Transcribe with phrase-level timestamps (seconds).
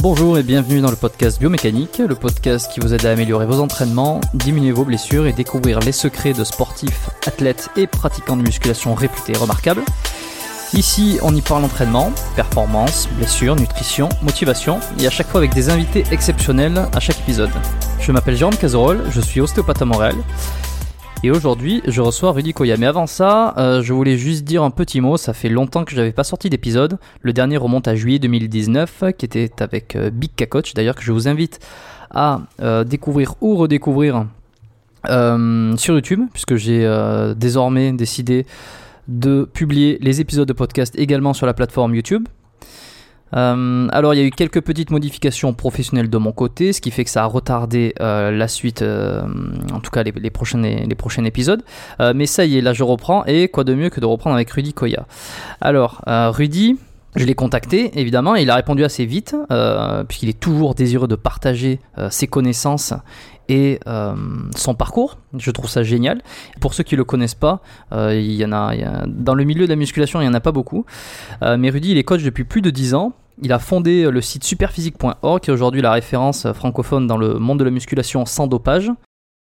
[0.00, 3.58] Bonjour et bienvenue dans le podcast Biomécanique, le podcast qui vous aide à améliorer vos
[3.58, 8.94] entraînements, diminuer vos blessures et découvrir les secrets de sportifs, athlètes et pratiquants de musculation
[8.94, 9.82] réputés remarquables.
[10.72, 15.68] Ici, on y parle entraînement, performance, blessures, nutrition, motivation, et à chaque fois avec des
[15.68, 17.50] invités exceptionnels à chaque épisode.
[17.98, 20.14] Je m'appelle Jérôme Cazerolle, je suis ostéopathe à Montréal,
[21.24, 22.76] et aujourd'hui, je reçois Rudy Koya.
[22.76, 25.16] Mais avant ça, euh, je voulais juste dire un petit mot.
[25.16, 26.98] Ça fait longtemps que j'avais pas sorti d'épisode.
[27.22, 30.74] Le dernier remonte à juillet 2019, qui était avec euh, Big Coach.
[30.74, 31.58] D'ailleurs, que je vous invite
[32.12, 34.26] à euh, découvrir ou redécouvrir
[35.04, 36.86] sur YouTube, puisque j'ai
[37.36, 38.44] désormais décidé
[39.06, 42.28] de publier les épisodes de podcast également sur la plateforme YouTube.
[43.36, 46.90] Euh, alors il y a eu quelques petites modifications professionnelles de mon côté, ce qui
[46.90, 49.22] fait que ça a retardé euh, la suite, euh,
[49.72, 51.62] en tout cas les, les, prochains, les prochains épisodes.
[52.14, 54.50] Mais ça y est, là je reprends, et quoi de mieux que de reprendre avec
[54.50, 55.06] Rudy Koya.
[55.60, 56.78] Alors Rudy,
[57.16, 59.36] je l'ai contacté, évidemment, il a répondu assez vite,
[60.08, 62.94] puisqu'il est toujours désireux de partager ses connaissances
[63.48, 64.14] et euh,
[64.54, 65.18] son parcours.
[65.36, 66.22] Je trouve ça génial.
[66.60, 67.60] Pour ceux qui le connaissent pas,
[67.92, 70.84] euh, dans le milieu de la musculation, il y en a pas beaucoup.
[71.42, 73.12] Euh, mais Rudy, il est coach depuis plus de 10 ans.
[73.40, 77.60] Il a fondé le site superphysique.org, qui est aujourd'hui la référence francophone dans le monde
[77.60, 78.90] de la musculation sans dopage.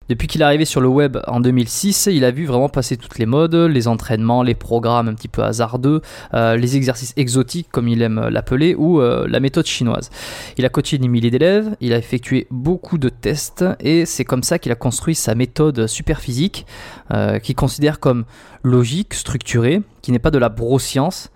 [0.08, 3.18] Depuis qu'il est arrivé sur le web en 2006, il a vu vraiment passer toutes
[3.18, 6.02] les modes, les entraînements, les programmes un petit peu hasardeux,
[6.34, 10.10] euh, les exercices exotiques comme il aime l'appeler, ou euh, la méthode chinoise.
[10.58, 14.42] Il a coaché des milliers d'élèves, il a effectué beaucoup de tests, et c'est comme
[14.42, 16.66] ça qu'il a construit sa méthode super physique,
[17.12, 18.24] euh, qu'il considère comme
[18.62, 21.30] logique, structurée, qui n'est pas de la bro-science,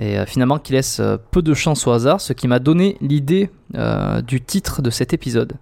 [0.00, 3.50] et finalement qui laisse peu de chance au hasard, ce qui m'a donné l'idée
[4.24, 5.54] du titre de cet épisode.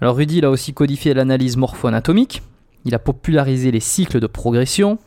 [0.00, 2.42] Alors Rudy il a aussi codifié l'analyse morpho-anatomique,
[2.84, 4.98] il a popularisé les cycles de progression,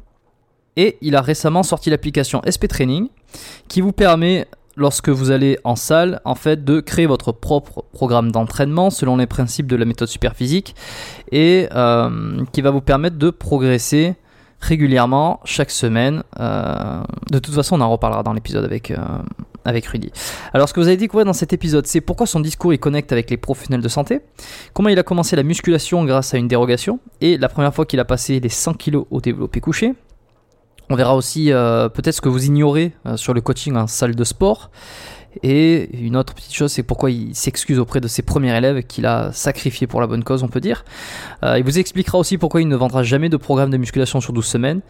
[0.75, 3.07] et il a récemment sorti l'application SP Training,
[3.67, 8.31] qui vous permet lorsque vous allez en salle, en fait, de créer votre propre programme
[8.31, 10.75] d'entraînement selon les principes de la méthode superphysique
[11.31, 14.15] et euh, qui va vous permettre de progresser
[14.59, 16.23] régulièrement chaque semaine.
[16.39, 18.97] Euh, de toute façon, on en reparlera dans l'épisode avec, euh,
[19.65, 20.11] avec Rudy.
[20.53, 23.11] Alors, ce que vous avez découvert dans cet épisode, c'est pourquoi son discours il connecte
[23.11, 24.21] avec les professionnels de santé,
[24.73, 27.99] comment il a commencé la musculation grâce à une dérogation, et la première fois qu'il
[27.99, 29.93] a passé les 100 kg au développé couché.
[30.89, 34.23] On verra aussi euh, peut-être ce que vous ignorez sur le coaching en salle de
[34.23, 34.69] sport.
[35.41, 39.05] Et une autre petite chose, c'est pourquoi il s'excuse auprès de ses premiers élèves qu'il
[39.07, 40.85] a sacrifiés pour la bonne cause, on peut dire.
[41.43, 44.33] Euh, il vous expliquera aussi pourquoi il ne vendra jamais de programme de musculation sur
[44.33, 44.81] 12 semaines.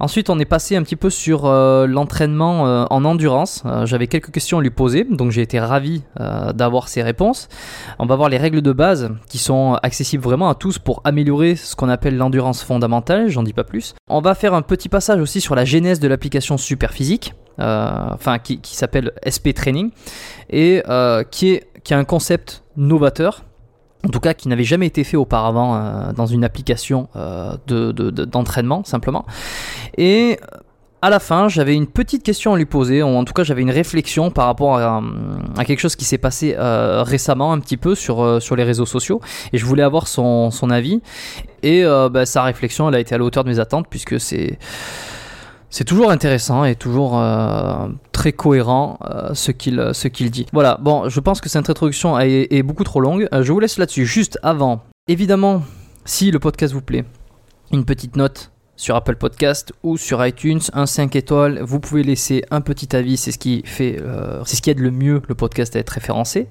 [0.00, 3.62] Ensuite, on est passé un petit peu sur euh, l'entraînement euh, en endurance.
[3.84, 6.02] J'avais quelques questions à lui poser, donc j'ai été ravi
[6.54, 7.48] d'avoir ses réponses.
[7.98, 11.56] On va voir les règles de base qui sont accessibles vraiment à tous pour améliorer
[11.56, 13.94] ce qu'on appelle l'endurance fondamentale, j'en dis pas plus.
[14.08, 17.34] On va faire un petit passage aussi sur la genèse de l'application Superphysique.
[17.60, 19.90] Euh, enfin qui, s'appelle SP Training
[20.48, 23.44] et euh, qui est qui a un concept novateur
[24.06, 27.08] en tout cas qui n'avait jamais été fait auparavant euh, dans une application
[27.66, 29.26] d'entraînement simplement.
[29.96, 30.38] Et
[31.02, 33.62] à la fin, j'avais une petite question à lui poser, ou en tout cas j'avais
[33.62, 35.02] une réflexion par rapport à,
[35.64, 39.22] quelque chose qui s'est passé récemment un petit peu sur, sur les réseaux sociaux,
[39.54, 41.00] et je voulais avoir son, son avis.
[41.62, 44.58] Et bah, sa réflexion, elle a été à la hauteur de mes attentes, puisque c'est
[45.70, 50.46] c'est toujours intéressant et toujours euh, très cohérent euh, ce qu'il ce qu'il dit.
[50.52, 53.28] Voilà, bon, je pense que cette introduction est, beaucoup trop longue.
[53.32, 54.04] Euh, je vous laisse là-dessus.
[54.04, 55.62] Juste avant, évidemment,
[56.04, 57.04] si le podcast vous plaît,
[57.70, 61.60] une petite note sur Apple Podcast ou sur iTunes, un 5 étoiles.
[61.62, 64.02] Vous pouvez laisser un petit avis, c'est ce qui fait,
[64.46, 66.48] c'est ce qui aide le mieux le podcast à être référencé.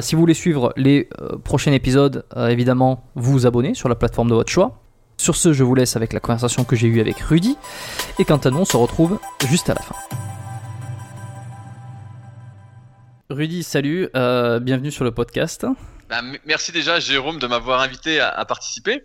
[0.00, 1.10] si vous voulez suivre les
[1.44, 4.79] prochains épisodes, évidemment, vous vous abonnez sur la plateforme de votre choix.
[5.20, 7.58] Sur ce, je vous laisse avec la conversation que j'ai eue avec Rudy.
[8.18, 9.18] Et quant à nous, on se retrouve
[9.50, 9.94] juste à la fin.
[13.28, 15.66] Rudy, salut, euh, bienvenue sur le podcast.
[16.08, 19.04] Bah, merci déjà Jérôme de m'avoir invité à, participer.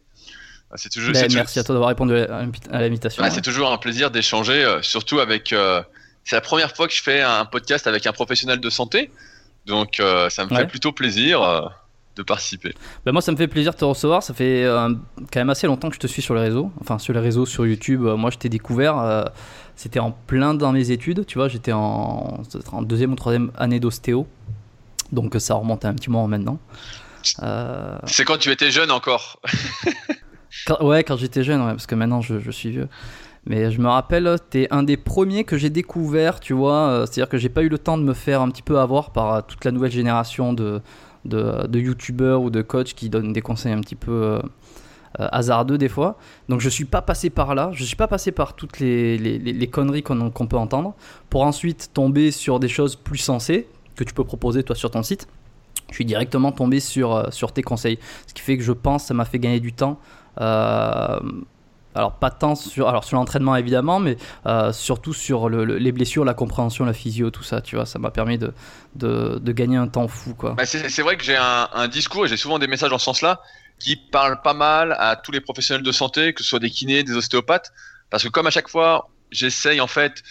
[0.71, 3.21] Bah, c'est toujours, ben, merci à toi d'avoir répondu à l'invitation.
[3.21, 5.51] Bah, c'est toujours un plaisir d'échanger, euh, surtout avec.
[5.51, 5.83] Euh,
[6.23, 9.11] c'est la première fois que je fais un podcast avec un professionnel de santé,
[9.65, 11.69] donc ça me fait plutôt plaisir
[12.15, 12.73] de participer.
[13.05, 14.23] Ben moi, ça me fait plaisir de te recevoir.
[14.23, 14.89] Ça fait euh,
[15.31, 16.71] quand même assez longtemps que je te suis sur les réseaux.
[16.81, 18.05] Enfin, sur les réseaux, sur YouTube.
[18.05, 18.97] Euh, moi, je t'ai découvert.
[18.97, 19.23] Euh,
[19.75, 21.25] c'était en plein dans mes études.
[21.25, 22.41] Tu vois, j'étais en,
[22.71, 24.27] en, deuxième ou troisième année d'ostéo.
[25.11, 26.59] Donc, ça remonte un petit moment maintenant.
[27.23, 29.39] C'est quand tu étais jeune encore
[30.79, 32.87] Ouais, quand j'étais jeune, ouais, parce que maintenant, je, je suis vieux.
[33.45, 37.03] Mais je me rappelle, t'es un des premiers que j'ai découvert, tu vois.
[37.05, 39.45] C'est-à-dire que j'ai pas eu le temps de me faire un petit peu avoir par
[39.45, 40.81] toute la nouvelle génération de,
[41.25, 44.39] de, de youtubeurs ou de coachs qui donnent des conseils un petit peu euh,
[45.19, 46.17] euh, hasardeux des fois.
[46.49, 49.67] Donc je suis pas passé par là, je suis pas passé par toutes les, les,
[49.67, 50.93] conneries qu'on peut entendre,
[51.29, 55.03] pour ensuite tomber sur des choses plus sensées que tu peux proposer toi sur ton
[55.03, 55.27] site.
[55.89, 57.99] Je suis directement tombé sur, euh, sur tes conseils.
[58.27, 59.99] Ce qui fait que je pense ça m'a fait gagner du temps.
[61.95, 64.17] Alors pas tant sur, alors sur l'entraînement évidemment, mais
[64.71, 68.37] surtout sur les blessures, la compréhension, la physio, tout ça, tu vois, ça m'a permis
[68.37, 68.53] de,
[68.95, 70.33] de, gagner un temps fou.
[70.33, 70.53] Quoi.
[70.53, 73.41] Bah, c'est vrai que j'ai un, discours et j'ai souvent des messages en ce sens-là
[73.79, 77.03] qui parlent pas mal à tous les professionnels de santé, que ce soit des kinés,
[77.03, 77.73] des ostéopathes,
[78.09, 80.23] parce que comme à chaque fois, j'essaye en fait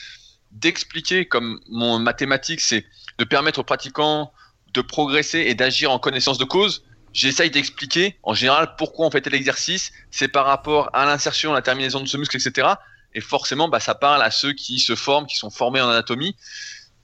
[0.52, 2.84] d'expliquer, comme mon mathématique, c'est
[3.19, 4.32] de permettre aux pratiquants
[4.72, 6.84] de progresser et d'agir en connaissance de cause.
[7.14, 11.62] J'essaye d'expliquer en général pourquoi on fait tel exercice, c'est par rapport à l'insertion, la
[11.62, 12.68] terminaison de ce muscle, etc.
[13.14, 16.37] Et forcément, bah, ça parle à ceux qui se forment, qui sont formés en anatomie.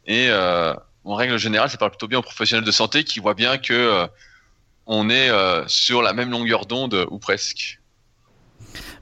[0.07, 0.75] Et euh,
[1.05, 3.73] en règle générale, ça parle plutôt bien aux professionnels de santé qui voient bien que
[3.73, 4.07] euh,
[4.87, 7.80] on est euh, sur la même longueur d'onde ou presque.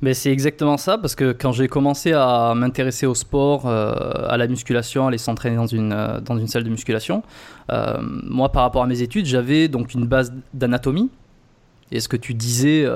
[0.00, 3.92] Mais c'est exactement ça, parce que quand j'ai commencé à m'intéresser au sport, euh,
[4.28, 7.22] à la musculation, à aller s'entraîner dans une, dans une salle de musculation,
[8.24, 11.10] moi par rapport à mes études, j'avais donc une base d'anatomie.
[11.90, 12.86] Et ce que tu disais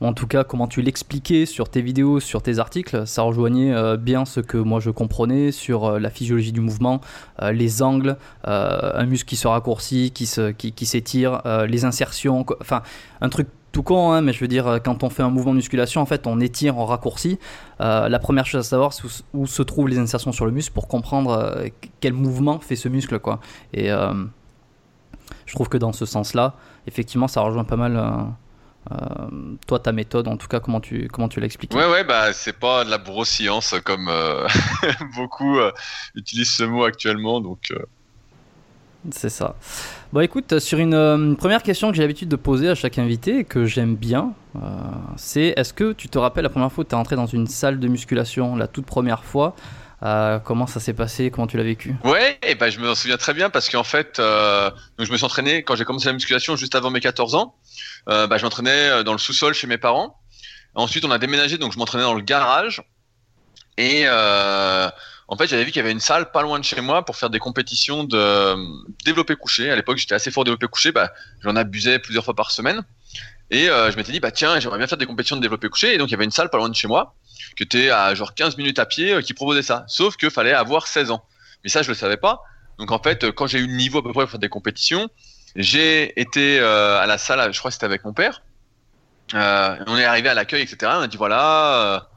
[0.00, 3.96] en tout cas comment tu l'expliquais sur tes vidéos, sur tes articles, ça rejoignait euh,
[3.96, 7.00] bien ce que moi je comprenais sur euh, la physiologie du mouvement,
[7.42, 12.82] euh, les angles, un muscle qui se raccourcit, qui s'étire, qui, les insertions, enfin
[13.20, 15.56] un truc tout con, hein, mais je veux dire, quand on fait un mouvement de
[15.56, 17.38] musculation, en fait, on étire, on raccourcit.
[17.80, 19.04] la première chose à savoir, c'est
[19.34, 21.62] où, se trouvent les insertions sur le muscle pour comprendre
[22.00, 23.40] quel mouvement fait ce muscle, quoi.
[23.74, 26.54] Et je trouve que dans ce sens-là,
[26.86, 28.32] effectivement, ça rejoint pas mal
[28.92, 32.32] euh, toi, ta méthode, en tout cas, comment tu, comment tu l'expliques Ouais, ouais, bah,
[32.32, 34.46] c'est pas de la brossillance comme euh,
[35.16, 35.72] beaucoup euh,
[36.14, 37.72] utilisent ce mot actuellement, donc.
[39.10, 39.56] C'est ça.
[40.12, 43.44] Bon, écoute, sur une, première question que j'ai l'habitude de poser à chaque invité et
[43.44, 44.32] que j'aime bien,
[45.16, 47.46] c'est est-ce que tu te rappelles la première fois que tu es entré dans une
[47.46, 49.54] salle de musculation, la toute première fois
[50.44, 51.94] comment ça s'est passé Comment tu l'as vécu?
[52.04, 55.62] Ouais, et ben je me souviens très bien parce qu'en fait, je me suis entraîné
[55.62, 57.56] quand j'ai commencé la musculation juste avant mes 14 ans.
[58.06, 60.20] bah, je m'entraînais dans le sous-sol chez mes parents.
[60.74, 62.82] Ensuite, on a déménagé, donc je m'entraînais dans le garage.
[63.78, 64.04] Et
[65.28, 67.16] en fait, j'avais vu qu'il y avait une salle pas loin de chez moi pour
[67.16, 68.56] faire des compétitions de
[69.04, 69.70] développé couché.
[69.70, 71.12] À l'époque, j'étais assez fort développé couché, bah,
[71.42, 72.82] j'en abusais plusieurs fois par semaine.
[73.50, 75.94] Et euh, je m'étais dit, bah tiens, j'aimerais bien faire des compétitions de développé couché.
[75.94, 77.14] Et donc, il y avait une salle pas loin de chez moi,
[77.56, 79.84] qui était à genre 15 minutes à pied, euh, qui proposait ça.
[79.86, 81.24] Sauf qu'il fallait avoir 16 ans.
[81.62, 82.42] Mais ça, je le savais pas.
[82.78, 85.08] Donc, en fait, quand j'ai eu le niveau à peu près pour faire des compétitions,
[85.56, 88.42] j'ai été euh, à la salle, je crois que c'était avec mon père.
[89.32, 90.92] on est arrivé à l'accueil, etc.
[90.96, 92.08] On a dit, voilà,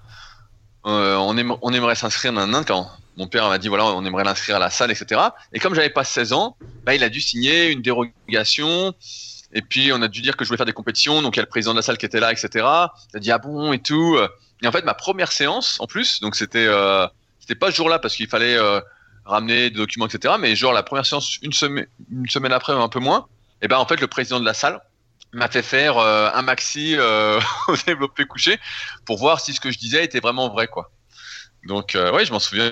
[0.87, 4.55] on, on, aimerait s'inscrire dans un quand mon père m'a dit voilà on aimerait l'inscrire
[4.55, 7.69] à la salle etc et comme j'avais pas 16 ans bah, il a dû signer
[7.69, 8.93] une dérogation.
[9.53, 11.21] Et puis on a dû dire que je voulais faire des compétitions.
[11.21, 13.19] Donc il y a le président de la salle qui était là etc il a
[13.19, 14.17] dit ah bon et tout.
[14.61, 17.07] Et en fait ma première séance en plus donc c'était euh,
[17.59, 18.79] pas ce jour-là parce qu'il fallait euh,
[19.25, 22.89] ramener des documents etc mais genre la première séance une semaine une semaine après un
[22.89, 23.27] peu moins
[23.61, 24.81] et ben en fait le président de la salle
[25.33, 28.59] m'a fait faire euh, un maxi euh, au développé couché
[29.05, 30.91] pour voir si ce que je disais était vraiment vrai quoi.
[31.65, 32.71] Donc euh, ouais, je m'en souviens.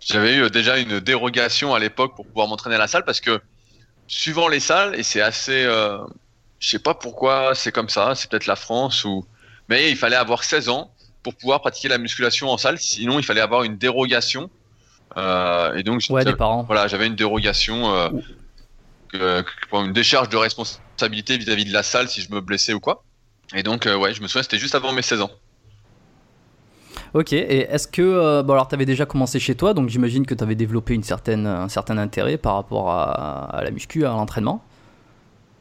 [0.00, 3.40] J'avais eu déjà une dérogation à l'époque pour pouvoir m'entraîner à la salle parce que
[4.08, 8.14] suivant les salles et c'est assez, je sais pas pourquoi c'est comme ça.
[8.14, 9.26] C'est peut-être la France ou,
[9.68, 10.90] mais il fallait avoir 16 ans
[11.22, 12.78] pour pouvoir pratiquer la musculation en salle.
[12.78, 14.50] Sinon, il fallait avoir une dérogation.
[15.16, 16.64] et donc, ouais, des parents.
[16.64, 18.10] Voilà, j'avais une dérogation,
[19.14, 23.04] une décharge de responsabilité vis-à-vis de la salle si je me blessais ou quoi.
[23.54, 25.30] Et donc, euh, ouais, je me souviens, c'était juste avant mes 16 ans.
[27.14, 28.02] Ok, et est-ce que.
[28.02, 30.94] Euh, bon, alors, tu avais déjà commencé chez toi, donc j'imagine que tu avais développé
[30.94, 34.64] une certaine, un certain intérêt par rapport à, la muscu, à l'entraînement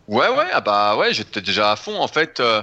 [0.08, 2.00] Ouais, ouais, ah bah ouais, j'étais déjà à fond.
[2.00, 2.62] En fait, euh,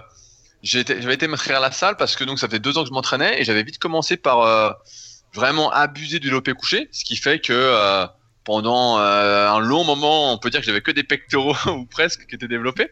[0.62, 2.94] j'avais été m'inscrire à la salle parce que donc ça fait deux ans que je
[2.94, 4.76] m'entraînais et j'avais vite commencé par
[5.34, 8.06] vraiment abuser du lopé couché, ce qui fait que
[8.44, 12.26] pendant euh, un long moment, on peut dire que j'avais que des pectoraux ou presque
[12.26, 12.90] qui étaient développés.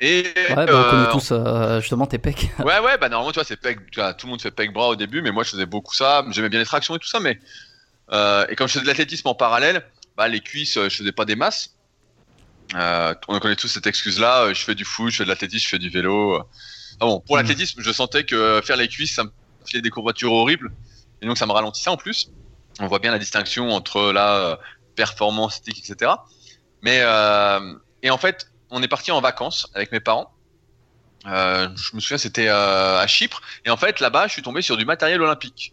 [0.00, 2.50] Et ouais, bah, on connaît euh, tous euh, justement tes pecs.
[2.60, 4.96] ouais, ouais, bah normalement, tu vois, c'est pec, tout le monde fait pec bras au
[4.96, 6.24] début, mais moi je faisais beaucoup ça.
[6.30, 7.40] J'aimais bien les tractions et tout ça, mais
[8.12, 9.84] et quand je faisais de l'athlétisme en parallèle,
[10.16, 11.74] bah les cuisses, je faisais pas des masses.
[12.74, 14.52] on connaît tous cette excuse-là.
[14.54, 16.38] Je fais du foot, je fais de l'athlétisme, je fais du vélo.
[17.00, 17.40] Ah bon, pour hmm.
[17.40, 19.30] l'athlétisme, je sentais que faire les cuisses, ça me
[19.66, 20.70] faisait des courbatures horribles,
[21.22, 22.30] et donc ça me ralentissait en plus
[22.80, 24.56] on voit bien la distinction entre la euh,
[24.96, 26.12] performance etc.
[26.82, 30.32] Mais euh, et en fait, on est parti en vacances avec mes parents.
[31.26, 33.42] Euh, je me souviens, c'était à Chypre.
[33.64, 35.72] Et en fait, là-bas, je suis tombé sur du matériel olympique.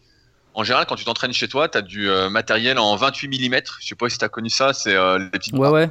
[0.55, 3.61] En général, quand tu t'entraînes chez toi, tu as du matériel en 28 mm.
[3.79, 5.89] Je sais pas si tu as connu ça, c'est les petites ouais, barres, ouais,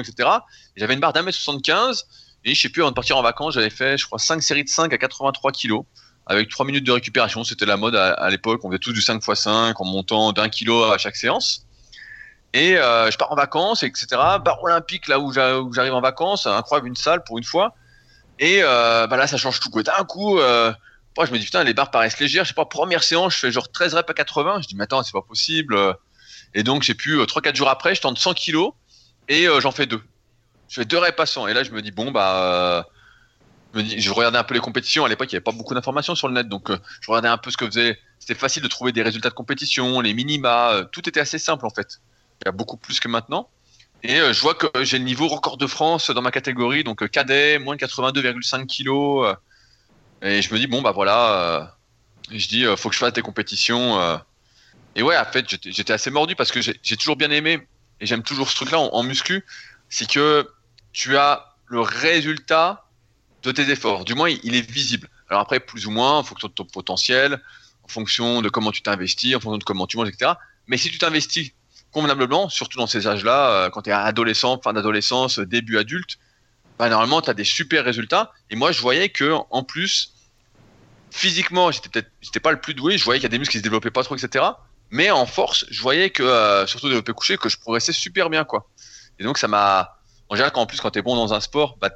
[0.00, 0.28] etc.
[0.76, 2.06] J'avais une barre d'un mètre 75.
[2.44, 4.64] Et je sais plus, avant de partir en vacances, j'avais fait, je crois, 5 séries
[4.64, 5.84] de 5 à 83 kilos
[6.26, 7.44] avec 3 minutes de récupération.
[7.44, 8.60] C'était la mode à, l'époque.
[8.64, 11.66] On faisait tous du 5 x 5 en montant d'un kilo à chaque séance.
[12.52, 14.06] Et euh, je pars en vacances, etc.
[14.44, 17.74] Bar olympique, là où j'arrive en vacances, incroyable, une salle pour une fois.
[18.38, 19.70] Et euh, bah là, ça change tout.
[19.82, 20.72] D'un coup, euh,
[21.22, 22.44] je me dis, putain, les barres paraissent légères.
[22.44, 24.62] Je sais pas, première séance, je fais genre 13 reps à 80.
[24.62, 25.78] Je dis, mais attends, c'est pas possible.
[26.54, 28.72] Et donc, j'ai pu, 3-4 jours après, je tente 100 kilos
[29.28, 30.02] et j'en fais deux.
[30.68, 31.46] Je fais deux reps passants.
[31.46, 32.86] Et là, je me dis, bon, bah
[33.82, 35.04] je regardais un peu les compétitions.
[35.04, 37.28] À l'époque, il n'y avait pas beaucoup d'informations sur le net, donc euh, je regardais
[37.28, 37.98] un peu ce que faisait.
[38.18, 41.66] C'était facile de trouver des résultats de compétition, les minima, euh, tout était assez simple
[41.66, 42.00] en fait.
[42.40, 43.48] Il y a beaucoup plus que maintenant.
[44.02, 47.08] Et euh, je vois que j'ai le niveau record de France dans ma catégorie, donc
[47.08, 49.34] cadet, moins de 82,5 kilos.
[50.22, 51.76] et je me dis, bon, bah voilà,
[52.30, 54.20] je dis, faut que je fasse des compétitions.
[54.94, 57.66] et ouais, en fait, j'étais assez mordu parce que j'ai toujours bien aimé,
[58.00, 59.44] et j'aime toujours ce truc-là en muscu,
[59.88, 60.48] c'est que
[60.92, 62.85] tu as le résultat
[63.46, 64.04] de tes efforts.
[64.04, 65.08] Du moins, il est visible.
[65.28, 67.40] Alors après, plus ou moins, en fonction de ton potentiel,
[67.82, 70.32] en fonction de comment tu t'investis, en fonction de comment tu manges, etc.
[70.66, 71.52] Mais si tu t'investis
[71.92, 76.18] convenablement, surtout dans ces âges-là, euh, quand tu es adolescent, fin d'adolescence, début adulte,
[76.78, 78.32] bah, normalement, tu as des super résultats.
[78.50, 80.12] Et moi, je voyais que en plus,
[81.10, 83.62] physiquement, j'étais pas le plus doué, je voyais qu'il y a des muscles qui se
[83.62, 84.44] développaient pas trop, etc.
[84.90, 88.44] Mais en force, je voyais que, euh, surtout développé couché, que je progressais super bien,
[88.44, 88.68] quoi.
[89.18, 89.96] Et donc, ça m'a,
[90.28, 91.90] en général, quand en plus, quand t'es bon dans un sport, bah,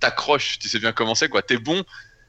[0.00, 1.42] t'accroches, tu sais bien commencer, quoi.
[1.42, 1.84] T'es bon.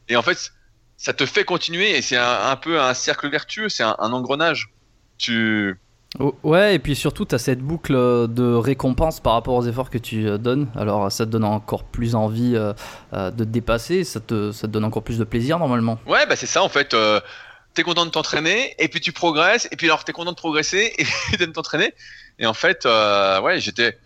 [0.10, 0.52] Et en fait,
[0.98, 4.70] ça te fait continuer et c'est un, peu un cercle vertueux, c'est un, engrenage.
[5.18, 5.80] Tu.
[6.20, 9.90] Oh, ouais, et puis surtout, tu as cette boucle de récompense par rapport aux efforts
[9.90, 10.68] que tu euh, donnes.
[10.76, 12.74] Alors, ça te donne encore plus envie euh,
[13.14, 16.00] euh, de te dépasser, ça te, ça te donne encore plus de plaisir normalement.
[16.08, 16.94] Ouais, bah c'est ça en fait.
[16.94, 17.22] Euh,
[17.76, 20.94] t'es content de t'entraîner, et puis tu progresses, et puis alors t'es content de progresser,
[20.98, 21.94] et puis de t'entraîner.
[22.40, 22.86] Et en fait,
[23.44, 23.98] ouais, j'étais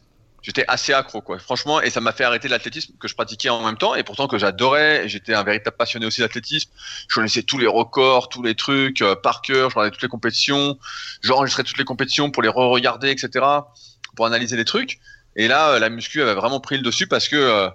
[0.43, 1.39] j'étais assez accro quoi.
[1.39, 4.27] Franchement, et ça m'a fait arrêter l'athlétisme que je pratiquais en même temps et pourtant
[4.27, 5.07] que j'adorais.
[5.07, 6.69] J'étais un véritable passionné aussi d'athlétisme.
[7.07, 9.71] Je connaissais tous les records, tous les trucs euh, par cœur.
[9.71, 10.77] Je regardais toutes les compétitions.
[11.21, 13.45] J'enregistrais toutes les compétitions pour les re-regarder, etc.
[14.15, 14.99] Pour analyser les trucs.
[15.35, 17.69] Et là, euh, la muscu avait vraiment pris le dessus parce que euh,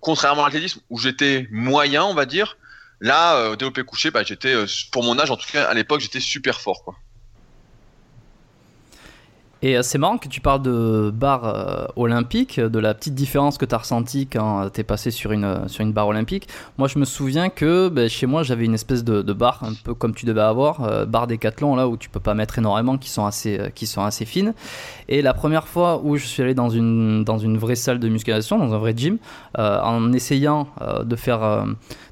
[0.00, 2.58] contrairement à l'athlétisme où j'étais moyen, on va dire,
[3.00, 4.54] là, au développé couché, bah, j'étais
[4.90, 6.96] pour mon âge en tout cas à l'époque, j'étais super fort quoi.
[9.62, 13.58] Et euh, c'est marrant que tu parles de barre euh, olympique, de la petite différence
[13.58, 16.48] que tu as ressentie quand tu es passé sur une, euh, sur une barre olympique.
[16.78, 19.94] Moi, je me souviens que ben, chez moi, j'avais une espèce de, barre, un peu
[19.94, 23.26] comme tu devais avoir, barre décathlon, là où tu peux pas mettre énormément, qui sont
[23.26, 24.54] assez, qui sont assez fines.
[25.08, 28.08] Et la première fois où je suis allé dans une, dans une vraie salle de
[28.08, 29.18] musculation, dans un vrai gym,
[29.56, 30.68] en essayant
[31.04, 31.64] de faire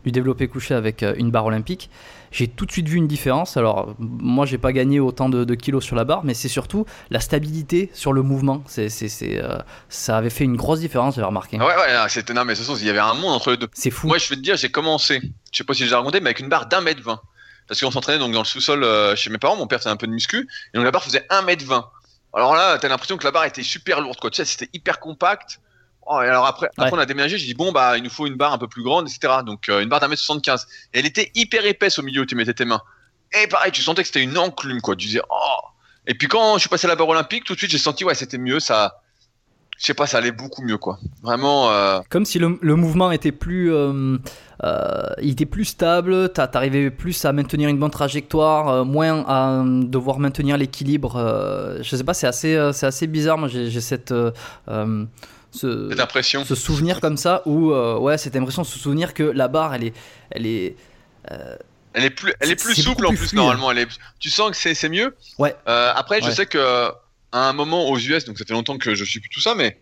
[0.05, 1.91] du développé couché avec une barre olympique,
[2.31, 3.57] j'ai tout de suite vu une différence.
[3.57, 7.21] Alors, moi, j'ai pas gagné autant de, kilos sur la barre, mais c'est surtout la
[7.21, 8.63] stabilité sur le mouvement.
[8.67, 9.59] C'est, c'est, euh,
[9.89, 11.59] ça avait fait une grosse différence, j'avais remarqué.
[11.59, 13.57] Ouais, ouais, c'était non, mais de toute façon, il y avait un monde entre les
[13.57, 13.69] deux.
[13.73, 14.07] C'est fou.
[14.07, 15.21] Moi, je vais te dire, j'ai commencé,
[15.53, 17.21] je sais pas si j'ai raconté, mais avec une barre d'un mètre vingt.
[17.67, 19.97] Parce qu'on s'entraînait donc dans le sous-sol euh, chez mes parents, mon père faisait un
[19.97, 21.91] peu de muscu, et donc la barre faisait un mètre vingt.
[22.35, 24.31] Alors là, t'as l'impression que la barre était super lourde, quoi.
[24.31, 25.61] Tu sais, c'était hyper compact.
[26.11, 28.27] Oh, et alors après, après on a déménagé, j'ai dit bon bah il nous faut
[28.27, 29.43] une barre un peu plus grande, etc.
[29.45, 30.67] Donc euh, une barre d'un mètre 75.
[30.95, 32.81] Et elle était hyper épaisse au milieu où tu mettais tes mains.
[33.39, 34.97] Et pareil, tu sentais que c'était une enclume quoi.
[34.97, 35.67] Tu disais oh.
[36.07, 38.05] Et puis quand je suis passé à la barre olympique, tout de suite j'ai senti
[38.05, 39.03] ouais c'était mieux, ça.
[39.77, 40.99] Je sais pas, ça allait beaucoup mieux quoi.
[41.23, 41.71] Vraiment.
[41.71, 42.01] Euh...
[42.09, 44.19] Comme si le, le, mouvement était plus, euh,
[45.23, 50.57] il était plus stable, t'arrivais plus à maintenir une bonne trajectoire, moins à devoir maintenir
[50.57, 51.79] l'équilibre.
[51.83, 53.37] je sais pas, c'est assez, c'est assez bizarre.
[53.37, 54.13] Moi j'ai cette
[55.51, 56.45] ce, cette impression.
[56.45, 59.85] ce souvenir comme ça où euh, ouais cette impression ce souvenir que la barre elle
[59.85, 59.95] est
[60.31, 60.77] elle est
[61.31, 61.57] euh,
[61.95, 63.71] elle est plus elle est plus souple en plus normalement.
[63.71, 63.89] Elle est,
[64.19, 65.17] tu sens que c'est mieux.
[65.39, 65.55] Ouais.
[65.69, 66.91] Euh, après je sais que
[67.33, 69.55] à un moment aux US donc ça fait longtemps que je suis plus tout ça
[69.55, 69.81] mais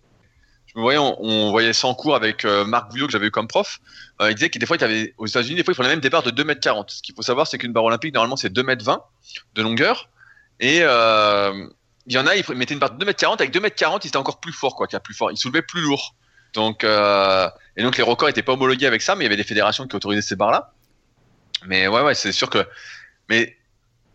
[0.67, 3.49] je me voyais on, voyait ça en cours avec Marc Bouillot que j'avais eu comme
[3.49, 3.81] prof.
[4.21, 6.11] Il disait que des fois il avait aux États-Unis des fois il prenait même des
[6.11, 8.51] barres de 2 m 40 ce qu'il faut savoir c'est qu'une barre olympique normalement c'est
[8.51, 9.03] 2 m 20
[9.55, 10.09] de longueur.
[10.59, 10.83] Et
[12.07, 14.41] il y en a, ils mettaient une barre de 2m40, avec 2m40, ils étaient encore
[14.41, 16.15] plus forts, quoi, plus fort, ils soulevaient plus lourd.
[16.55, 19.37] Donc, euh, et donc les records n'étaient pas homologués avec ça, mais il y avait
[19.37, 20.73] des fédérations qui autorisaient ces barres-là.
[21.67, 22.67] Mais ouais, ouais, c'est sûr que.
[23.28, 23.57] Mais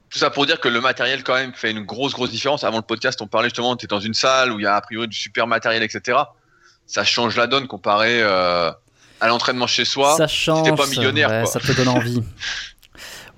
[0.10, 2.64] tout ça pour dire que le matériel, quand même, fait une grosse, grosse différence.
[2.64, 4.76] Avant le podcast, on parlait justement, tu es dans une salle où il y a
[4.76, 6.18] a priori du super matériel, etc.
[6.86, 8.72] Ça change la donne comparé euh,
[9.20, 10.16] à l'entraînement chez soi.
[10.18, 10.76] Ça change.
[10.76, 12.24] pas millionnaire, Ça te donne envie.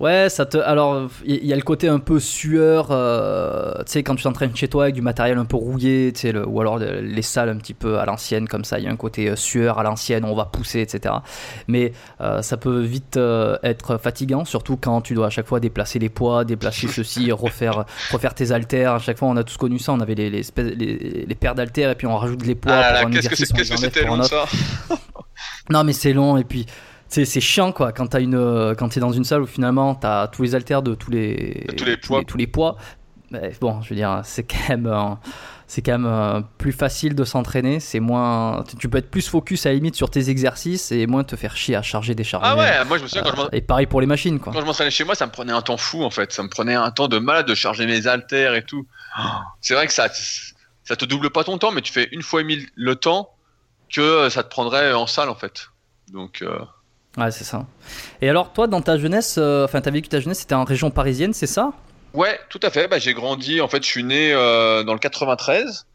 [0.00, 0.58] Ouais, ça te.
[0.58, 4.54] Alors, il y, a le côté un peu sueur, euh, tu sais, quand tu t'entraînes
[4.56, 6.46] chez toi avec du matériel un peu rouillé, tu sais, le...
[6.46, 8.96] ou alors les salles un petit peu à l'ancienne, comme ça, il y a un
[8.96, 11.14] côté euh, sueur à l'ancienne, on va pousser, etc.
[11.68, 13.18] Mais euh, ça peut vite
[13.62, 17.84] être fatigant, surtout quand tu dois à chaque fois déplacer les poids, déplacer ceci, refaire,
[18.10, 18.94] refaire tes haltères.
[18.94, 21.54] À chaque fois, on a tous connu ça, on avait les, les, les, les paires
[21.54, 23.52] d'haltères et puis on rajoute les poids ah pour un exercice.
[23.52, 24.44] Qu'est-ce que c'était long ça
[25.70, 26.66] Non, mais c'est long et puis
[27.24, 30.26] c'est chiant quoi quand t'as une euh, quand t'es dans une salle où finalement t'as
[30.26, 32.24] tous les haltères de tous les tous les poids.
[32.24, 32.76] tous les, poids.
[33.60, 35.14] Bon je veux dire c'est quand même euh,
[35.68, 39.66] c'est quand même euh, plus facile de s'entraîner c'est moins tu peux être plus focus
[39.66, 42.44] à la limite sur tes exercices et moins te faire chier à charger des charges
[42.46, 44.52] ah ouais moi je me souviens quand je et pareil pour les machines quoi.
[44.52, 46.32] Quand je m'entraînais chez moi ça me prenait un temps fou en fait.
[46.32, 48.86] Ça me prenait un temps de malade de charger mes haltères et tout.
[49.60, 50.08] C'est vrai que ça
[50.84, 53.30] ça te double pas ton temps mais tu fais une fois et mille le temps
[53.92, 55.70] que ça te prendrait en salle en fait.
[56.12, 56.44] Donc
[57.16, 57.66] Ouais, c'est ça.
[58.20, 60.90] Et alors, toi, dans ta jeunesse, euh, enfin, t'as vécu ta jeunesse, c'était en région
[60.90, 61.72] parisienne, c'est ça?
[62.12, 62.88] Ouais, tout à fait.
[62.88, 65.86] Bah, j'ai grandi, en fait, je suis né euh, dans le 93.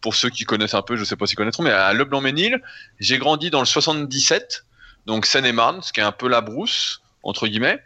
[0.00, 2.62] Pour ceux qui connaissent un peu, je sais pas s'ils connaîtront, mais à Leblanc-Ménil.
[3.00, 4.64] J'ai grandi dans le 77,
[5.06, 7.82] donc Seine-et-Marne, ce qui est un peu la brousse, entre guillemets.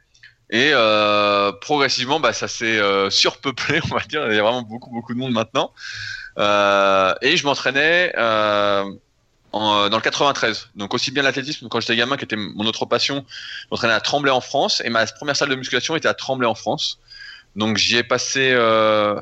[0.51, 4.31] Et euh, progressivement, bah, ça s'est surpeuplé, on va dire.
[4.31, 5.73] Il y a vraiment beaucoup, beaucoup de monde maintenant.
[6.37, 8.13] et je m'entraînais
[9.55, 10.71] euh, dans le 93.
[10.77, 14.01] Donc aussi bien l'athlétisme quand j'étais gamin, qui était mon autre passion, je m'entraînais à
[14.01, 16.99] Tremblay en France et ma première salle de musculation était à Tremblay en France.
[17.55, 19.21] Donc j'y ai passé euh,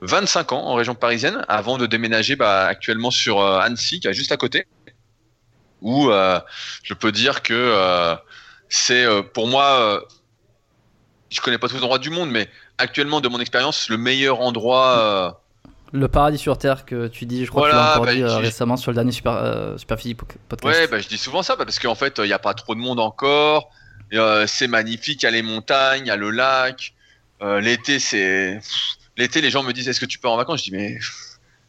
[0.00, 4.12] 25 ans en région parisienne avant de déménager bah, actuellement sur euh, Annecy, qui est
[4.12, 4.66] juste à côté,
[5.80, 6.40] où euh,
[6.82, 8.16] je peux dire que
[8.68, 10.04] c'est pour moi,
[11.30, 14.40] je connais pas tous les endroits du monde, mais actuellement de mon expérience, le meilleur
[14.40, 15.39] endroit
[15.92, 18.22] le paradis sur Terre que tu dis, je crois que tu l'as encore bah, dit
[18.22, 19.96] euh, récemment sur le dernier Super, euh, Super
[20.48, 20.78] podcast.
[20.78, 22.80] Ouais, bah, je dis souvent ça parce qu'en fait, il n'y a pas trop de
[22.80, 23.70] monde encore.
[24.12, 26.94] Euh, c'est magnifique, il y a les montagnes, il y a le lac.
[27.42, 28.60] L'été, c'est.
[29.16, 30.60] L'été, les gens me disent Est-ce que tu pars en vacances?
[30.60, 30.98] Je dis Mais.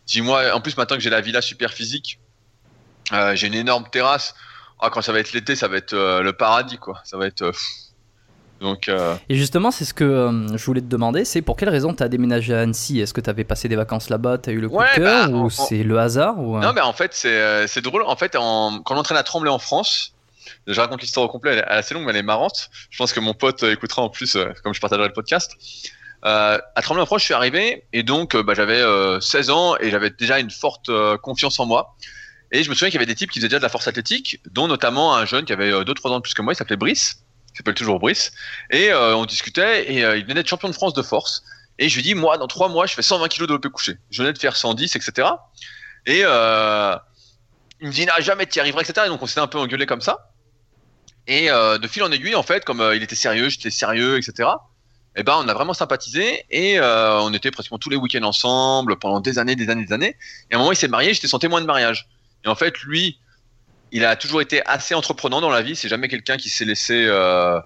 [0.05, 2.19] Dis-moi, en plus, maintenant que j'ai la villa Super Physique,
[3.33, 4.35] j'ai une énorme terrasse.
[4.81, 6.99] Ah, quand ça va être l'été, ça va être le paradis, quoi.
[7.05, 7.51] Ça va être.
[8.61, 11.69] Donc, euh, Et justement, c'est ce que euh, je voulais te demander, c'est pour quelle
[11.69, 12.99] raison tu as déménagé à Annecy?
[12.99, 15.01] Est-ce que tu avais passé des vacances là-bas, tu as eu le coup Ouais, de
[15.01, 18.03] cœur bah, ou c'est le hasard ou, euh, Non, mais en fait, c'est c'est drôle.
[18.03, 20.13] En fait, en, quand l'entraîne à Tremblay en France,
[20.67, 22.69] je raconte l'histoire au complet, elle est assez longue, mais elle est marrante.
[22.91, 25.57] Je pense que mon pote écoutera en plus, comme je partagerai le podcast.
[26.23, 29.75] Euh, à Tremblay en France, je suis arrivé et donc bah, j'avais euh, 16 ans
[29.79, 30.91] et j'avais déjà une forte
[31.23, 31.95] confiance en moi.
[32.51, 33.87] Et je me souviens qu'il y avait des types qui faisaient déjà de la force
[33.87, 36.75] athlétique, dont notamment un jeune qui avait 2-3 ans de plus que moi, il s'appelait
[36.75, 37.20] Brice,
[37.53, 38.31] il s'appelle toujours Brice.
[38.69, 41.43] Et euh, on discutait et euh, il venait d'être champion de France de force.
[41.79, 43.97] Et je lui dis, moi, dans 3 mois, je fais 120 kg de développé couché.
[44.09, 45.27] Je venais de faire 110, etc.
[46.05, 46.95] Et euh,
[47.79, 49.05] il me dit, non, jamais tu y arriveras, etc.
[49.05, 50.31] Et donc on s'était un peu engueulé comme ça.
[51.27, 54.49] Et de fil en aiguille, en fait, comme il était sérieux, j'étais sérieux, etc.
[55.15, 59.21] Et ben, on a vraiment sympathisé et on était pratiquement tous les week-ends ensemble pendant
[59.21, 60.17] des années, des années, des années.
[60.49, 62.09] Et à un moment, il s'est marié, j'étais son témoin de mariage.
[62.43, 63.19] Et en fait, lui,
[63.91, 65.75] il a toujours été assez entreprenant dans la vie.
[65.75, 67.59] C'est jamais quelqu'un qui s'est laissé, euh,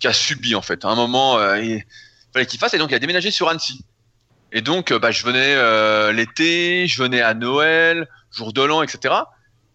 [0.00, 0.84] qui a subi en fait.
[0.84, 1.84] À un moment, euh, il
[2.32, 3.84] fallait qu'il fasse et donc il a déménagé sur Annecy.
[4.50, 9.14] Et donc, euh, bah, je venais l'été, je venais à Noël, jour de l'an, etc.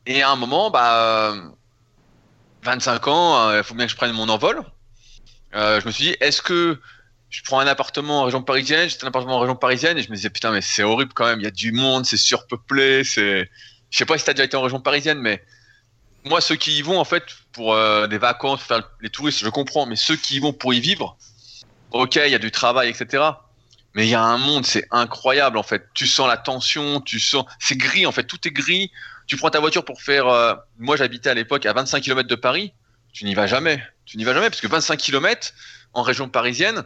[0.06, 1.42] Et à un moment, bah, euh,
[2.64, 4.62] 25 ans, il faut bien que je prenne mon envol.
[5.54, 6.80] Je me suis dit, est-ce que
[7.30, 8.90] je prends un appartement en région parisienne?
[8.90, 11.26] J'étais un appartement en région parisienne et je me disais, putain, mais c'est horrible quand
[11.26, 11.40] même.
[11.40, 13.04] Il y a du monde, c'est surpeuplé.
[13.04, 13.50] C'est,
[13.90, 15.44] je sais pas si t'as déjà été en région parisienne, mais
[16.26, 19.50] moi, ceux qui y vont en fait pour euh, des vacances, faire les touristes, je
[19.50, 19.86] comprends.
[19.86, 21.18] Mais ceux qui y vont pour y vivre,
[21.92, 23.24] ok, il y a du travail, etc.
[23.96, 25.88] Mais il y a un monde, c'est incroyable en fait.
[25.94, 28.92] Tu sens la tension, tu sens, c'est gris en fait, tout est gris.
[29.28, 30.28] Tu prends ta voiture pour faire.
[30.28, 32.74] euh, Moi, j'habitais à l'époque à 25 km de Paris.
[33.14, 33.82] Tu n'y vas jamais.
[34.06, 35.54] Tu n'y vas jamais parce que 25 km
[35.94, 36.84] en région parisienne,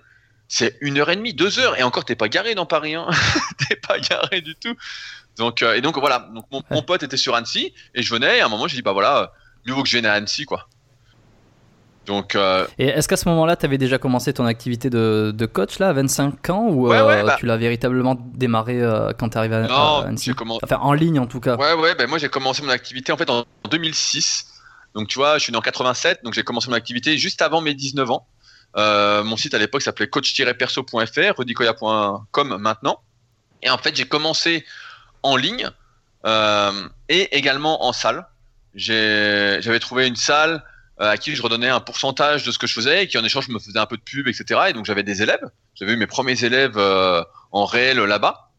[0.47, 1.77] c'est une heure et demie, deux heures.
[1.77, 2.95] Et encore, t'es pas garé dans Paris.
[2.95, 3.07] Hein.
[3.69, 4.75] t'es pas garé du tout.
[5.37, 6.29] Donc, euh, et donc voilà.
[6.33, 8.37] Donc mon, mon pote était sur Annecy et je venais.
[8.37, 9.33] Et à un moment, j'ai dit bah voilà,
[9.65, 10.67] mieux vaut que je vienne à Annecy quoi.
[12.07, 15.45] Donc euh, Et est-ce qu'à ce moment-là, tu avais déjà commencé ton activité de, de
[15.45, 19.11] coach là, à 25 ans ou Ouais, euh, ouais, bah- tu l'as véritablement démarré euh,
[19.11, 20.33] quand tu arrivé à, non, à Annecy?
[20.33, 20.61] commencé.
[20.63, 21.57] Enfin, en ligne en tout cas.
[21.57, 24.47] Ouais, ouais, ben moi j'ai commencé mon activité en fait en 2006.
[24.95, 27.59] Donc tu vois, je suis né en 87, donc j'ai commencé mon activité juste avant
[27.59, 28.25] mes 19 ans.
[28.77, 33.01] Euh, mon site à l'époque s'appelait coach-perso.fr, rudicoya.com maintenant.
[33.63, 34.65] Et en fait, j'ai commencé
[35.23, 35.69] en ligne
[36.25, 38.27] euh, et également en salle.
[38.75, 40.63] J'avais trouvé une salle
[41.01, 43.23] euh, à qui je redonnais un pourcentage de ce que je faisais et qui en
[43.23, 44.61] échange me faisait un peu de pub, etc.
[44.69, 45.49] Et donc j'avais des élèves.
[45.73, 46.77] J'avais eu mes premiers élèves
[47.51, 48.51] en réel là-bas.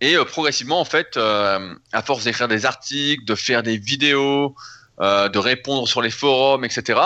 [0.00, 4.54] Et progressivement, en fait, à force d'écrire des articles, de faire des vidéos,
[5.00, 7.00] de répondre sur les forums, etc.,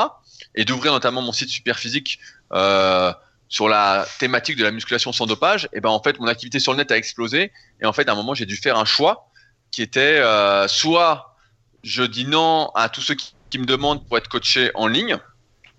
[0.54, 2.18] et d'ouvrir notamment mon site Superphysique
[2.54, 3.12] euh,
[3.48, 6.72] sur la thématique de la musculation sans dopage, et ben en fait, mon activité sur
[6.72, 7.52] le net a explosé.
[7.82, 9.28] Et en fait, à un moment, j'ai dû faire un choix
[9.70, 11.36] qui était euh, soit
[11.82, 15.18] je dis non à tous ceux qui, me demandent pour être coaché en ligne,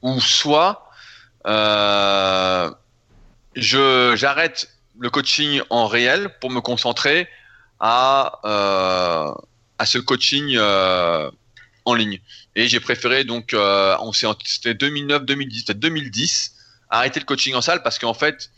[0.03, 0.87] ou soit
[1.47, 2.69] euh,
[3.55, 7.27] je j'arrête le coaching en réel pour me concentrer
[7.79, 8.39] à
[9.79, 12.19] à ce coaching en ligne.
[12.55, 16.53] Et j'ai préféré donc on s'est c'était 2009 2010 peut-être 2010
[16.97, 18.49] arrêter le coaching en salle parce qu'en fait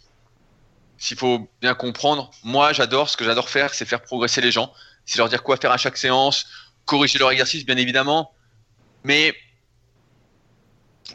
[0.98, 4.72] s'il faut bien comprendre, moi j'adore ce que j'adore faire, c'est faire progresser les gens,
[5.06, 6.48] c'est leur dire quoi faire à chaque séance,
[6.86, 8.32] corriger leur exercice bien évidemment,
[9.04, 9.36] mais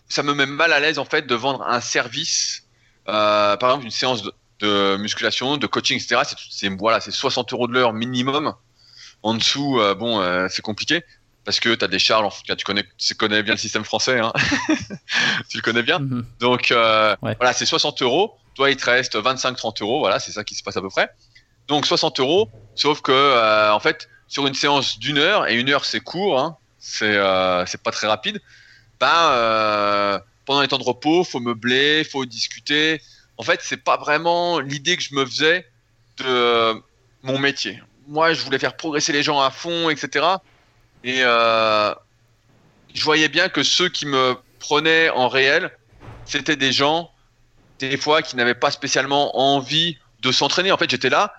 [0.09, 2.64] ça me met mal à l'aise en fait de vendre un service,
[3.09, 4.22] euh, par exemple une séance
[4.61, 6.22] de, musculation, de coaching, etc.
[6.24, 8.54] C'est, c'est voilà, c'est 60 euros de l'heure minimum.
[9.22, 11.02] En dessous, euh, bon, euh, c'est compliqué
[11.44, 12.22] parce que tu as des cas,
[12.57, 14.33] tu connais, tu connais bien le système français, hein.
[15.48, 15.98] tu le connais bien.
[15.98, 16.26] Mhm.
[16.38, 17.35] Donc euh, Ouais.
[17.38, 18.37] voilà, c'est 60 euros.
[18.55, 20.00] Toi, il te reste 25-30 euros.
[20.00, 21.09] Voilà, c'est ça qui se passe à peu près.
[21.68, 22.50] Donc 60 euros.
[22.74, 26.38] Sauf que euh, en fait, sur une séance d'une heure et une heure, c'est court.
[26.38, 28.40] Hein, c'est euh, c'est pas très rapide.
[28.98, 33.00] Ben pendant les temps de repos, faut meubler, faut discuter.
[33.37, 35.64] En fait, c'est pas vraiment l'idée que je me faisais
[36.18, 36.74] de
[37.22, 37.81] mon métier.
[38.09, 40.26] Moi, je voulais faire progresser les gens à fond, etc.
[41.04, 41.94] Et euh,
[42.94, 45.70] je voyais bien que ceux qui me prenaient en réel,
[46.24, 47.10] c'était des gens,
[47.78, 50.72] des fois, qui n'avaient pas spécialement envie de s'entraîner.
[50.72, 51.32] En fait, j'étais là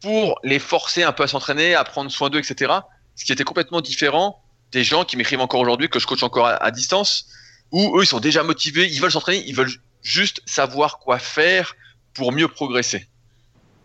[0.00, 2.72] pour les forcer un peu à s'entraîner, à prendre soin d'eux, etc.
[3.16, 4.42] Ce qui était complètement différent
[4.72, 7.26] des gens qui m'écrivent encore aujourd'hui, que je coach encore à, distance,
[7.72, 11.74] où eux, ils sont déjà motivés, ils veulent s'entraîner, ils veulent juste savoir quoi faire
[12.14, 13.08] pour mieux progresser.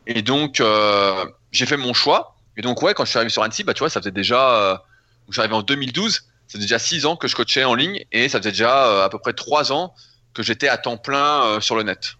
[0.07, 2.35] Et donc, euh, j'ai fait mon choix.
[2.55, 4.83] Et donc, ouais, quand je suis arrivé sur Annecy, bah, tu vois, ça faisait déjà,
[5.37, 8.39] arrivé en 2012, ça faisait déjà 6 ans que je coachais en ligne et ça
[8.39, 9.93] faisait déjà euh, à peu près 3 ans
[10.33, 12.15] que j'étais à temps plein euh, sur le net.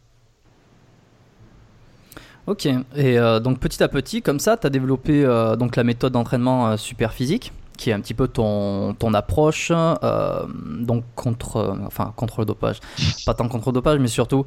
[2.48, 5.24] Ok, et euh, donc petit à petit, comme ça, tu as développé
[5.58, 7.52] donc la méthode d'entraînement super physique.
[7.76, 12.80] qui est un petit peu ton, ton approche donc contre, enfin, contre le dopage.
[13.26, 14.46] Pas tant contre le dopage, mais surtout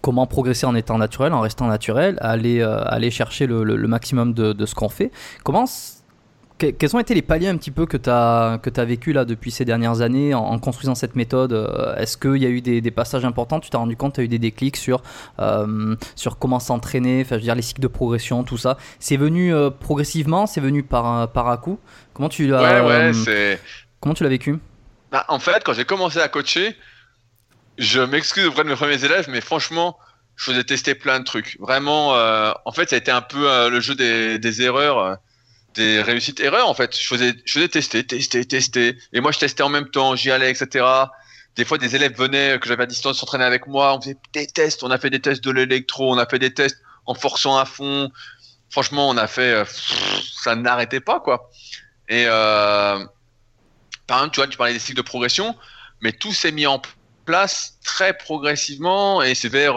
[0.00, 4.52] comment progresser en étant naturel, en restant naturel, aller, aller chercher le, le, maximum de,
[4.52, 5.10] de ce qu'on fait.
[5.42, 5.66] Comment
[6.70, 9.24] quels ont été les paliers un petit peu que tu as, que as vécu là
[9.24, 12.90] depuis ces dernières années en, construisant cette méthode euh, Est-ce qu'il y a eu des,
[12.90, 13.60] passages importants?
[13.60, 15.02] Tu t'es rendu compte, tu as eu des déclics sur,
[15.40, 18.78] euh, sur comment s'entraîner, enfin, je veux dire, les cycles de progression, tout ça.
[19.00, 21.78] C'est venu euh, progressivement C'est venu par, par à coup?
[22.14, 23.58] Comment tu l'as ouais,
[24.00, 24.58] Comment tu l'as vécu?
[25.10, 26.76] Bah, En fait, quand j'ai commencé à coacher,
[27.78, 29.98] je m'excuse auprès de mes premiers élèves, mais franchement,
[30.36, 31.56] je faisais tester plein de trucs.
[31.60, 32.10] Vraiment,
[32.64, 35.18] en fait, ça a été un peu le jeu des, des erreurs
[35.74, 36.98] des réussites erreurs en fait.
[36.98, 38.98] Je faisais, je faisais tester, tester, tester.
[39.12, 40.84] Et moi, je testais en même temps, j'y allais, etc.
[41.56, 43.94] Des fois, des élèves venaient que j'avais à distance s'entraîner avec moi.
[43.94, 44.82] On faisait des tests.
[44.82, 47.64] On a fait des tests de l'électro, on a fait des tests en forçant à
[47.64, 48.10] fond.
[48.70, 49.64] Franchement, on a fait, euh,
[50.34, 51.50] ça n'arrêtait pas quoi.
[52.08, 53.04] Et euh,
[54.06, 55.54] par exemple, tu vois, tu parlais des cycles de progression,
[56.00, 56.80] mais tout s'est mis en
[57.24, 59.74] place très progressivement et c'est vers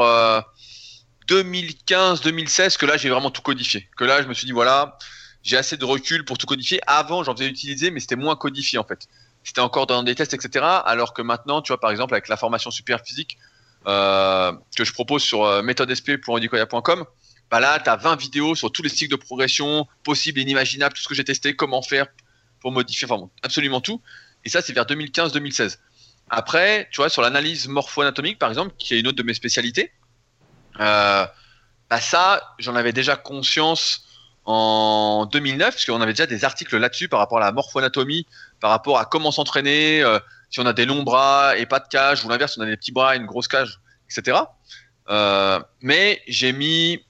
[1.30, 3.90] 2015-2016 euh, que là j'ai vraiment tout codifié.
[3.98, 4.98] Que là, je me suis dit voilà
[5.46, 6.82] j'ai assez de recul pour tout codifier.
[6.88, 9.08] Avant, j'en faisais utiliser, mais c'était moins codifié en fait.
[9.44, 10.66] C'était encore dans des tests, etc.
[10.86, 13.38] Alors que maintenant, tu vois, par exemple, avec la formation super physique
[13.86, 17.06] euh, que je propose sur euh, méthodesp.com,
[17.52, 21.04] bah là, tu as 20 vidéos sur tous les cycles de progression possibles inimaginables, tout
[21.04, 22.08] ce que j'ai testé, comment faire
[22.60, 23.08] pour modifier,
[23.44, 24.02] absolument tout.
[24.46, 25.78] Et ça, c'est vers 2015-2016.
[26.32, 29.92] Après, tu vois, sur l'analyse morpho-anatomique, par exemple, qui est une autre de mes spécialités,
[30.80, 31.28] euh,
[31.88, 34.06] bah ça, j'en avais déjà conscience
[34.46, 38.28] en 2009, parce qu'on avait déjà des articles là-dessus par rapport à la morphoanatomie,
[38.60, 40.20] par rapport à comment s'entraîner, euh,
[40.52, 42.78] si on a des longs bras et pas de cage, ou l'inverse, on a des
[42.78, 43.80] petits bras et une grosse cage,
[44.10, 44.38] etc.
[45.10, 47.04] Euh, mais j'ai mis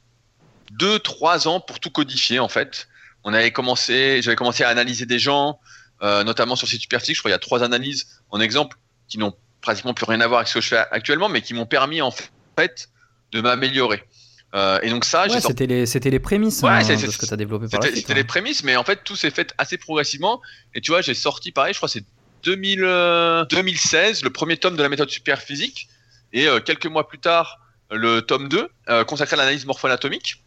[0.79, 2.87] 2-3 ans pour tout codifier en fait.
[3.23, 5.59] On avait commencé, j'avais commencé à analyser des gens,
[6.01, 7.15] euh, notamment sur site superphysique.
[7.15, 10.27] Je crois qu'il y a trois analyses en exemple qui n'ont pratiquement plus rien à
[10.27, 12.89] voir avec ce que je fais actuellement, mais qui m'ont permis en fait
[13.31, 14.03] de m'améliorer.
[14.53, 17.37] Euh, et donc ça, c'était les, c'était les prémices hein, de ce que tu as
[17.37, 20.41] développé par C'était les prémices, mais en fait tout s'est fait assez progressivement.
[20.73, 22.05] Et tu vois, j'ai sorti pareil, je crois c'est
[22.43, 25.89] 2000, 2016, le premier tome de la méthode super physique,
[26.31, 27.59] et euh, quelques mois plus tard,
[27.91, 30.43] le tome 2, euh, consacré à l'analyse morpho-anatomique.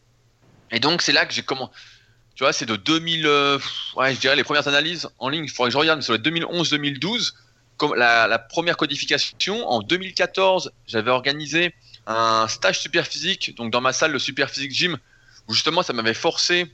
[0.70, 1.72] Et donc c'est là que j'ai commencé.
[2.34, 3.26] Tu vois, c'est de 2000,
[3.96, 5.44] ouais, je dirais les premières analyses en ligne.
[5.44, 7.32] Il faudrait que je regarde, mais sur les 2011-2012,
[7.76, 9.68] comme la, la première codification.
[9.68, 11.74] En 2014, j'avais organisé
[12.08, 14.96] un stage super physique, donc dans ma salle, le super physique gym,
[15.46, 16.72] où justement ça m'avait forcé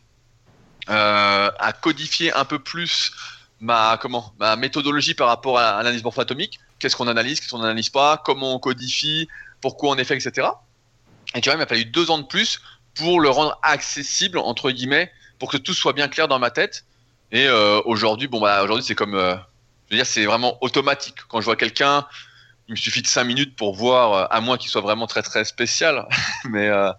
[0.88, 3.12] euh, à codifier un peu plus
[3.60, 6.60] ma, comment, ma méthodologie par rapport à l'analyse morpho-atomique.
[6.78, 9.28] Qu'est-ce qu'on analyse, qu'est-ce qu'on n'analyse pas, comment on codifie,
[9.60, 10.48] pourquoi on est fait, etc.
[11.34, 12.60] Et tu vois, il m'a fallu deux ans de plus
[12.94, 16.84] pour le rendre accessible, entre guillemets, pour que tout soit bien clair dans ma tête.
[17.32, 19.34] Et euh, aujourd'hui, bon, bah, aujourd'hui, c'est comme, euh,
[19.88, 21.16] je veux dire, c'est vraiment automatique.
[21.26, 22.06] Quand je vois quelqu'un
[22.68, 25.22] il me suffit de 5 minutes pour voir, euh, à moins qu'il soit vraiment très
[25.22, 26.06] très spécial.
[26.44, 26.90] mais, euh,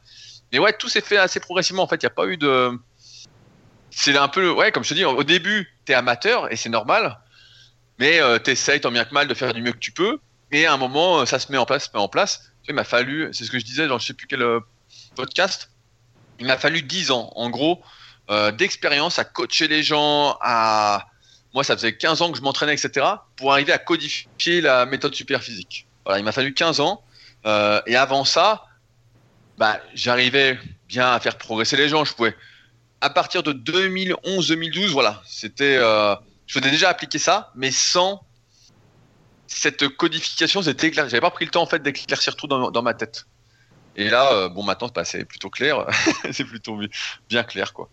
[0.51, 1.83] mais ouais, tout s'est fait assez progressivement.
[1.83, 2.71] En fait, il n'y a pas eu de.
[3.89, 4.51] C'est un peu.
[4.51, 7.19] Ouais, comme je te dis, au début, tu es amateur et c'est normal.
[7.97, 10.19] Mais euh, tu essayes tant bien que mal de faire du mieux que tu peux.
[10.51, 12.51] Et à un moment, ça se met en place, se met en place.
[12.67, 14.45] il m'a fallu, c'est ce que je disais dans je sais plus quel
[15.15, 15.71] podcast,
[16.39, 17.81] il m'a fallu 10 ans, en gros,
[18.53, 21.07] d'expérience à coacher les gens, à
[21.55, 25.15] moi, ça faisait 15 ans que je m'entraînais, etc., pour arriver à codifier la méthode
[25.15, 25.87] super physique.
[26.03, 27.01] Voilà, il m'a fallu 15 ans.
[27.45, 28.65] Euh, et avant ça,
[29.57, 32.03] bah, j'arrivais bien à faire progresser les gens.
[32.03, 32.35] Je pouvais,
[32.99, 36.13] à partir de 2011-2012, voilà, c'était, euh,
[36.45, 38.21] je faisais déjà appliquer ça, mais sans
[39.47, 41.07] cette codification, c'était clair.
[41.07, 43.27] J'avais pas pris le temps en fait d'éclaircir tout dans, ma tête.
[43.95, 45.85] Et là, euh, bon, maintenant, bah, c'est plutôt clair,
[46.33, 46.77] c'est plutôt
[47.29, 47.89] bien clair, quoi.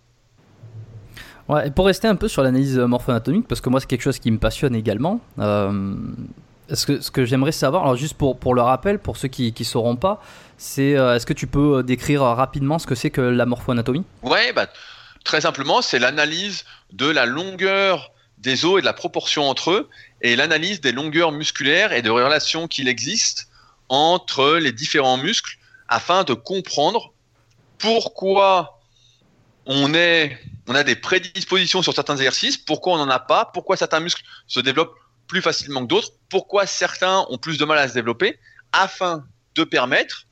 [1.64, 4.30] Et pour rester un peu sur l'analyse morpho-anatomique, parce que moi c'est quelque chose qui
[4.30, 5.94] me passionne également, euh,
[6.72, 9.96] ce que, j'aimerais savoir, alors juste pour, pour le rappel, pour ceux qui ne sauront
[9.96, 10.22] pas,
[10.56, 14.04] c'est euh, est-ce que tu peux euh, décrire rapidement ce que c'est que la morpho-anatomie?
[14.22, 14.68] Ouais, bah,
[15.24, 19.88] très simplement, c'est l'analyse de la longueur des os et de la proportion entre eux,
[20.20, 23.48] et l'analyse des longueurs musculaires et de relations qu'il existe
[23.88, 27.12] entre les différents muscles, afin de comprendre
[27.78, 28.80] pourquoi
[29.66, 30.38] on, est,
[30.72, 34.22] on a des prédispositions sur certains exercices, pourquoi on n'en a pas, pourquoi certains muscles
[34.46, 38.38] se développent plus facilement que d'autres, pourquoi certains ont plus de mal à se développer,
[38.72, 40.26] afin de permettre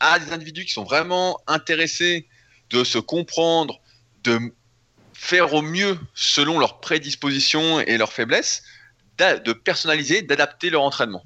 [0.00, 2.26] à des individus qui sont vraiment intéressés
[2.70, 3.80] de se comprendre,
[4.24, 4.38] de
[5.12, 8.62] faire au mieux selon leurs prédispositions et leurs faiblesses,
[9.18, 11.24] de personnaliser, d'adapter leur entraînement.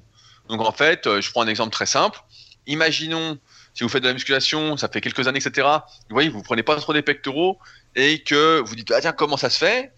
[0.49, 2.19] Donc en fait, euh, je prends un exemple très simple.
[2.67, 3.39] Imaginons
[3.77, 5.67] si vous faites de la musculation, ça fait quelques années, etc.
[6.09, 7.59] Vous voyez, vous prenez pas trop des pectoraux
[7.97, 9.91] et que vous dites ah tiens comment ça se fait?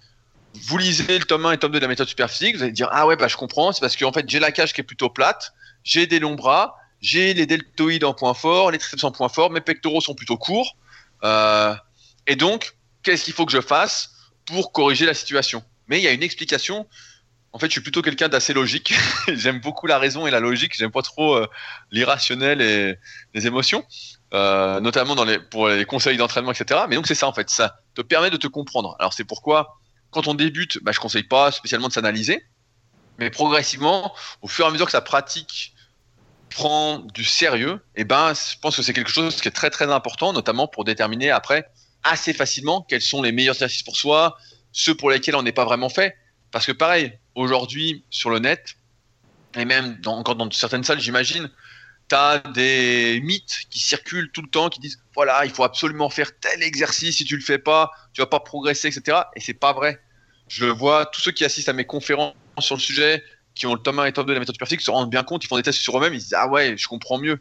[0.63, 2.71] Vous lisez le tome 1 et le tome 2 de la méthode superphysique, vous allez
[2.71, 4.83] dire ah ouais bah je comprends, c'est parce qu'en fait j'ai la cage qui est
[4.83, 9.12] plutôt plate, j'ai des longs bras, j'ai les deltoïdes en point fort, les triceps en
[9.12, 10.75] point fort, mes pectoraux sont plutôt courts,
[11.23, 11.75] euh,
[12.25, 14.12] et donc qu'est-ce qu'il faut que je fasse
[14.45, 15.63] pour corriger la situation?
[15.88, 16.88] Mais il y a une explication.
[17.51, 18.93] En fait, je suis plutôt quelqu'un d'assez logique.
[19.27, 20.75] j'aime beaucoup la raison et la logique.
[20.77, 21.47] J'aime pas trop euh,
[21.91, 22.95] l'irrationnel et
[23.33, 23.83] les émotions,
[24.33, 25.15] euh, notamment
[25.49, 26.81] pour les conseils d'entraînement, etc.
[26.87, 27.49] Mais donc c'est ça en fait.
[27.49, 28.95] Ça te permet de te comprendre.
[28.99, 29.79] Alors c'est pourquoi
[30.11, 32.43] quand on débute, bah, je conseille pas spécialement de s'analyser,
[33.19, 35.73] mais progressivement, au fur et à mesure que sa pratique
[36.49, 39.69] prend du sérieux, et eh ben, je pense que c'est quelque chose qui est très
[39.69, 41.69] très important, notamment pour déterminer après
[42.03, 44.37] assez facilement quels sont les meilleurs exercices pour soi,
[44.71, 46.15] ceux pour lesquels on n'est pas vraiment fait.
[46.51, 48.77] Parce que pareil, aujourd'hui sur le net,
[49.55, 51.51] et même dans, encore dans certaines salles, j'imagine,
[52.09, 56.09] tu as des mythes qui circulent tout le temps, qui disent voilà, il faut absolument
[56.09, 59.17] faire tel exercice, si tu le fais pas, tu vas pas progresser, etc.
[59.35, 60.01] Et c'est pas vrai.
[60.47, 63.23] Je vois tous ceux qui assistent à mes conférences sur le sujet,
[63.55, 65.23] qui ont le tome 1 et tome 2 de la méthode perfecte, se rendent bien
[65.23, 67.39] compte, ils font des tests sur eux-mêmes, ils disent ah ouais, je comprends mieux.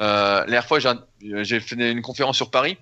[0.00, 0.78] Euh, la fois,
[1.20, 2.76] j'ai fait une conférence sur Paris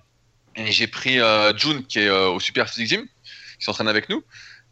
[0.55, 3.05] et j'ai pris euh, June qui est euh, au Super Physique Gym,
[3.59, 4.23] qui s'entraîne avec nous.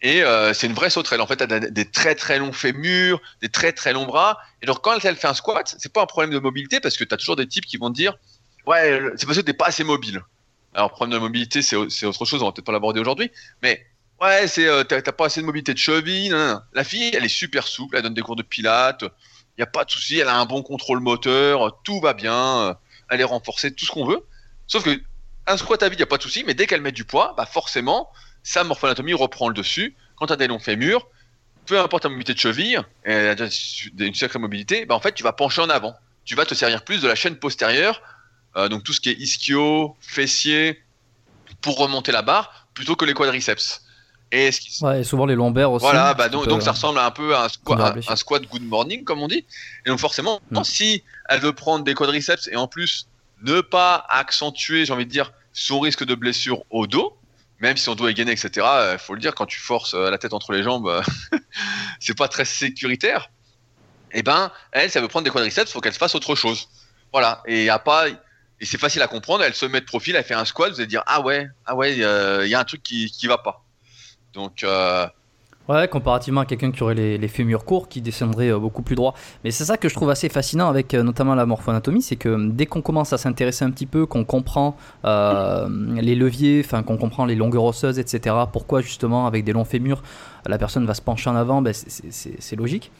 [0.02, 1.22] Et euh, c'est une vraie sauterelle.
[1.22, 4.38] En fait, elle a des très très longs fémurs, des très très longs bras.
[4.62, 7.04] Et donc, quand elle fait un squat, c'est pas un problème de mobilité parce que
[7.04, 8.16] tu as toujours des types qui vont te dire
[8.66, 10.22] Ouais, c'est parce que t'es pas assez mobile.
[10.74, 13.32] Alors, problème de mobilité, c'est autre chose, on va peut-être pas l'aborder aujourd'hui.
[13.62, 13.86] Mais
[14.22, 16.36] ouais, c'est t'as pas assez de mobilité de cheville.
[16.74, 19.04] La fille, elle est super souple, elle donne des cours de pilates.
[19.58, 22.78] Il n'y a pas de souci, elle a un bon contrôle moteur, tout va bien,
[23.10, 24.26] elle est renforcée, tout ce qu'on veut.
[24.68, 25.02] Sauf que
[25.48, 27.04] un squat à vide, il n'y a pas de souci, mais dès qu'elle met du
[27.04, 28.12] poids, bah forcément,
[28.44, 29.96] sa morphoanatomie reprend le dessus.
[30.16, 31.08] Quand tu as des longs fémurs,
[31.66, 33.34] peu importe ta mobilité de cheville, et
[33.98, 35.96] une sacrée mobilité, bah en fait, tu vas pencher en avant.
[36.26, 38.02] Tu vas te servir plus de la chaîne postérieure,
[38.58, 40.82] euh, donc tout ce qui est ischio, fessier,
[41.62, 43.84] pour remonter la barre, plutôt que les quadriceps.
[44.32, 45.84] Et, souvent les lombaires aussi.
[45.84, 49.46] Voilà, bah donc, ça ressemble un peu à un, squat, good morning, comme on dit.
[49.86, 50.64] Et donc forcément, mm.
[50.64, 53.08] si elle veut prendre des quadriceps et en plus
[53.42, 57.18] ne pas accentuer, j'ai envie de dire, son risque de blessure au dos,
[57.60, 58.50] même si on doit gagner, etc.
[58.56, 61.02] Il euh, faut le dire, quand tu forces euh, la tête entre les jambes, euh,
[62.00, 63.32] c'est pas très sécuritaire.
[64.12, 66.70] Et eh ben, elle, ça veut prendre des quadriceps, faut qu'elle fasse autre chose.
[67.12, 67.44] Voilà.
[67.46, 69.44] Et y pas, et c'est facile à comprendre.
[69.44, 71.76] Elle se met de profil, elle fait un squat, vous allez dire ah ouais, ah
[71.76, 73.64] ouais, il y a un truc qui qui va pas.
[74.34, 74.66] Donc
[75.70, 79.14] Ouais, comparativement à quelqu'un qui aurait les, fémurs courts, qui descendrait euh, beaucoup plus droit.
[79.44, 82.50] Mais c'est ça que je trouve assez fascinant avec euh, notamment la morphoanatomie, c'est que
[82.50, 85.70] dès qu'on commence à s'intéresser un petit peu, qu'on comprend euh,
[86.02, 90.02] les leviers, enfin qu'on comprend les longueurs osseuses, etc., pourquoi justement avec des longs fémurs,
[90.48, 92.92] la personne va se pencher en avant, ben, c'est logique.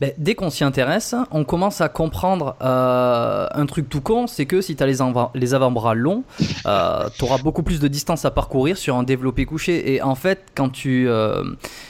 [0.00, 4.46] Ben, dès qu'on s'y intéresse, on commence à comprendre euh, un truc tout con, c'est
[4.46, 6.24] que si tu as les, avant-bras longs,
[6.66, 9.94] euh, tu auras beaucoup plus de distance à parcourir sur un développé couché.
[9.94, 11.42] Et en fait, quand tu, euh,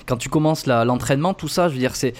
[0.06, 2.14] quand tu commences l'entraînement, tout ça, je veux dire, c'est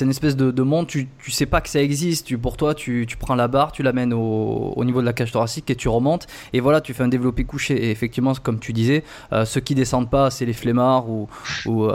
[0.00, 2.36] une espèce de, monde, tu, tu sais pas que ça existe.
[2.36, 5.70] Pour toi, tu, prends la barre, tu l'amènes au, au, niveau de la cage thoracique
[5.70, 6.26] et tu remontes.
[6.52, 7.74] Et voilà, tu fais un développé couché.
[7.86, 9.04] Et effectivement, comme tu disais,
[9.44, 11.28] ceux qui descendent pas, c'est les flemmards ou
[11.66, 11.88] ou,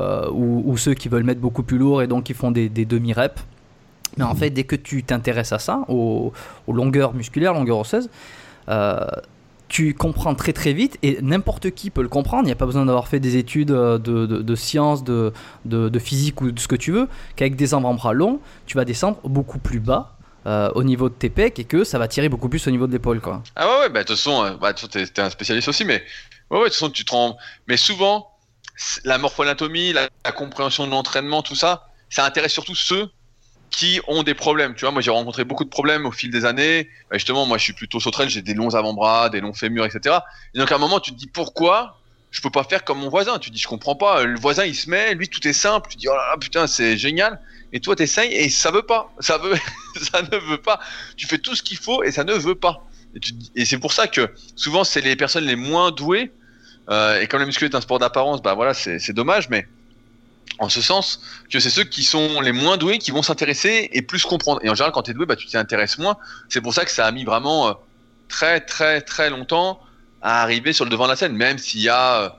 [0.65, 3.41] ou, ceux qui veulent mettre beaucoup plus lourd et donc ils font des, des demi-reps.
[4.17, 6.33] Mais en fait, dès que tu t'intéresses à ça, aux,
[6.67, 8.09] longueurs musculaires, longueurs osseuses,
[8.69, 9.07] euh,
[9.69, 12.43] tu comprends très très vite et n'importe qui peut le comprendre.
[12.43, 15.31] Il n'y a pas besoin d'avoir fait des études euh, de, de, sciences, de,
[15.65, 17.07] de, physique ou de ce que tu veux.
[17.37, 20.17] Qu'avec des avant-bras longs, tu vas descendre beaucoup plus bas.
[20.47, 22.87] Euh, au niveau de tes pecs et que ça va tirer beaucoup plus au niveau
[22.87, 23.43] de l'épaule quoi.
[23.55, 26.03] Ah ouais, ouais bah de toute façon, bah, tu es, un spécialiste aussi mais
[26.49, 28.31] ouais, ouais de toute façon tu te rends mais souvent
[29.03, 33.09] la morphoanatomie, la, la compréhension de l'entraînement, tout ça, ça intéresse surtout ceux
[33.71, 34.75] qui ont des problèmes.
[34.75, 36.89] Tu vois, moi j'ai rencontré beaucoup de problèmes au fil des années.
[37.09, 40.17] Bah, justement, moi je suis plutôt sauterelle, j'ai des longs avant-bras, des longs fémurs, etc.
[40.53, 41.97] Et donc à un moment, tu te dis pourquoi
[42.29, 43.39] je peux pas faire comme mon voisin?
[43.39, 44.23] Tu te dis je comprends pas.
[44.23, 45.89] Le voisin il se met, lui tout est simple.
[45.89, 47.39] Tu te dis oh là là putain c'est génial.
[47.71, 49.13] Et toi t'essayes et ça veut pas.
[49.19, 49.55] Ça veut,
[49.95, 50.79] ça ne veut pas.
[51.15, 52.85] Tu fais tout ce qu'il faut et ça ne veut pas.
[53.55, 56.31] Et, c'est pour ça que souvent c'est les personnes les moins douées.
[56.89, 59.65] Euh, et comme la muscu est un sport d'apparence, bah voilà c'est dommage, mais
[60.59, 64.01] en ce sens que c'est ceux qui sont les moins doués qui vont s'intéresser et
[64.01, 64.59] plus comprendre.
[64.63, 66.17] Et en général, quand tu es doué, bah, tu t'y intéresses moins.
[66.49, 67.73] C'est pour ça que ça a mis vraiment euh,
[68.27, 69.79] très très très longtemps
[70.21, 72.29] à arriver sur le devant de la scène, même s'il y a euh,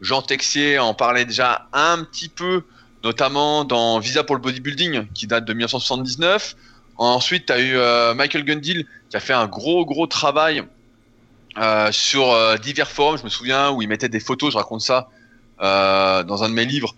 [0.00, 2.64] Jean Texier en parlait déjà un petit peu,
[3.02, 6.56] notamment dans Visa pour le bodybuilding, qui date de 1979.
[6.98, 10.64] Ensuite, tu as eu euh, Michael Gundil qui a fait un gros gros travail
[11.90, 13.18] sur divers forums.
[13.18, 15.08] Je me souviens où il mettait des photos, je raconte ça
[15.58, 16.94] dans un de mes livres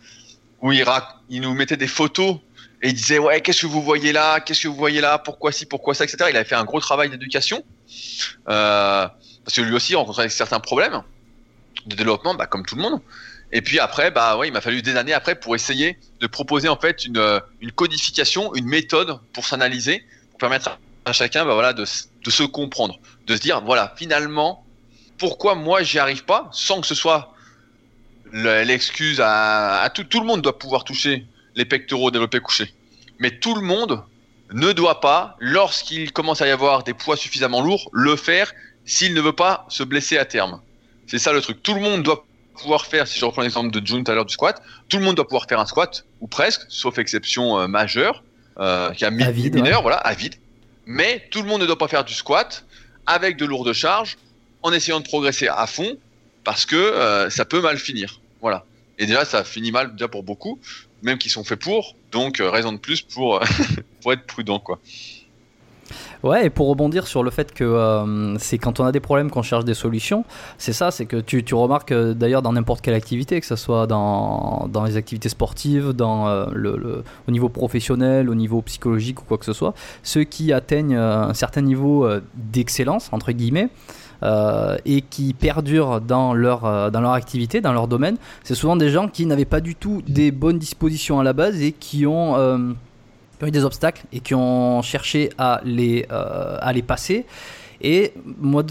[0.63, 0.85] où il,
[1.41, 2.37] nous mettait des photos
[2.81, 5.53] et il disait ouais qu'est-ce que vous voyez là, qu'est-ce que vous voyez là, pourquoi
[5.53, 6.31] si, pourquoi ça, etc.
[6.31, 7.63] Il avait fait un gros travail d'éducation
[8.49, 9.07] euh,
[9.45, 11.03] parce que lui aussi rencontrait certains problèmes.
[11.87, 13.01] de développement, bah, comme tout le monde.
[13.51, 16.77] Et puis après, bah il m'a fallu des années après pour essayer de proposer en
[16.77, 21.73] fait une, euh, une codification, une méthode pour s'analyser, pour permettre à chacun bah, voilà,
[21.73, 21.85] de,
[22.25, 24.65] de se comprendre, de se dire voilà, finalement,
[25.19, 27.35] pourquoi moi j'y arrive pas sans que ce soit
[28.33, 30.05] l'excuse à, à, tout.
[30.05, 32.73] Tout le monde doit pouvoir toucher les pectoraux développés couchés.
[33.19, 34.03] Mais tout le monde
[34.53, 38.53] ne doit pas, lorsqu'il commence à y avoir des poids suffisamment lourds, le faire
[38.85, 40.61] s'il ne veut pas se blesser à terme.
[41.07, 41.63] C'est ça le truc.
[41.63, 42.25] Tout le monde doit
[42.55, 45.05] pouvoir faire, si je reprends l'exemple de June tout à l'heure du squat, tout le
[45.05, 48.23] monde doit pouvoir faire un squat, ou presque, sauf exception euh, majeure,
[48.59, 49.83] euh, qui a mi Avide, mineur, ouais.
[49.83, 50.35] voilà, à vide.
[50.87, 52.65] Mais tout le monde ne doit pas faire du squat
[53.07, 54.19] avec de lourdes charges,
[54.63, 55.97] en essayant de progresser à fond,
[56.45, 58.21] parce que euh, ça peut mal finir.
[58.43, 58.65] Voilà.
[58.99, 60.59] Et déjà, ça finit mal déjà pour beaucoup,
[61.03, 61.97] même qui sont faits pour.
[62.11, 63.41] Donc, euh, raison de plus pour,
[64.03, 64.79] pour être prudent, quoi.
[66.23, 69.31] Ouais, et pour rebondir sur le fait que euh, c'est quand on a des problèmes
[69.31, 70.25] qu'on cherche des solutions,
[70.57, 73.57] c'est ça, c'est que tu, tu remarques euh, d'ailleurs dans n'importe quelle activité, que ce
[73.57, 79.21] soit dans, dans les activités sportives, dans euh, le, au niveau professionnel, au niveau psychologique
[79.23, 79.75] ou quoi que ce soit,
[80.05, 84.02] ceux qui atteignent euh, un certain niveau euh, d'excellence, entre guillemets, euh,
[84.85, 88.91] et qui perdurent dans leur, euh, dans leur activité, dans leur domaine, c'est souvent des
[88.91, 92.37] gens qui n'avaient pas du tout des bonnes dispositions à la base et qui ont,
[92.37, 92.73] euh,
[93.43, 97.27] eu des obstacles et qui ont cherché à les, euh, à les passer.
[97.81, 98.63] Et moi,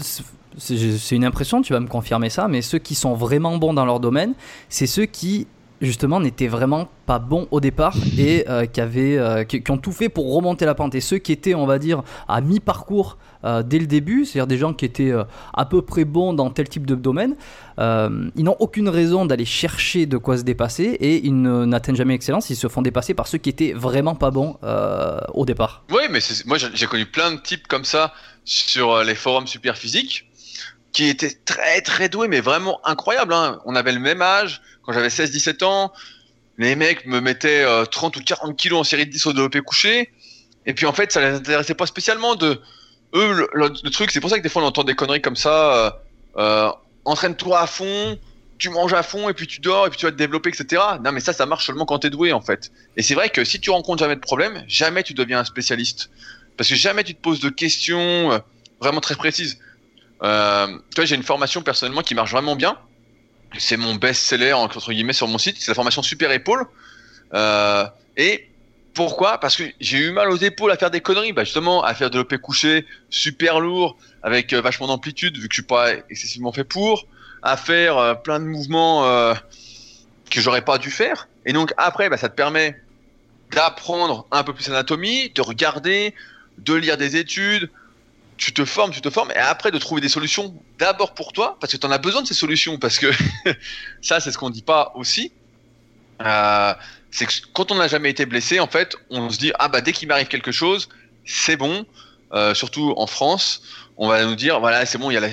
[0.56, 3.84] c'est une impression, tu vas me confirmer ça, mais ceux qui sont vraiment bons dans
[3.84, 4.32] leur domaine,
[4.70, 5.46] c'est ceux qui
[5.82, 9.92] justement n'étaient vraiment pas bons au départ et euh, qui, avaient, euh, qui ont tout
[9.92, 10.94] fait pour remonter la pente.
[10.94, 14.58] Et ceux qui étaient, on va dire, à mi-parcours euh, dès le début, c'est-à-dire des
[14.58, 15.24] gens qui étaient euh,
[15.54, 17.36] à peu près bons dans tel type de domaine,
[17.78, 21.96] euh, ils n'ont aucune raison d'aller chercher de quoi se dépasser et ils ne- n'atteignent
[21.96, 24.56] jamais l'excellence, ils se font dépasser par ceux qui étaient vraiment pas bons
[25.34, 25.84] au départ.
[25.90, 28.12] Oui, mais moi j'ai connu plein de types comme ça
[28.44, 30.28] sur les forums super physiques
[30.92, 33.32] qui étaient très très doués, mais vraiment incroyables.
[33.32, 33.60] Hein.
[33.64, 35.92] On avait le même âge, quand j'avais 16-17 ans,
[36.58, 39.60] les mecs me mettaient euh, 30 ou 40 kilos en série de 10 au développé
[39.60, 40.12] couché,
[40.66, 42.60] et puis en fait ça les intéressait pas spécialement de
[43.14, 43.48] eux.
[43.52, 45.74] Le, truc, c'est pour ça que des fois on entend des conneries comme ça.
[45.74, 45.90] Euh,
[46.36, 46.72] euh,
[47.04, 48.18] Entraîne-toi à fond.
[48.58, 50.80] Tu manges à fond et puis tu dors et puis tu vas te développer, etc.
[51.02, 52.70] Non, mais ça, ça marche seulement quand t'es doué en fait.
[52.96, 56.10] Et c'est vrai que si tu rencontres jamais de problème, jamais tu deviens un spécialiste.
[56.56, 58.38] Parce que jamais tu te poses de questions euh,
[58.80, 59.58] vraiment très précises.
[60.22, 62.78] Euh, tu vois, j'ai une formation personnellement qui marche vraiment bien.
[63.58, 65.56] C'est mon best-seller entre guillemets sur mon site.
[65.58, 66.64] C'est la formation Super Épaule.
[67.34, 67.84] Euh,
[68.16, 68.48] et
[68.94, 69.38] pourquoi?
[69.38, 71.32] Parce que j'ai eu mal aux épaules à faire des conneries.
[71.32, 75.54] Bah justement, à faire de l'OP couché super lourd avec euh, vachement d'amplitude vu que
[75.54, 77.06] je suis pas excessivement fait pour.
[77.42, 79.34] À faire euh, plein de mouvements euh,
[80.30, 81.28] que j'aurais pas dû faire.
[81.46, 82.80] Et donc après, bah, ça te permet
[83.50, 86.14] d'apprendre un peu plus l'anatomie, de regarder,
[86.58, 87.70] de lire des études,
[88.36, 91.56] tu te formes, tu te formes, et après de trouver des solutions d'abord pour toi,
[91.60, 93.10] parce que tu en as besoin de ces solutions, parce que
[94.02, 95.32] ça c'est ce qu'on dit pas aussi.
[96.20, 96.74] Euh,
[97.12, 99.80] c'est que quand on n'a jamais été blessé, en fait, on se dit ah bah
[99.80, 100.88] dès qu'il m'arrive quelque chose,
[101.24, 101.86] c'est bon.
[102.32, 103.62] Euh, surtout en France,
[103.98, 105.28] on va nous dire voilà c'est bon, y a la...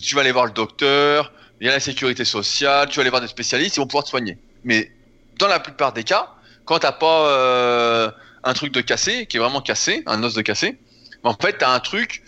[0.00, 3.10] tu vas aller voir le docteur, il y a la sécurité sociale, tu vas aller
[3.10, 4.38] voir des spécialistes, ils vont pouvoir te soigner.
[4.62, 4.92] Mais
[5.38, 6.30] dans la plupart des cas,
[6.64, 8.10] quand t'as pas euh,
[8.44, 10.78] un truc de cassé, qui est vraiment cassé, un os de cassé,
[11.24, 12.22] ben, en fait, t'as un truc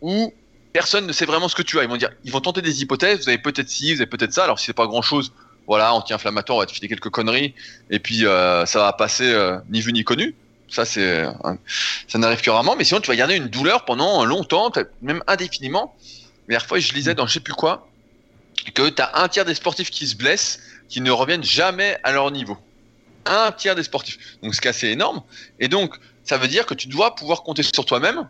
[0.00, 0.32] où
[0.72, 1.82] personne ne sait vraiment ce que tu as.
[1.82, 3.22] Ils vont dire, ils vont tenter des hypothèses.
[3.22, 4.44] Vous avez peut-être ci, vous avez peut-être ça.
[4.44, 5.32] Alors si c'est pas grand chose,
[5.66, 7.54] voilà, anti-inflammatoire, on va te filer quelques conneries,
[7.90, 10.34] et puis euh, ça va passer euh, ni vu ni connu.
[10.68, 11.58] Ça c'est, un-
[12.08, 12.74] ça n'arrive que rarement.
[12.76, 15.94] Mais sinon, tu vas garder une douleur pendant longtemps, même indéfiniment.
[16.48, 17.88] La dernière fois, je lisais dans je sais plus quoi
[18.74, 22.30] que t'as un tiers des sportifs qui se blessent, qui ne reviennent jamais à leur
[22.30, 22.58] niveau
[23.26, 24.18] un tiers des sportifs.
[24.42, 25.22] Donc, ce qui est assez énorme.
[25.58, 25.94] Et donc,
[26.24, 28.28] ça veut dire que tu dois pouvoir compter sur toi-même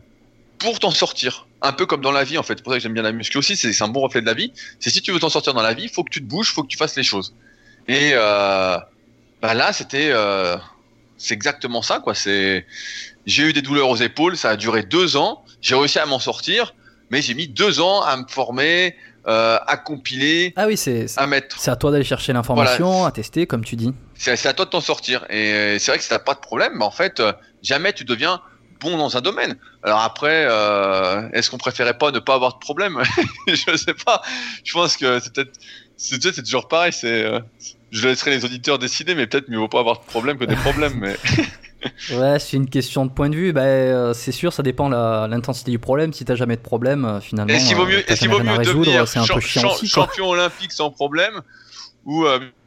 [0.59, 1.47] pour t'en sortir.
[1.66, 2.58] Un peu comme dans la vie, en fait.
[2.58, 3.56] C'est pour ça que j'aime bien la muscu aussi.
[3.56, 4.52] C'est un bon reflet de la vie.
[4.78, 6.50] C'est si tu veux t'en sortir dans la vie, il faut que tu te bouges,
[6.50, 7.34] il faut que tu fasses les choses.
[7.88, 8.76] Et euh,
[9.40, 10.10] bah là, c'était.
[10.12, 10.56] Euh,
[11.16, 12.14] c'est exactement ça, quoi.
[12.14, 12.66] C'est.
[13.24, 15.42] J'ai eu des douleurs aux épaules, ça a duré deux ans.
[15.62, 16.74] J'ai réussi à m'en sortir,
[17.08, 18.94] mais j'ai mis deux ans à me former,
[19.26, 21.58] euh, à compiler, Ah oui, c'est à mettre.
[21.58, 23.94] c'est à toi d'aller chercher l'information, à tester, comme tu dis.
[24.16, 25.24] C'est à toi de t'en sortir.
[25.30, 27.22] Et c'est vrai que si t'as pas de problème, mais en fait,
[27.62, 28.42] jamais tu deviens
[28.85, 29.57] bon dans un domaine.
[29.82, 33.03] Alors après, euh, est-ce qu'on préférait pas ne pas avoir de problème
[33.49, 34.22] Je sais pas.
[34.62, 35.59] Je pense que c'est peut-être,
[35.97, 36.93] c'est toujours pareil.
[36.93, 37.41] C'est, euh,
[37.91, 40.57] je laisserai les auditeurs décider, mais peut-être mieux vaut pas avoir de problème que des
[40.57, 40.95] problèmes.
[41.01, 41.16] Mais
[42.16, 43.53] Ouais, c'est une question de point de vue.
[43.53, 46.12] Ben, euh, c'est sûr, ça dépend la- l'intensité du problème.
[46.12, 49.26] Si t'as jamais de problème, finalement, est-ce qu'il vaut mieux, vaut mieux devenir c'est un
[49.26, 51.43] peu chiant aussi, champion olympique sans problème
[52.07, 52.24] ou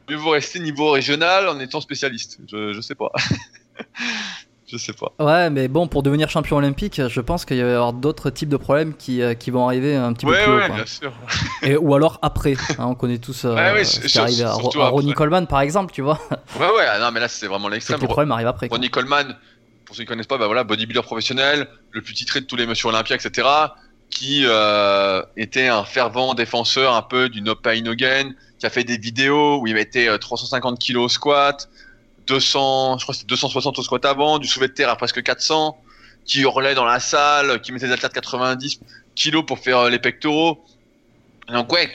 [0.08, 3.10] mieux vaut rester niveau régional en étant spécialiste Je, je sais pas.
[4.70, 5.12] Je sais pas.
[5.18, 8.50] Ouais, mais bon, pour devenir champion olympique, je pense qu'il va y avoir d'autres types
[8.50, 10.56] de problèmes qui, euh, qui vont arriver un petit peu Ouais, plus haut.
[10.58, 10.76] ouais, quoi.
[10.76, 11.12] bien sûr.
[11.62, 12.54] Et, ou alors après.
[12.78, 15.14] hein, on connaît tous euh, Ouais, ouais, ce qui arrive à, Ronnie.
[15.14, 16.18] Coleman, par exemple, tu vois.
[16.60, 17.98] Ouais, ouais, ah non, mais là, c'est vraiment l'extrême.
[18.00, 18.68] les problèmes arrivent après.
[18.68, 18.76] quoi.
[18.76, 19.36] Ronnie Coleman,
[19.86, 22.66] pour ceux qui connaissent pas, bah voilà, bodybuilder professionnel, le plus titré de tous les
[22.66, 23.48] Monsieur Olympia, etc.,
[24.10, 28.70] qui euh, était un fervent défenseur un peu du no pain no gain, qui a
[28.70, 31.68] fait des vidéos où il mettait euh, 350 kilos au squat,
[32.28, 35.22] 200, je crois que c'était 260 au squat avant, du soulevé de terre à presque
[35.22, 35.76] 400,
[36.24, 38.80] qui hurlait dans la salle, qui mettait des haltères de 90
[39.14, 40.64] kilos pour faire euh, les pectoraux.
[41.48, 41.90] Donc ouais,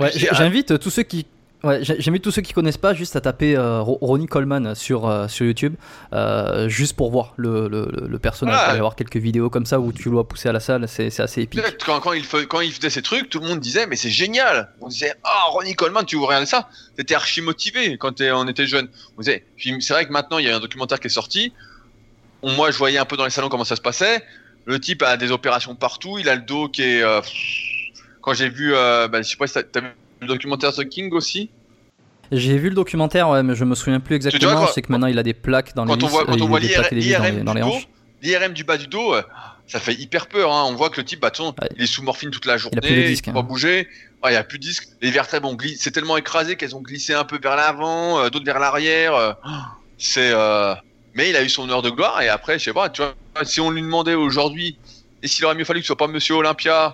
[0.00, 1.26] Ouais, j'invite tous ceux qui.
[1.64, 5.08] Ouais, j'invite tous ceux qui connaissent pas juste à taper euh, Ro- Ronnie Coleman sur,
[5.08, 5.74] euh, sur YouTube,
[6.12, 8.54] euh, juste pour voir le, le, le- personnage.
[8.54, 8.68] Voilà.
[8.68, 10.60] Il va y avoir quelques vidéos comme ça où tu le vois pousser à la
[10.60, 11.62] salle, c'est assez épique.
[11.86, 14.10] Quand, quand, il fe- quand il faisait ces trucs, tout le monde disait mais c'est
[14.10, 14.70] génial.
[14.82, 16.68] On disait oh Ronnie Coleman, tu regarder ça?
[16.96, 18.88] T'étais archi motivé quand on était jeune.
[19.16, 19.44] On disait.
[19.56, 21.52] Puis c'est vrai que maintenant il y a un documentaire qui est sorti.
[22.42, 24.22] Moi je voyais un peu dans les salons comment ça se passait.
[24.66, 26.18] Le type a des opérations partout.
[26.18, 27.02] Il a le dos qui est.
[28.20, 29.86] Quand j'ai vu, bah, je sais pas si t'as vu
[30.20, 31.50] le documentaire The King aussi.
[32.32, 34.54] J'ai vu le documentaire, ouais, mais je me souviens plus vois, exactement.
[34.54, 36.32] quand- Je sais que maintenant il a des plaques dans les Quand on voit, quand
[36.32, 36.60] euh, on il voit a
[36.90, 37.88] l'IRM dans du les dos, hanches.
[38.22, 39.22] l'IRM du bas du dos, euh,
[39.66, 40.50] ça fait hyper peur.
[40.52, 40.64] Hein.
[40.68, 41.68] On voit que le type, bah, Ouais.
[41.76, 43.42] il est sous morphine toute la journée, plus de disques, il peut pas hein.
[43.42, 43.88] bouger.
[44.22, 44.88] Ah, il y a plus de disques.
[45.02, 48.30] Les vertèbres ont glissé, c'est tellement écrasé qu'elles ont glissé un peu vers l'avant, euh,
[48.30, 49.14] d'autres vers l'arrière.
[49.14, 49.32] euh,
[49.98, 50.74] c'est, euh,
[51.14, 53.14] mais il a eu son heure de gloire et après, je sais pas, tu vois,
[53.44, 54.78] si on lui demandait aujourd'hui,
[55.22, 56.90] et s'il aurait mieux fallu que ce soit pas Monsieur Olympia, euh,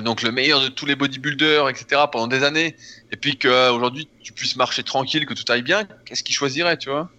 [0.00, 2.76] donc le meilleur de tous les bodybuilders, etc., pendant des années,
[3.10, 6.90] et puis qu'aujourd'hui tu puisses marcher tranquille, que tout aille bien, qu'est-ce qu'il choisirait, tu
[6.90, 7.10] vois?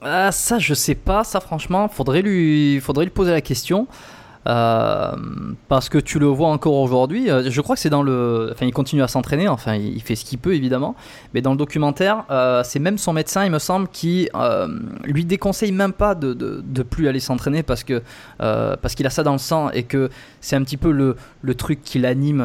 [0.00, 3.88] Ah, ça, je sais pas, ça franchement, faudrait lui, faudrait lui poser la question.
[4.46, 5.12] Euh,
[5.68, 8.50] parce que tu le vois encore aujourd'hui, euh, je crois que c'est dans le.
[8.52, 10.94] Enfin, il continue à s'entraîner, enfin, il fait ce qu'il peut évidemment,
[11.34, 14.28] mais dans le documentaire, euh, c'est même son médecin, il me semble, qui
[15.04, 18.02] lui déconseille même pas de, de, de plus aller s'entraîner parce que
[18.38, 21.54] parce qu'il a ça dans le sang et que c'est un petit peu le, le
[21.54, 22.44] truc qui l'anime.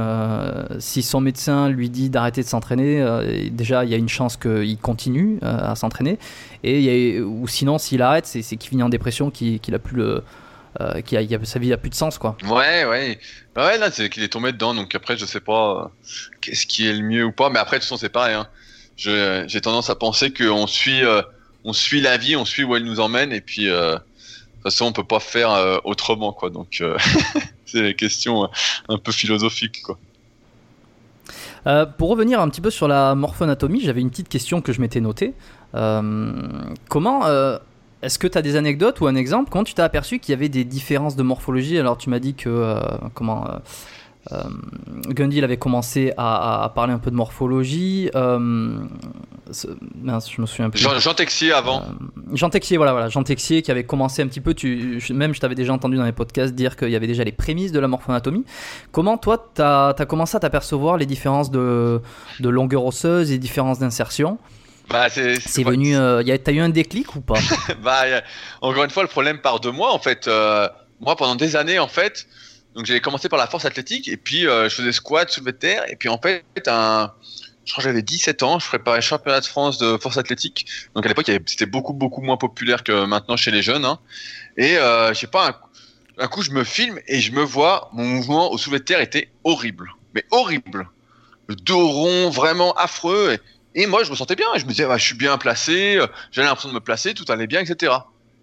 [0.80, 3.06] si son médecin lui dit d'arrêter de s'entraîner,
[3.52, 6.18] déjà il y a une chance qu'il continue à s'entraîner.
[6.64, 10.24] Et ou sinon, s'il arrête, c'est qu'il finit en dépression, qu'il qu'il a plus le,
[10.80, 12.38] euh, qu'il a, sa vie a plus de sens, quoi.
[12.43, 13.19] Ouais, ouais.
[13.55, 16.09] Bah ouais, là, c'est qu'il est tombé dedans, donc après, je sais pas euh,
[16.39, 18.36] qu'est-ce qui est le mieux ou pas, mais après, de toute façon, c'est pareil.
[18.36, 18.47] Hein.
[18.95, 21.22] J'ai tendance à penser qu'on suit, euh,
[21.63, 24.63] on suit la vie, on suit où elle nous emmène, et puis, euh, de toute
[24.63, 26.49] façon, on peut pas faire autrement, quoi.
[26.49, 26.84] Donc,
[27.65, 28.49] c'est des questions
[28.88, 29.97] un peu philosophiques, quoi.
[31.67, 34.82] Euh, pour revenir un petit peu sur la morphoanatomie, j'avais une petite question que je
[34.82, 35.34] m'étais notée.
[35.76, 36.34] Euh,
[36.89, 37.57] comment euh,
[38.02, 40.36] est-ce que tu as des anecdotes ou un exemple Comment tu t'es aperçu qu'il y
[40.36, 41.78] avait des différences de morphologie?
[41.78, 42.80] Alors tu m'as dit que euh,
[43.14, 43.58] comment euh,
[44.34, 44.43] euh,
[45.10, 48.10] Gundy il avait commencé à, à parler un peu de morphologie.
[48.16, 48.38] Euh,
[49.95, 50.80] mince, je me souviens plus.
[50.80, 51.82] Jean, Jean Texier avant.
[51.82, 55.14] Euh, Jean Texier, voilà, voilà, Jean Texier qui avait commencé un petit peu, tu, je-
[55.14, 57.72] même je t'avais déjà entendu dans les podcasts dire qu'il y avait déjà les prémices
[57.72, 58.45] de la morphoanatomie.
[58.91, 61.99] Comment toi, tu as, commencé à t'apercevoir les différences de,
[62.39, 64.38] de longueur osseuse et différences d'insertion?
[64.92, 67.36] Bah, c'est venu, euh, y a- t'as eu un déclic ou pas?
[67.84, 68.04] Bah,
[68.62, 70.28] encore une fois, le problème part de moi, en fait.
[70.28, 70.68] Euh,
[71.00, 72.28] moi, pendant des années, en fait,
[72.76, 75.58] donc j'avais commencé par la force athlétique, et puis euh, je faisais squat, soulevé de
[75.58, 77.12] terre, et puis en fait, un,
[77.66, 80.66] je crois que j'avais 17 ans, je préparais le championnat de France de force athlétique.
[80.96, 83.86] Donc à l'époque, c'était beaucoup, beaucoup moins populaire que maintenant chez les jeunes.
[83.86, 84.00] hein.
[84.58, 87.89] Et euh, je sais pas, un, un coup, je me filme et je me vois,
[87.94, 89.89] mon mouvement au soulevé de terre était horrible.
[90.14, 90.89] Mais horrible.
[91.48, 93.34] Le dos rond, vraiment affreux.
[93.34, 93.39] Et,
[93.76, 94.47] et moi, je me sentais bien.
[94.57, 97.26] Je me disais, bah, je suis bien placé, euh, j'avais l'impression de me placer, tout
[97.30, 97.93] allait bien, etc.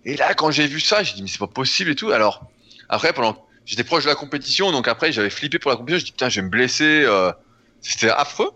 [0.04, 2.10] Et là, quand j'ai vu ça, j'ai dit, mais c'est pas possible et tout.
[2.10, 2.44] Alors,
[2.88, 5.98] après, pendant, j'étais proche de la compétition, donc après, j'avais flippé pour la compétition.
[6.00, 7.02] Je dis, putain, je vais me blesser.
[7.04, 7.32] euh,
[7.82, 8.50] C'était affreux.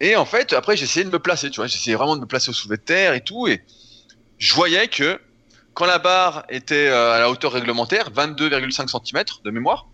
[0.00, 1.66] Et en fait, après, j'ai essayé de me placer, tu vois.
[1.66, 3.46] J'essayais vraiment de me placer au soulevé de terre et tout.
[3.48, 3.62] Et
[4.38, 5.20] je voyais que
[5.74, 9.86] quand la barre était euh, à la hauteur réglementaire, 22,5 cm de mémoire,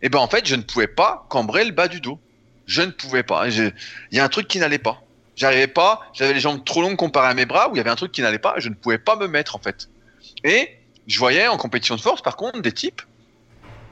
[0.00, 2.18] et ben en fait, je ne pouvais pas cambrer le bas du dos.
[2.66, 3.48] Je ne pouvais pas.
[3.48, 3.72] Il
[4.12, 5.02] y a un truc qui n'allait pas.
[5.36, 6.00] J'arrivais pas.
[6.12, 8.12] J'avais les jambes trop longues comparé à mes bras, où il y avait un truc
[8.12, 8.54] qui n'allait pas.
[8.58, 9.88] Je ne pouvais pas me mettre en fait.
[10.44, 10.68] Et
[11.06, 13.02] je voyais en compétition de force, par contre, des types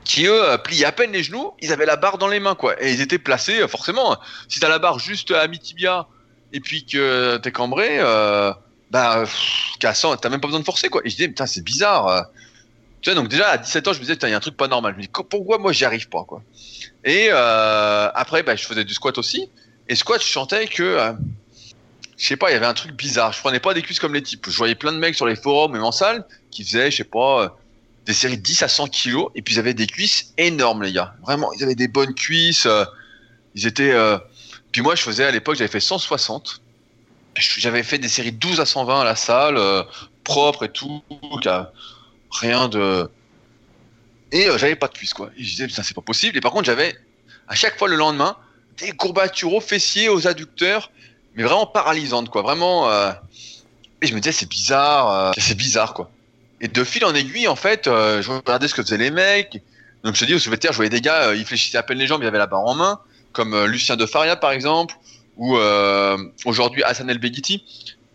[0.05, 2.55] qui eux euh, pliaient à peine les genoux, ils avaient la barre dans les mains
[2.55, 4.17] quoi, et ils étaient placés euh, forcément.
[4.49, 6.09] Si t'as la barre juste à mi tibia
[6.53, 8.53] et puis que t'es cambré, euh,
[8.91, 11.03] bah 100, t'as même pas besoin de forcer quoi.
[11.05, 12.09] Et je disais putain c'est bizarre.
[12.09, 12.23] euh.
[13.03, 14.41] Tu vois donc déjà à 17 ans je me disais putain il y a un
[14.41, 14.95] truc pas normal.
[14.95, 16.43] Je me dis pourquoi moi j'y arrive pas quoi.
[17.05, 19.49] Et après bah je faisais du squat aussi.
[19.91, 21.13] Et squat sentais que euh,
[22.17, 23.33] je sais pas il y avait un truc bizarre.
[23.33, 24.49] Je prenais pas des cuisses comme les types.
[24.49, 27.05] Je voyais plein de mecs sur les forums même en salle qui faisaient je sais
[27.05, 27.49] pas euh,
[28.07, 30.93] des séries de 10 à 100 kilos et puis ils avaient des cuisses énormes les
[30.93, 31.15] gars.
[31.23, 32.65] Vraiment ils avaient des bonnes cuisses.
[32.67, 32.85] euh,
[33.55, 34.17] ils étaient euh,
[34.73, 36.63] puis moi, je faisais à l'époque, j'avais fait 160.
[37.37, 39.59] Je- J'avais fait des séries de 12 à 120 à la salle,
[40.23, 41.03] propre et tout,
[42.31, 43.11] rien de.
[44.31, 45.31] Et j'avais pas de cuisse, quoi.
[45.37, 46.37] Je disais, putain, c'est pas possible.
[46.37, 46.95] Et par contre, j'avais,
[47.49, 48.37] à chaque fois le lendemain,
[48.81, 50.91] des courbatures aux fessiers, aux adducteurs,
[51.35, 52.43] mais vraiment paralysantes, quoi.
[52.43, 52.91] Vraiment.
[52.91, 53.13] euh,
[54.03, 56.11] Et je me disais, c'est bizarre, euh, c'est bizarre, quoi.
[56.61, 59.63] Et de fil en aiguille, en fait, euh, je regardais ce que faisaient les mecs.
[60.05, 62.07] Donc je te dis, au terre, je voyais des gars, ils fléchissaient à peine les
[62.07, 63.01] jambes, ils avaient la barre en main,
[63.33, 64.95] comme Lucien de Faria, par exemple,
[65.37, 65.59] ou
[66.47, 67.63] aujourd'hui Hassan El Beghiti,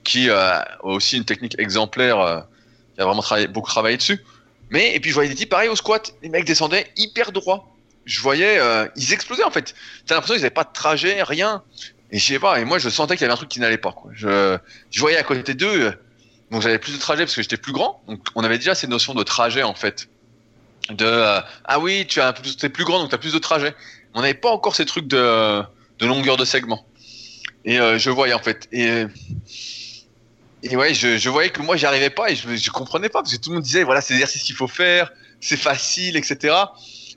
[0.03, 2.45] qui a aussi une technique exemplaire,
[2.95, 4.23] qui a vraiment beaucoup travaillé dessus.
[4.71, 7.74] Mais, et puis je voyais des types pareil au squat, les mecs descendaient hyper droit.
[8.05, 9.73] Je voyais, euh, ils explosaient en fait.
[10.05, 11.63] T'as l'impression qu'ils n'avaient pas de trajet, rien.
[12.11, 13.77] Et je sais pas, et moi je sentais qu'il y avait un truc qui n'allait
[13.77, 13.91] pas.
[13.91, 14.11] Quoi.
[14.13, 14.57] Je,
[14.91, 15.91] je voyais à côté d'eux, euh,
[16.51, 18.01] donc j'avais plus de trajet parce que j'étais plus grand.
[18.07, 20.07] Donc on avait déjà ces notions de trajet en fait.
[20.89, 23.75] De euh, ah oui, tu as t'es plus grand donc tu as plus de trajet.
[24.13, 25.61] On n'avait pas encore ces trucs de,
[25.99, 26.85] de longueur de segment.
[27.65, 28.67] Et euh, je voyais en fait.
[28.71, 29.05] Et,
[30.61, 33.23] et ouais, je, je voyais que moi j'y arrivais pas et je, je comprenais pas
[33.23, 36.55] parce que tout le monde disait voilà, c'est l'exercice qu'il faut faire, c'est facile, etc.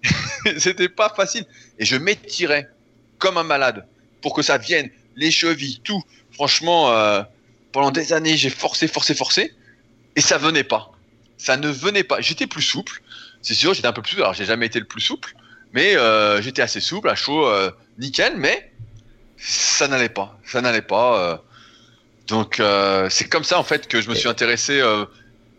[0.59, 1.45] C'était pas facile.
[1.79, 2.69] Et je m'étirais
[3.19, 3.87] comme un malade
[4.21, 6.03] pour que ça vienne, les chevilles, tout.
[6.33, 7.23] Franchement, euh,
[7.73, 9.55] pendant des années, j'ai forcé, forcé, forcé,
[10.17, 10.93] et ça venait pas.
[11.37, 12.21] Ça ne venait pas.
[12.21, 13.03] J'étais plus souple,
[13.43, 14.17] c'est sûr, j'étais un peu plus.
[14.17, 15.35] Alors, j'ai jamais été le plus souple,
[15.73, 18.73] mais euh, j'étais assez souple, à chaud, euh, nickel, mais
[19.37, 20.39] ça n'allait pas.
[20.45, 21.43] Ça n'allait pas.
[22.27, 22.61] donc,
[23.09, 24.83] c'est comme ça, en fait, que je me suis intéressé.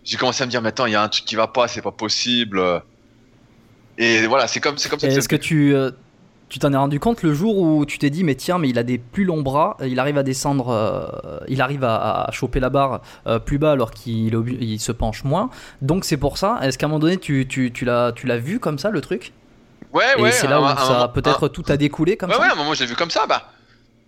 [0.04, 1.70] j'ai commencé à me dire, mais attends, il y a un truc qui va pas,
[1.70, 2.82] c'est pas possible.
[4.00, 4.04] Euh.
[4.04, 5.92] Et voilà, c'est comme, c'est comme ça que Est-ce que tu euh,
[6.50, 8.80] tu t'en es rendu compte le jour où tu t'es dit mais tiens mais il
[8.80, 12.60] a des plus longs bras, il arrive à descendre, euh, il arrive à, à choper
[12.60, 15.50] la barre euh, plus bas alors qu'il il se penche moins.
[15.82, 16.60] Donc c'est pour ça.
[16.62, 19.02] Est-ce qu'à un moment donné tu, tu, tu l'as tu l'as vu comme ça le
[19.02, 19.34] truc?
[19.94, 20.32] Ouais, Et ouais.
[20.32, 22.42] c'est là où un- ça peut-être tout a découlé comme ouais, ça?
[22.42, 23.26] ouais, à un moment, je l'ai vu comme ça.
[23.28, 23.50] Bah,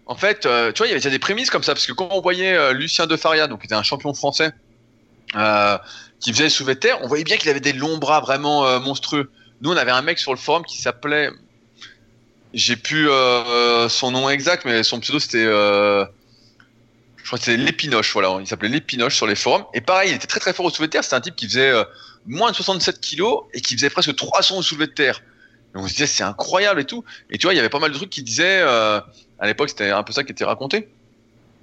[0.05, 1.93] en fait, euh, tu vois, il y avait déjà des prémices comme ça, parce que
[1.93, 4.51] quand on voyait euh, Lucien de Faria, donc qui était un champion français,
[5.35, 5.77] euh,
[6.19, 9.31] qui faisait de terre, on voyait bien qu'il avait des longs bras vraiment euh, monstrueux.
[9.61, 11.29] Nous, on avait un mec sur le forum qui s'appelait,
[12.53, 16.03] j'ai plus euh, son nom exact, mais son pseudo c'était, euh,
[17.17, 19.65] je crois que c'était l'Épinoche, voilà, il s'appelait l'Épinoche sur les forums.
[19.73, 21.03] Et pareil, il était très très fort au soulevé de terre.
[21.03, 21.83] C'était un type qui faisait euh,
[22.25, 25.21] moins de 67 kilos et qui faisait presque 300 au soulevé de terre.
[25.75, 27.05] Et on se disait c'est incroyable et tout.
[27.29, 28.99] Et tu vois, il y avait pas mal de trucs qui disaient, euh,
[29.39, 30.89] à l'époque, c'était un peu ça qui était raconté.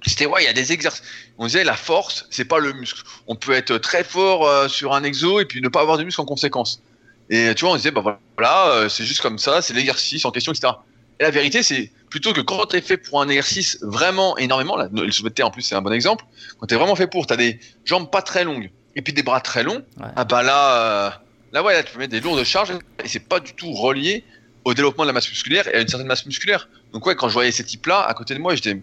[0.07, 1.03] C'était ouais, il y a des exercices.
[1.37, 3.01] On disait la force, c'est pas le muscle.
[3.27, 6.03] On peut être très fort euh, sur un exo et puis ne pas avoir de
[6.03, 6.81] muscle en conséquence.
[7.29, 10.31] Et tu vois, on disait bah voilà, euh, c'est juste comme ça, c'est l'exercice en
[10.31, 10.73] question, etc.
[11.19, 14.89] Et la vérité, c'est plutôt que quand t'es fait pour un exercice vraiment énormément, là,
[14.91, 16.25] le terre en plus c'est un bon exemple.
[16.59, 19.41] Quand t'es vraiment fait pour, t'as des jambes pas très longues et puis des bras
[19.41, 19.83] très longs.
[19.97, 20.07] Ouais.
[20.15, 21.09] Ah bah là, euh,
[21.53, 22.71] là ouais, là tu peux mettre des lourdes charges
[23.03, 24.23] et c'est pas du tout relié
[24.65, 26.67] au développement de la masse musculaire et à une certaine masse musculaire.
[26.93, 28.81] Donc ouais, quand je voyais ces types-là à côté de moi, j'étais,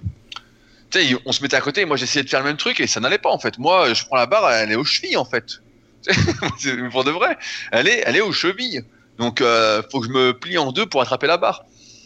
[0.91, 2.79] tu sais, on se mettait à côté et moi j'essayais de faire le même truc
[2.81, 3.59] et ça n'allait pas en fait.
[3.59, 5.61] Moi, je prends la barre, elle est aux chevilles en fait.
[6.91, 7.37] Pour de vrai,
[7.73, 8.83] elle est, elle est aux chevilles.
[9.19, 11.65] Donc euh, faut que je me plie en deux pour attraper la barre.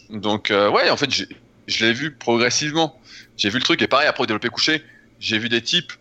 [0.09, 2.99] Donc euh, ouais, en fait, je l'ai vu progressivement.
[3.37, 4.83] J'ai vu le truc et pareil après au développé couché,
[5.19, 5.91] j'ai vu des types.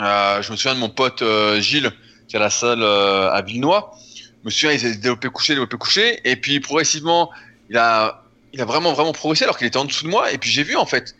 [0.00, 1.22] euh, je me souviens de mon pote
[1.60, 1.92] Gilles
[2.28, 3.94] qui a la salle à Villenois.
[4.42, 7.30] Je me souviens, il s'est développé couché, développé couché, et puis progressivement,
[7.70, 10.32] il a, il a vraiment vraiment progressé alors qu'il était en dessous de moi.
[10.32, 11.14] Et puis j'ai vu en fait,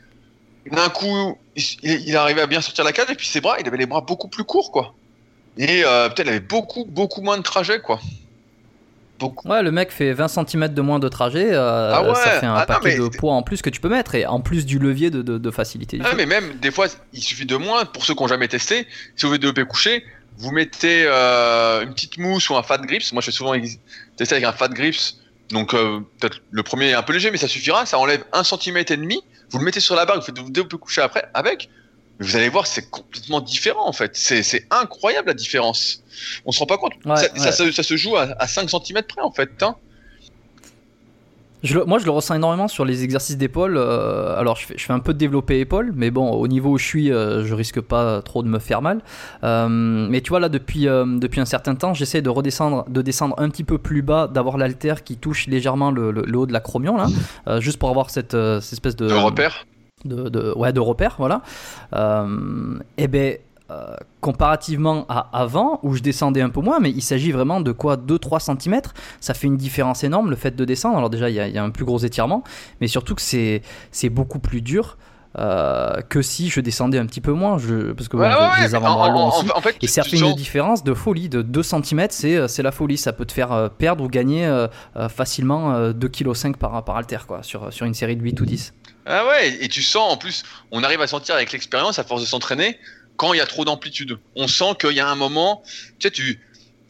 [0.70, 3.66] d'un coup, il, il arrivait à bien sortir la cage et puis ses bras, il
[3.66, 4.94] avait les bras beaucoup plus courts quoi.
[5.56, 8.00] Et euh, peut-être il avait beaucoup beaucoup moins de trajet quoi.
[9.18, 9.48] Beaucoup.
[9.48, 12.46] Ouais, le mec fait 20 cm de moins de trajet, euh, Ah ouais, ça fait
[12.46, 14.80] un ah paquet de poids en plus que tu peux mettre et en plus du
[14.80, 16.00] levier de, de, de facilité.
[16.04, 17.84] Ah, mais même des fois, il suffit de moins.
[17.84, 20.04] Pour ceux qui n'ont jamais testé, si vous voulez développer couché,
[20.38, 23.12] vous mettez euh, une petite mousse ou un fat grips.
[23.12, 23.54] Moi, je fais souvent
[24.16, 25.16] tester avec un fat grips.
[25.50, 27.86] Donc, euh, peut-être le premier est un peu léger, mais ça suffira.
[27.86, 29.22] Ça enlève un centimètre et demi.
[29.50, 31.68] Vous le mettez sur la barre, vous faites vous développer couché après avec.
[32.20, 34.12] Vous allez voir, c'est complètement différent en fait.
[34.16, 36.02] C'est incroyable la différence.
[36.46, 36.92] On se rend pas compte.
[37.04, 37.38] Ouais, ça, ouais.
[37.38, 39.50] ça se- ça se joue à, à 5 cm près en fait.
[39.62, 39.74] hein.
[41.62, 43.78] Je le- moi, je le ressens énormément sur les exercices d'épaule.
[43.78, 46.72] euh, alors, je fais, je fais un peu de développé épaule, mais bon, au niveau
[46.72, 49.00] où je suis, euh, je risque pas trop de me faire mal.
[49.44, 53.00] Euh, mais tu vois, là, depuis, euh, depuis un certain temps, j'essaie de redescendre, de
[53.00, 56.46] descendre un petit peu plus bas, d'avoir l'haltère qui touche légèrement le, le- le haut
[56.46, 59.66] de l'acromion, là, juste pour avoir cette, cette espèce de, De repère.
[60.04, 61.42] De, de- ouais, de repères, voilà.
[61.94, 63.36] Euh, et ben,
[63.70, 67.72] euh, comparativement à avant, où je descendais un peu moins, mais il s'agit vraiment de
[67.72, 68.80] quoi 2-3 cm,
[69.20, 70.98] ça fait une différence énorme le fait de descendre.
[70.98, 72.44] Alors déjà, il y, a- il y a un plus gros étirement,
[72.80, 73.62] mais surtout que c'est
[74.10, 74.98] beaucoup plus dur.
[75.36, 78.36] euh, que si je descendais un petit peu moins, je, parce que bon, Ouais, j'ai-
[78.38, 79.50] ouais, ouais, les avant-bras en- aussi.
[79.52, 82.62] en fait, Et ça fait une différence de folie, de 2 cm, c'est euh, c'est
[82.62, 82.96] la folie.
[82.96, 84.46] Ça peut te faire perdre ou gagner
[85.08, 88.46] facilement euh, 2,5 kg par, par haltère, quoi, sur, sur une série de 8 ou
[88.46, 88.74] 10.
[89.06, 92.22] Ah ouais, et tu sens en plus, on arrive à sentir avec l'expérience, à force
[92.22, 92.78] de s'entraîner,
[93.16, 94.18] quand il y a trop d'amplitude.
[94.34, 95.62] On sent qu'il y a un moment,
[95.98, 96.40] tu sais, tu,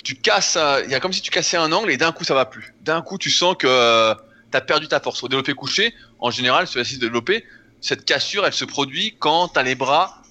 [0.04, 2.24] tu casses, euh, il y a comme si tu cassais un angle et d'un coup
[2.24, 2.74] ça va plus.
[2.82, 4.14] D'un coup tu sens que euh,
[4.52, 5.22] tu as perdu ta force.
[5.24, 7.44] Au développé couché, en général, sur de développé,
[7.80, 10.22] cette cassure elle se produit quand tu as les bras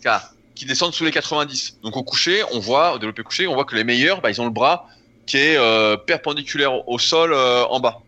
[0.55, 1.79] qui descendent sous les 90.
[1.83, 4.39] Donc au couché, on voit, au développé couché, on voit que les meilleurs, bah, ils
[4.39, 4.87] ont le bras
[5.25, 8.01] qui est euh, perpendiculaire au sol en bas.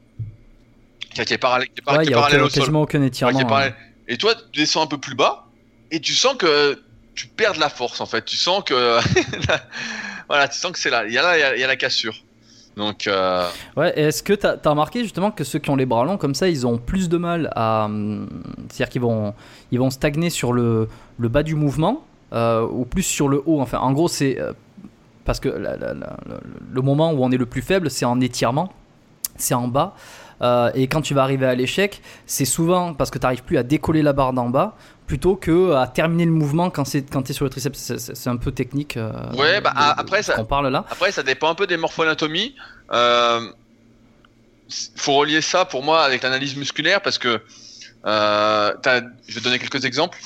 [1.22, 2.76] Est, parallèle, qui est, parallèle au sol.
[2.76, 3.58] aucun étirement.
[3.58, 3.72] Hein.
[4.08, 5.48] Et toi, tu descends un peu plus bas
[5.92, 6.80] et tu sens que
[7.14, 8.26] tu perds de la force en fait.
[8.26, 9.00] Tu sens que
[10.28, 11.06] voilà, tu sens que c'est là.
[11.06, 12.16] Il y a là, il y a, la cassure.
[12.76, 13.08] Donc.
[13.08, 13.48] Euh...
[13.78, 13.98] Ouais.
[13.98, 16.50] Est-ce que tu as, remarqué justement que ceux qui ont les bras longs comme ça,
[16.50, 18.28] ils ont plus de mal à, hum,
[18.70, 19.34] c'est-à-dire qu'ils vont,
[19.72, 23.62] ils vont stagner sur le, le bas du mouvement euh, ou plus sur le haut?
[23.62, 24.52] Enfin, en gros, c'est euh,
[25.24, 28.72] parce que le moment où on est le plus faible, c'est en étirement,
[29.38, 29.96] c'est en bas.
[30.42, 33.58] Euh, et quand tu vas arriver à l'échec, c'est souvent parce que tu n'arrives plus
[33.58, 34.76] à décoller la barre d'en bas
[35.08, 37.94] plutôt que à terminer le mouvement quand c'est quand tu es sur le triceps.
[37.98, 40.86] C'est un peu technique euh, ouais bah après ça on parle là.
[40.90, 42.56] après ça dépend un peu des morpho-anatomies.
[42.92, 43.52] Euh,
[44.96, 47.42] faut relier ça pour moi avec l'analyse musculaire parce que
[48.06, 48.74] euh,
[49.28, 50.18] je vais donner quelques exemples.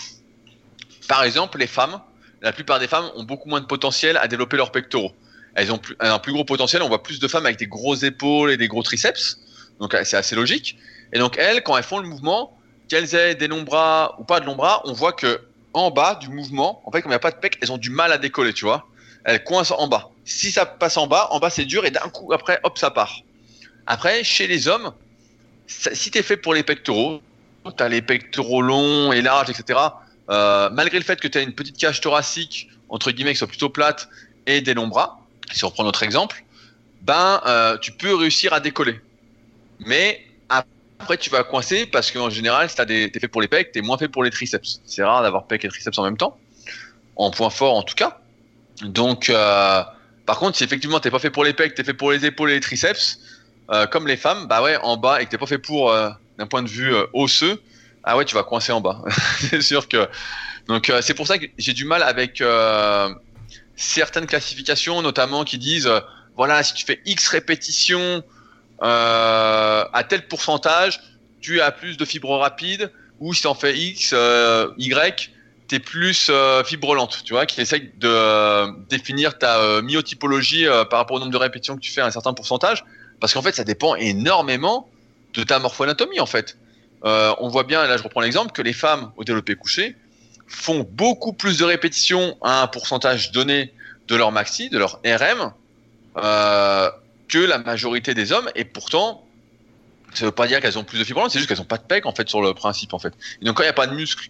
[1.08, 2.00] Par exemple les femmes
[2.42, 5.12] la plupart des femmes ont beaucoup moins de potentiel à développer leurs pectoraux.
[5.56, 8.04] Elles ont plus, un plus gros potentiel on voit plus de femmes avec des grosses
[8.04, 9.40] épaules et des gros triceps
[9.80, 10.78] donc c'est assez logique.
[11.14, 12.58] Et donc elles, quand elles font le mouvement,
[12.88, 15.42] qu'elles aient des longs bras ou pas de longs bras, on voit que
[15.74, 17.78] en bas du mouvement, en fait, comme il n'y a pas de pec, elles ont
[17.78, 18.88] du mal à décoller, tu vois.
[19.24, 20.10] Elles coincent en bas.
[20.26, 22.92] Si ça passe en bas, en bas c'est dur et d'un coup après, hop, ça
[22.92, 23.22] part.
[23.86, 24.94] Après, chez les hommes,
[25.68, 27.22] si tu es fait pour les pectoraux,
[27.76, 29.80] tu as les pectoraux longs et larges, etc.
[30.30, 33.70] Euh, malgré le fait que tu une petite cage thoracique, entre guillemets, qui soit plutôt
[33.70, 34.10] plate,
[34.46, 35.20] et des longs bras,
[35.52, 36.44] si on reprend notre exemple,
[37.02, 39.00] ben, euh, tu peux réussir à décoller.
[39.80, 43.82] Mais après, tu vas coincer parce qu'en général, si t'es fait pour les pecs, t'es
[43.82, 44.82] moins fait pour les triceps.
[44.86, 46.38] C'est rare d'avoir pecs et triceps en même temps.
[47.16, 48.20] En point fort, en tout cas.
[48.82, 49.84] Donc, euh,
[50.26, 52.52] par contre, si effectivement t'es pas fait pour les pecs, t'es fait pour les épaules
[52.52, 53.20] et les triceps,
[53.72, 56.10] euh, comme les femmes, bah ouais, en bas, et que t'es pas fait pour, euh,
[56.38, 57.62] d'un point de vue osseux,
[58.04, 59.02] ah ouais, tu vas coincer en bas.
[59.40, 60.08] c'est sûr que.
[60.68, 62.44] Donc, c'est pour ça que j'ai du mal avec
[63.76, 65.90] certaines classifications, notamment qui disent,
[66.36, 68.24] voilà, si tu fais X répétitions,
[68.82, 71.02] euh, à tel pourcentage,
[71.42, 75.32] tu as plus de fibres rapides, ou si tu en fais X, euh, Y,
[75.68, 80.66] tu es plus euh, fibre lente, tu vois, qui essaye de euh, définir ta myotypologie
[80.90, 82.86] par rapport au nombre de répétitions que tu fais à un certain pourcentage,
[83.20, 84.90] parce qu'en fait, ça dépend énormément
[85.34, 86.58] de ta morphoanatomie, en fait.
[87.04, 89.96] on voit bien, là je reprends l'exemple, que les femmes au développé couché
[90.48, 93.72] font beaucoup plus de répétitions à un pourcentage donné
[94.08, 95.54] de leur maxi, de leur RM,
[96.18, 96.90] euh,
[97.30, 99.26] que la majorité des hommes, et pourtant,
[100.14, 101.84] ça veut pas dire qu'elles ont plus de fibres c'est juste qu'elles ont pas de
[101.84, 103.14] pec en fait sur le principe en fait.
[103.42, 104.30] Et donc quand il n'y a pas de muscles,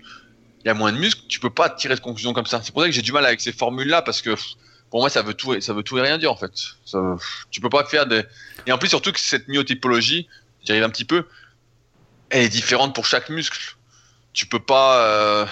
[0.63, 2.61] il y a moins de muscles, tu peux pas tirer de conclusion comme ça.
[2.63, 4.35] C'est pour ça que j'ai du mal avec ces formules-là parce que
[4.89, 6.51] pour moi ça veut tout, ça veut tout et rien dire en fait.
[6.85, 7.15] Ça,
[7.49, 8.23] tu peux pas faire des.
[8.65, 10.27] Et en plus surtout que cette myotypologie,
[10.65, 11.25] j'arrive un petit peu,
[12.29, 13.77] elle est différente pour chaque muscle.
[14.33, 15.01] Tu peux pas.
[15.05, 15.45] Euh,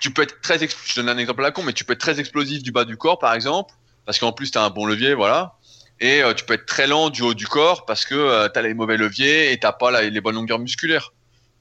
[0.00, 0.58] tu peux être très.
[0.58, 2.84] Je donne un exemple à la con, mais tu peux être très explosif du bas
[2.84, 3.74] du corps par exemple,
[4.04, 5.55] parce qu'en plus tu as un bon levier, voilà
[6.00, 8.58] et euh, tu peux être très lent du haut du corps parce que euh, tu
[8.58, 11.12] as les mauvais leviers et t'as pas les bonnes longueurs musculaires.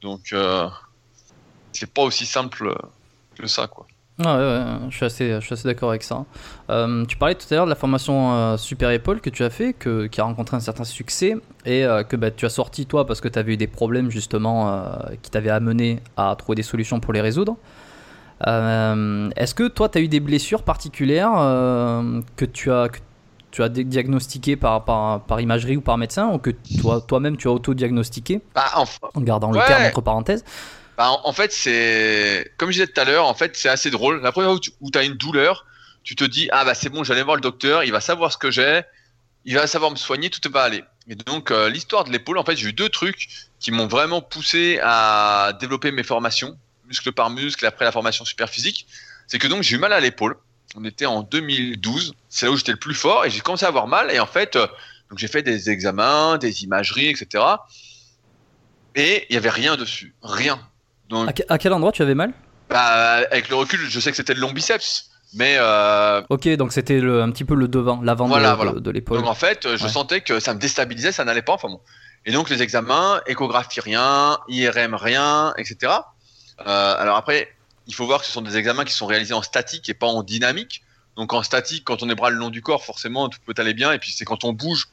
[0.01, 0.67] Donc euh,
[1.71, 2.75] c'est pas aussi simple
[3.39, 3.87] que ça quoi.
[4.19, 6.25] ouais, ouais, je suis assez, assez d'accord avec ça.
[7.07, 10.07] tu parlais tout à l'heure de la formation Super Épaule que tu as fait, que,
[10.07, 13.27] qui a rencontré un certain succès et que bah, tu as sorti toi parce que
[13.27, 14.89] tu avais eu des problèmes justement
[15.21, 17.57] qui t'avaient amené à trouver des solutions pour les résoudre.
[18.41, 21.33] Est-ce que toi tu as eu des blessures particulières
[22.37, 22.89] que tu as,
[23.55, 26.49] tu as diagnostiqué par, par, par, imagerie ou par médecin ou que
[26.81, 28.65] toi, toi-même tu as auto-diagnostiqué bah,
[29.13, 30.43] En gardant le terme entre parenthèses.
[30.97, 34.21] Bah, en, fait, c'est comme je disais tout à l'heure, en fait, c'est assez drôle.
[34.21, 35.65] La première fois où tu as une douleur,
[36.03, 38.37] tu te dis ah bah c'est bon, j'allais voir le docteur, il va savoir ce
[38.37, 38.81] que j'ai,
[39.45, 40.83] il va savoir me soigner, tout va aller.
[41.07, 43.29] Et donc euh, l'histoire de l'épaule, en fait, j'ai eu deux trucs
[43.61, 46.57] qui m'ont vraiment poussé à développer mes formations,
[46.89, 48.85] muscle par muscle après la formation super physique.
[49.27, 50.35] C'est que donc j'ai eu mal à l'épaule
[50.75, 53.69] on était en 2012, c'est là où j'étais le plus fort et j'ai commencé à
[53.69, 54.67] avoir mal et en fait, euh,
[55.09, 57.43] donc j'ai fait des examens, des imageries, etc.
[58.95, 60.59] Et il y avait rien dessus, rien.
[61.09, 62.33] Donc, à, quel endroit tu avais mal?
[62.69, 65.11] Bah, Avec le recul, je sais que c'était le long biceps.
[65.33, 66.21] Mais euh...
[66.29, 69.19] ok, donc c'était un petit peu le devant, l'avant de, l'épaule.
[69.19, 71.53] Donc en fait, je sentais que ça me déstabilisait, ça n'allait pas.
[71.53, 71.81] Enfin bon.
[72.25, 75.93] Et donc les examens, échographie rien, IRM rien, etc.
[76.65, 77.49] Euh, alors après,
[77.87, 80.07] il faut voir que ce sont des examens qui sont réalisés en statique et pas
[80.07, 80.83] en dynamique.
[81.15, 83.73] Donc en statique, quand on est bras le long du corps, forcément tout peut aller
[83.73, 83.91] bien.
[83.91, 84.87] Et puis c'est quand on bouge,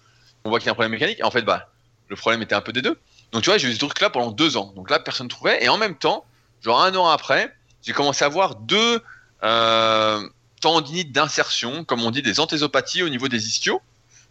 [0.45, 1.19] on voit qu'il y a un problème mécanique.
[1.21, 1.71] Et en fait, bah,
[2.09, 2.99] le problème était un peu des deux.
[3.33, 4.73] Donc tu vois, j'ai eu ce truc là pendant deux ans.
[4.77, 5.65] Donc là, personne ne trouvait.
[5.65, 6.25] Et en même temps,
[6.61, 9.03] genre un an après, j'ai commencé à voir deux,
[9.43, 10.29] euh,
[10.61, 13.83] tendinite d'insertion, comme on dit, des anthésopathies au niveau des ischios,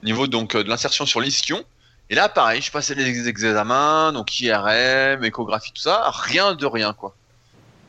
[0.01, 1.64] au niveau donc euh, de l'insertion sur l'ischion.
[2.09, 6.93] Et là, pareil, je passais les examens, donc IRM, échographie, tout ça, rien de rien,
[6.93, 7.16] quoi.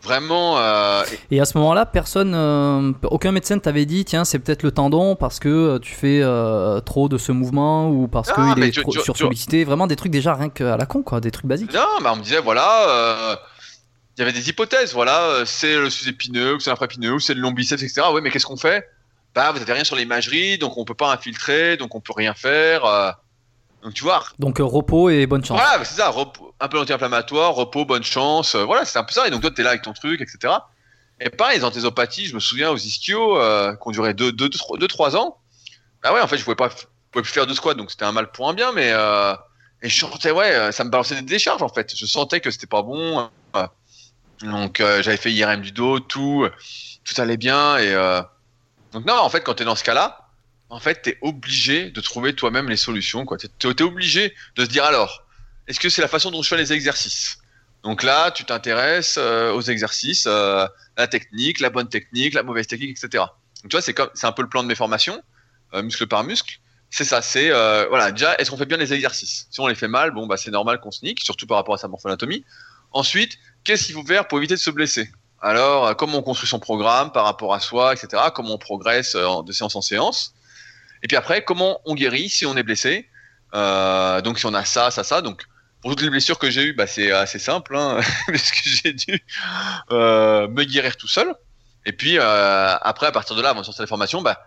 [0.03, 0.59] Vraiment.
[0.59, 4.73] Euh, et à ce moment-là, personne, euh, aucun médecin t'avait dit, tiens, c'est peut-être le
[4.73, 6.23] tendon parce que euh, tu fais
[6.85, 9.65] trop de ce mouvement ou parce ah, qu'il est trop sursollicité.
[9.65, 11.73] Vraiment des trucs déjà rien qu'à la con, quoi, des trucs basiques.
[11.73, 13.39] Non, mais on me disait, voilà,
[14.17, 17.41] il y avait des hypothèses, voilà, c'est le sous-épineux, ou c'est l'infraépineux, ou c'est le
[17.41, 18.09] long biceps, etc.
[18.13, 18.89] Ouais, mais qu'est-ce qu'on fait?
[19.35, 22.35] Bah, vous n'avez rien sur l'imagerie, donc on peut pas infiltrer, donc on peut rien
[22.35, 22.83] faire.
[23.83, 24.25] Donc tu vois.
[24.39, 25.59] Donc euh, repos et bonne chance.
[25.59, 26.15] Voilà, c'est ça,
[26.61, 28.55] un peu anti-inflammatoire, repos, bonne chance.
[28.55, 29.27] Euh, voilà, c'est un peu ça.
[29.27, 30.55] Et donc toi, t'es là avec ton truc, etc.
[31.21, 35.39] Et pareil, les anthésopathies, je me souviens aux ischios, euh, qui ont duré 2-3 ans.
[36.03, 36.69] Bah ouais, en fait, je pouvais pas,
[37.11, 38.93] pouvais plus faire de squat, donc c'était un mal pour un bien, mais
[39.85, 41.93] et je sentais, ouais, ça me balançait des décharges en fait.
[41.97, 43.29] Je sentais que c'était pas bon.
[44.43, 46.47] donc j'avais fait IRM du dos, tout,
[47.05, 47.79] tout allait bien.
[47.79, 47.93] Et
[48.93, 50.22] donc non, en fait, quand t'es dans ce cas-là,
[50.73, 53.27] en fait, tu es obligé de trouver toi-même les solutions.
[53.59, 55.27] Tu es, obligé de se dire alors,
[55.69, 57.39] est-ce que c'est la façon dont je fais les exercices?
[57.83, 60.67] Donc là, tu t'intéresses euh, aux exercices, euh,
[60.97, 63.25] la technique, la bonne technique, la mauvaise technique, etc.
[63.63, 65.23] Donc tu vois, c'est, un peu le plan de mes formations,
[65.75, 66.59] euh, muscle par muscle.
[66.89, 67.51] C'est ça, c'est
[67.89, 69.49] voilà, déjà, est-ce qu'on fait bien les exercices?
[69.51, 71.75] Si on les fait mal, bon, bah, c'est normal qu'on se nique, surtout par rapport
[71.75, 72.45] à sa morphoanatomie.
[72.93, 75.11] Ensuite, qu'est-ce qu'il faut faire pour éviter de se blesser?
[75.43, 78.23] Alors, comment on construit son programme par rapport à soi, etc.
[78.35, 80.35] Comment on progresse de séance en séance?
[81.03, 83.09] Et puis après, comment on guérit si on est blessé?
[83.55, 85.21] Euh, Donc si on a ça, ça, ça.
[85.21, 85.45] Donc
[85.81, 88.93] pour toutes les blessures que j'ai eues, bah, c'est assez simple, hein, parce que j'ai
[88.93, 89.25] dû
[89.91, 91.35] euh, me guérir tout seul.
[91.85, 94.41] Et puis euh, après, à partir de là, avant de sortir des formations, bah,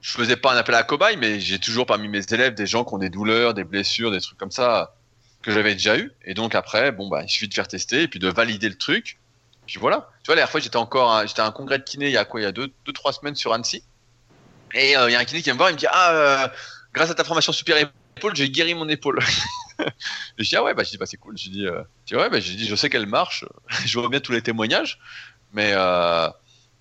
[0.00, 2.84] je faisais pas un appel à cobaye, mais j'ai toujours parmi mes élèves des gens
[2.84, 4.94] qui ont des douleurs, des blessures, des trucs comme ça
[5.42, 6.10] que j'avais déjà eu.
[6.24, 8.78] Et donc après, bon bah, il suffit de faire tester et puis de valider le
[8.78, 9.18] truc.
[9.66, 10.08] Puis voilà.
[10.22, 12.16] Tu vois, la dernière fois, j'étais encore, j'étais à un congrès de kiné il y
[12.16, 13.84] a quoi, il y a deux, deux trois semaines sur Annecy.
[14.74, 16.12] Et euh, il y a un kiné qui vient me voir, il me dit Ah,
[16.12, 16.48] euh,
[16.92, 19.18] grâce à ta formation super épaule, j'ai guéri mon épaule.
[20.38, 21.36] je dis Ah ouais, bah, bah, c'est cool.
[21.36, 23.44] Je dis, euh, je dis Ouais, bah, je dis, je sais qu'elle marche.
[23.86, 24.98] je vois bien tous les témoignages.
[25.52, 25.70] Mais,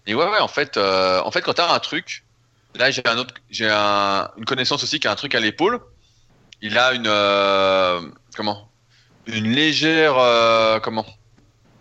[0.06, 2.26] et ouais, ouais, en fait, en fait quand tu as un truc,
[2.76, 5.80] là, j'ai un autre, j'ai un, une connaissance aussi qui a un truc à l'épaule.
[6.62, 8.72] Il a une, comment?
[9.26, 11.06] Une légère, comment?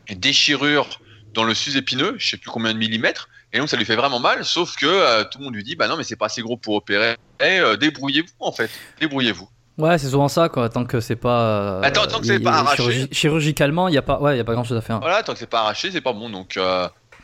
[0.09, 1.01] Déchirure
[1.35, 3.29] dans le sus-épineux, je sais plus combien de millimètres.
[3.53, 5.75] Et donc ça lui fait vraiment mal, sauf que euh, tout le monde lui dit
[5.75, 7.17] bah non mais c'est pas assez gros pour opérer.
[7.41, 8.71] Et euh, débrouillez-vous en fait,
[9.01, 9.49] débrouillez-vous.
[9.79, 11.41] Ouais, c'est souvent ça quoi, tant que c'est pas.
[11.41, 13.09] Euh, Attends, tant que c'est pas arraché.
[13.11, 15.01] chirurgicalement, il y a pas, ouais, y a pas grand chose à faire.
[15.01, 16.29] Voilà, tant que c'est pas arraché, c'est pas bon.
[16.29, 16.59] Donc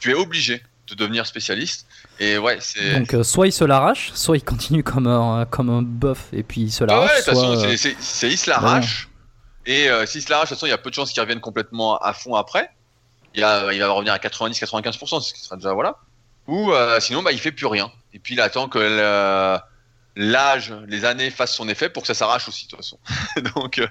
[0.00, 1.86] tu es obligé de devenir spécialiste.
[2.20, 3.00] Et ouais, c'est.
[3.00, 6.62] Donc soit il se l'arrache, soit il continue comme un comme un bœuf et puis
[6.62, 7.10] il se l'arrache.
[7.10, 9.10] ouais, de toute façon, c'est il se l'arrache.
[9.66, 11.40] Et s'il se l'arrache, de toute façon, il y a peu de chances qu'il revienne
[11.40, 12.70] complètement à fond après.
[13.34, 15.96] Il, il va revenir à 90-95%, ce qui sera déjà voilà.
[16.46, 17.90] Ou euh, sinon, bah, il fait plus rien.
[18.12, 18.78] Et puis il attend que
[20.16, 22.98] l'âge, les années fassent son effet pour que ça s'arrache aussi, de toute façon.
[23.56, 23.86] donc, euh,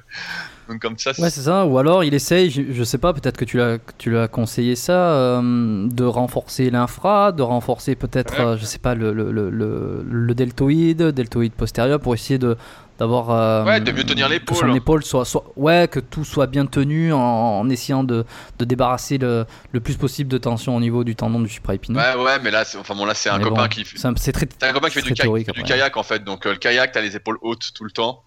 [0.70, 1.12] donc, comme ça.
[1.18, 1.66] Ouais, c'est ça.
[1.66, 4.94] Ou alors il essaye, je, sais pas, peut-être que tu l'as, tu l'as conseillé ça,
[4.94, 11.02] euh, de renforcer l'infra, de renforcer peut-être, je sais pas, le, le, le, le, deltoïde,
[11.04, 12.58] deltoïde postérieur, pour essayer de
[13.00, 14.58] d'avoir euh, ouais, de mieux tenir l'épaule.
[14.58, 18.26] Que son épaule soit, soit, ouais, que tout soit bien tenu en, essayant de,
[18.60, 22.00] de débarrasser le, le, plus possible de tension au niveau du tendon du supraépineux.
[22.00, 23.98] Ouais, ouais, mais là, c'est, enfin bon, là, c'est un copain qui fait.
[24.18, 24.48] C'est très.
[24.62, 26.24] un copain qui fait du, du, kayak en fait.
[26.24, 28.24] Donc euh, le kayak, t'as les épaules hautes tout le temps.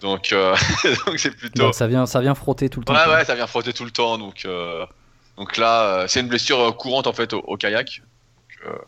[0.00, 0.54] Donc euh,
[1.06, 1.62] donc c'est plutôt.
[1.62, 2.94] Donc, ça vient, ça vient frotter tout le temps.
[2.94, 4.18] Ouais, ouais, ça vient frotter tout le temps.
[4.18, 4.46] Donc
[5.36, 8.02] donc là, c'est une blessure courante en fait au, au kayak.
[8.62, 8.78] Donc,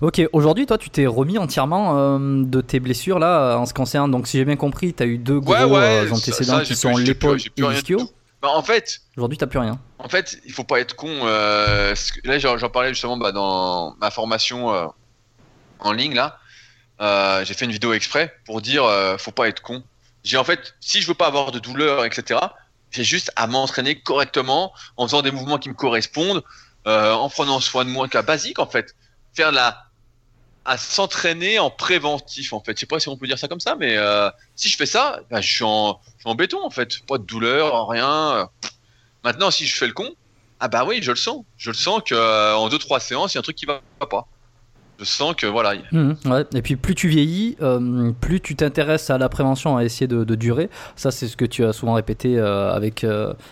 [0.00, 3.78] Ok, aujourd'hui, toi, tu t'es remis entièrement euh, de tes blessures là en ce qui
[3.78, 4.10] concerne.
[4.10, 7.38] Donc, si j'ai bien compris, tu as eu deux gros euh, antécédents qui sont l'épaule
[7.40, 8.10] et l'ischio.
[8.40, 9.78] Bah, en fait, aujourd'hui, t'as plus rien.
[9.98, 11.08] En fait, il faut pas être con.
[11.10, 11.94] Euh,
[12.24, 14.90] là, j'en parlais justement bah, dans ma formation
[15.80, 16.38] en ligne là.
[17.44, 18.84] j'ai fait une vidéo exprès pour dire,
[19.18, 19.82] faut pas être con.
[20.24, 22.40] J'ai en fait, si je veux pas avoir de douleur, etc.
[22.90, 26.42] J'ai juste à m'entraîner correctement en faisant des mouvements qui me correspondent,
[26.86, 28.94] en prenant soin de moi, cas basique en fait
[29.34, 29.92] faire la
[30.64, 32.76] à s'entraîner en préventif en fait.
[32.76, 34.86] Je sais pas si on peut dire ça comme ça, mais euh, si je fais
[34.86, 36.00] ça, bah, je, suis en,
[36.36, 37.00] béton en fait.
[37.06, 38.48] Pas de douleur, rien.
[39.24, 40.08] Maintenant, si je fais le con,
[40.60, 41.44] ah bah oui, je le sens.
[41.56, 43.66] Je le sens que euh, en deux trois séances, il y a un truc qui
[43.66, 44.26] va pas.
[44.98, 45.74] Je sens que voilà.
[45.90, 46.44] Mmh, ouais.
[46.54, 50.22] Et puis plus tu vieillis, euh, plus tu t'intéresses à la prévention, à essayer de,
[50.22, 50.70] de durer.
[50.94, 53.04] Ça, c'est ce que tu as souvent répété avec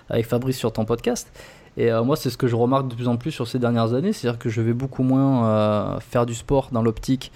[0.09, 1.33] avec Fabrice sur ton podcast.
[1.81, 3.95] Et euh, moi, c'est ce que je remarque de plus en plus sur ces dernières
[3.95, 7.33] années, c'est-à-dire que je vais beaucoup moins euh, faire du sport dans l'optique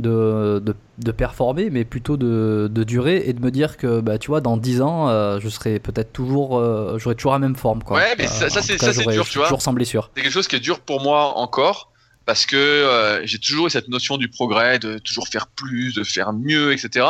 [0.00, 0.60] de,
[0.98, 4.40] de, performer, mais plutôt de, de, durer et de me dire que, bah, tu vois,
[4.40, 6.60] dans 10 ans, euh, je serai peut-être toujours,
[6.98, 7.84] j'aurai toujours la même forme.
[7.84, 7.98] Quoi.
[7.98, 8.76] Ouais, mais ça, c'est
[9.12, 9.46] dur, tu vois.
[9.46, 10.10] Toujours sans blessure.
[10.16, 11.92] C'est quelque chose qui est dur pour moi encore.
[12.26, 16.32] parce que j'ai toujours eu cette notion du progrès, de toujours faire plus, de faire
[16.32, 17.06] mieux, etc.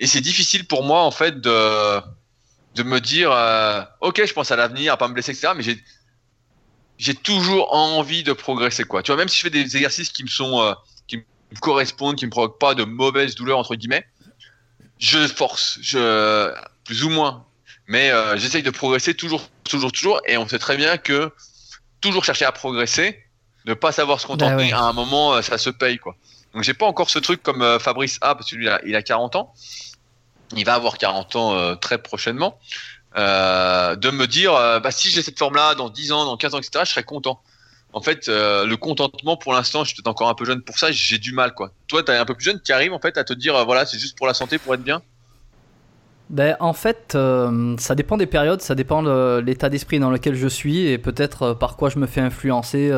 [0.00, 2.00] Et c'est difficile pour moi en fait de
[2.76, 3.30] de me dire
[4.00, 5.52] ok je pense à l'avenir, à pas me blesser, etc.
[5.54, 5.78] Mais j'ai
[7.00, 9.02] j'ai toujours envie de progresser quoi.
[9.02, 10.74] Tu vois même si je fais des exercices qui me sont euh,
[11.08, 11.24] qui me
[11.60, 14.06] correspondent, qui me provoquent pas de mauvaises douleurs entre guillemets,
[14.98, 16.52] je force, je
[16.84, 17.44] plus ou moins.
[17.88, 20.20] Mais euh, j'essaye de progresser toujours, toujours, toujours.
[20.26, 21.32] Et on sait très bien que
[22.00, 23.18] toujours chercher à progresser,
[23.66, 24.72] ne pas savoir se contenter, Bah ouais.
[24.72, 26.16] à un moment, euh, ça se paye, quoi.
[26.54, 28.80] Donc j'ai pas encore ce truc comme euh, Fabrice A, parce que lui, il a,
[28.84, 29.52] il a 40 ans.
[30.56, 32.58] Il va avoir 40 ans euh, très prochainement.
[33.16, 36.54] Euh, de me dire, euh, bah, si j'ai cette forme-là dans 10 ans, dans 15
[36.54, 37.40] ans, etc., je serais content.
[37.92, 40.92] En fait, euh, le contentement, pour l'instant, je suis encore un peu jeune pour ça,
[40.92, 41.72] j'ai du mal, quoi.
[41.88, 43.98] Toi, t'es un peu plus jeune, tu arrives, en fait, à te dire, voilà, c'est
[43.98, 45.02] juste pour la santé, pour être bien?
[46.28, 47.18] Ben, en fait,
[47.78, 51.54] ça dépend des périodes, ça dépend de l'état d'esprit dans lequel je suis et peut-être
[51.54, 52.92] par quoi je me fais influencer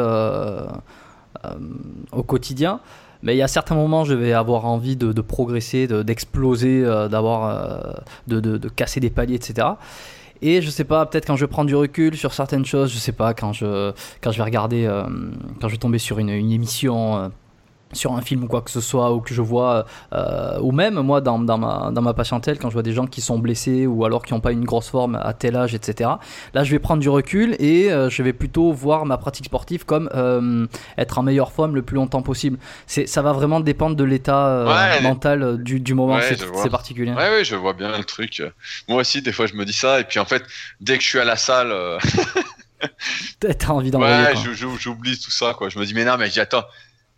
[2.12, 2.80] au quotidien.
[3.22, 6.82] Mais il y a certains moments, je vais avoir envie de, de progresser, de- d'exploser,
[6.84, 7.92] euh, d'avoir, euh,
[8.26, 9.68] de, de- de casser des paliers, etc.
[10.44, 13.12] Et je sais pas, peut-être quand je prends du recul sur certaines choses, je sais
[13.12, 15.04] pas, quand je, quand je vais regarder, euh,
[15.60, 17.30] quand je vais tomber sur une, une émission,
[17.92, 20.94] sur un film ou quoi que ce soit, ou que je vois, euh, ou même
[21.00, 23.86] moi dans, dans, ma, dans ma patientèle, quand je vois des gens qui sont blessés
[23.86, 26.10] ou alors qui n'ont pas une grosse forme à tel âge, etc.
[26.54, 29.84] Là, je vais prendre du recul et euh, je vais plutôt voir ma pratique sportive
[29.84, 30.66] comme euh,
[30.98, 32.58] être en meilleure forme le plus longtemps possible.
[32.86, 35.02] C'est, ça va vraiment dépendre de l'état Ouais.
[35.02, 37.12] mental du, du moment, Ouais, c'est, particulier.
[37.12, 38.42] Ouais, ouais, je vois bien le truc.
[38.88, 40.42] Moi aussi, des fois, je me dis ça, et puis en fait,
[40.80, 41.72] dès que je suis à la salle,
[43.40, 44.24] T'as envie d'envoyer.
[44.24, 44.34] ouais,
[44.78, 45.68] j'oublie tout ça, quoi.
[45.68, 46.64] Je me dis, mais non, mais j'y attends.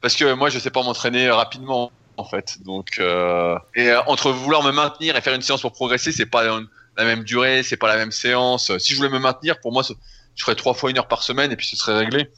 [0.04, 2.58] Parce que moi, je sais pas m'entraîner rapidement, en fait.
[2.62, 6.26] Donc, euh, et euh, entre vouloir me maintenir et faire une séance pour progresser, c'est
[6.26, 8.70] pas la même durée, c'est pas la même séance.
[8.76, 11.52] Si je voulais me maintenir, pour moi, je ferais trois fois une heure par semaine,
[11.52, 12.30] et puis ce serait réglé.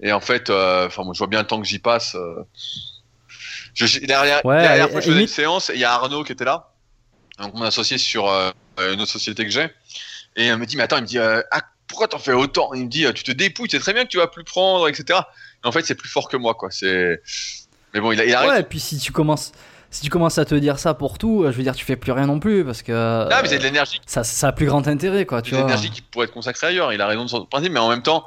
[0.00, 2.16] Et en fait, euh, enfin, moi, je vois bien le temps que j'y passe.
[3.74, 5.92] Je, derrière, Ouais, derrière et- fois, je et faisais une séance, et il y a
[5.92, 6.72] Arnaud qui était là,
[7.38, 8.26] donc mon associé sur
[8.78, 9.70] une autre société que j'ai,
[10.34, 11.44] et il me dit, mais attends, il me dit, ah,
[11.86, 12.74] pourquoi t'en fais autant?
[12.74, 15.20] Il me dit, tu te dépouilles, c'est très bien que tu vas plus prendre, etc.
[15.64, 16.70] En fait, c'est plus fort que moi, quoi.
[16.70, 17.22] C'est.
[17.94, 19.52] Mais bon, il a, il a Ouais, et puis si tu commences.
[19.90, 21.96] Si tu commences à te dire ça pour tout, euh, je veux dire, tu fais
[21.96, 24.52] plus rien non plus parce que Ah, mais c'est de euh, l'énergie, ça, ça a
[24.52, 25.42] plus grand intérêt, quoi.
[25.42, 26.94] Tu c'est de l'énergie qui pourrait être consacrée ailleurs.
[26.94, 28.24] Il a raison de son principe, mais en même temps,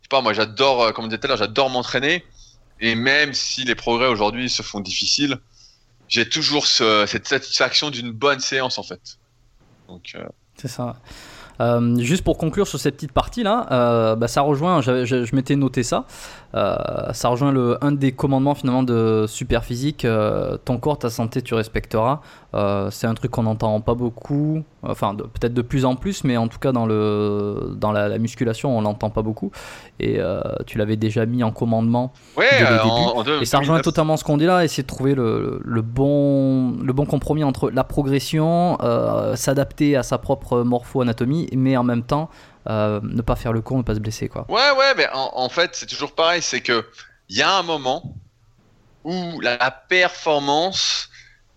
[0.00, 2.24] je sais pas, moi, j'adore, euh, comme on disait tout à l'heure, j'adore m'entraîner.
[2.80, 5.38] Et même si les progrès aujourd'hui se font difficiles,
[6.08, 9.18] j'ai toujours ce- cette satisfaction d'une bonne séance, en fait.
[9.86, 10.24] Donc, euh,
[10.56, 10.96] C'est ça.
[11.60, 15.56] Euh, juste pour conclure sur cette petite partie là, euh, bah, ça rejoint, je, m'étais
[15.56, 16.04] noté ça,
[16.54, 16.76] euh,
[17.12, 20.06] ça rejoint le, un des commandements finalement de Superphysique,
[20.64, 22.20] ton corps, ta santé, tu respecteras.
[22.54, 26.24] Euh, c'est un truc qu'on n'entend pas beaucoup, enfin de- peut-être de plus en plus,
[26.24, 29.50] mais en tout cas dans, le, dans la, la musculation on l'entend pas beaucoup.
[30.00, 32.88] Et euh, tu l'avais déjà mis en commandement ouais, Dès le euh, début.
[32.88, 33.82] en, en deux- et ça rejoint 2009.
[33.84, 37.68] totalement ce qu'on dit là, essayer de trouver le, le bon, le bon compromis entre
[37.70, 42.30] la progression, euh, s'adapter à sa propre morpho-anatomie, mais en même temps
[42.66, 44.28] ne pas faire le con, ne pas se blesser.
[44.28, 44.44] Quoi.
[44.48, 46.84] Ouais, ouais, mais en, en fait, c'est toujours pareil, c'est que
[47.30, 48.14] il y a un moment
[49.04, 51.07] où la performance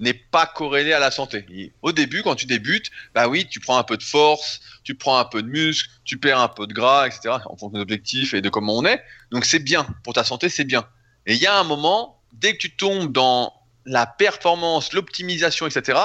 [0.01, 1.71] n'est pas corrélée à la santé.
[1.81, 5.17] Au début, quand tu débutes, bah oui, tu prends un peu de force, tu prends
[5.17, 7.35] un peu de muscle, tu perds un peu de gras, etc.
[7.45, 9.01] En fonction des objectifs et de comment on est.
[9.29, 10.85] Donc c'est bien pour ta santé, c'est bien.
[11.27, 13.53] Et il y a un moment, dès que tu tombes dans
[13.85, 15.99] la performance, l'optimisation, etc.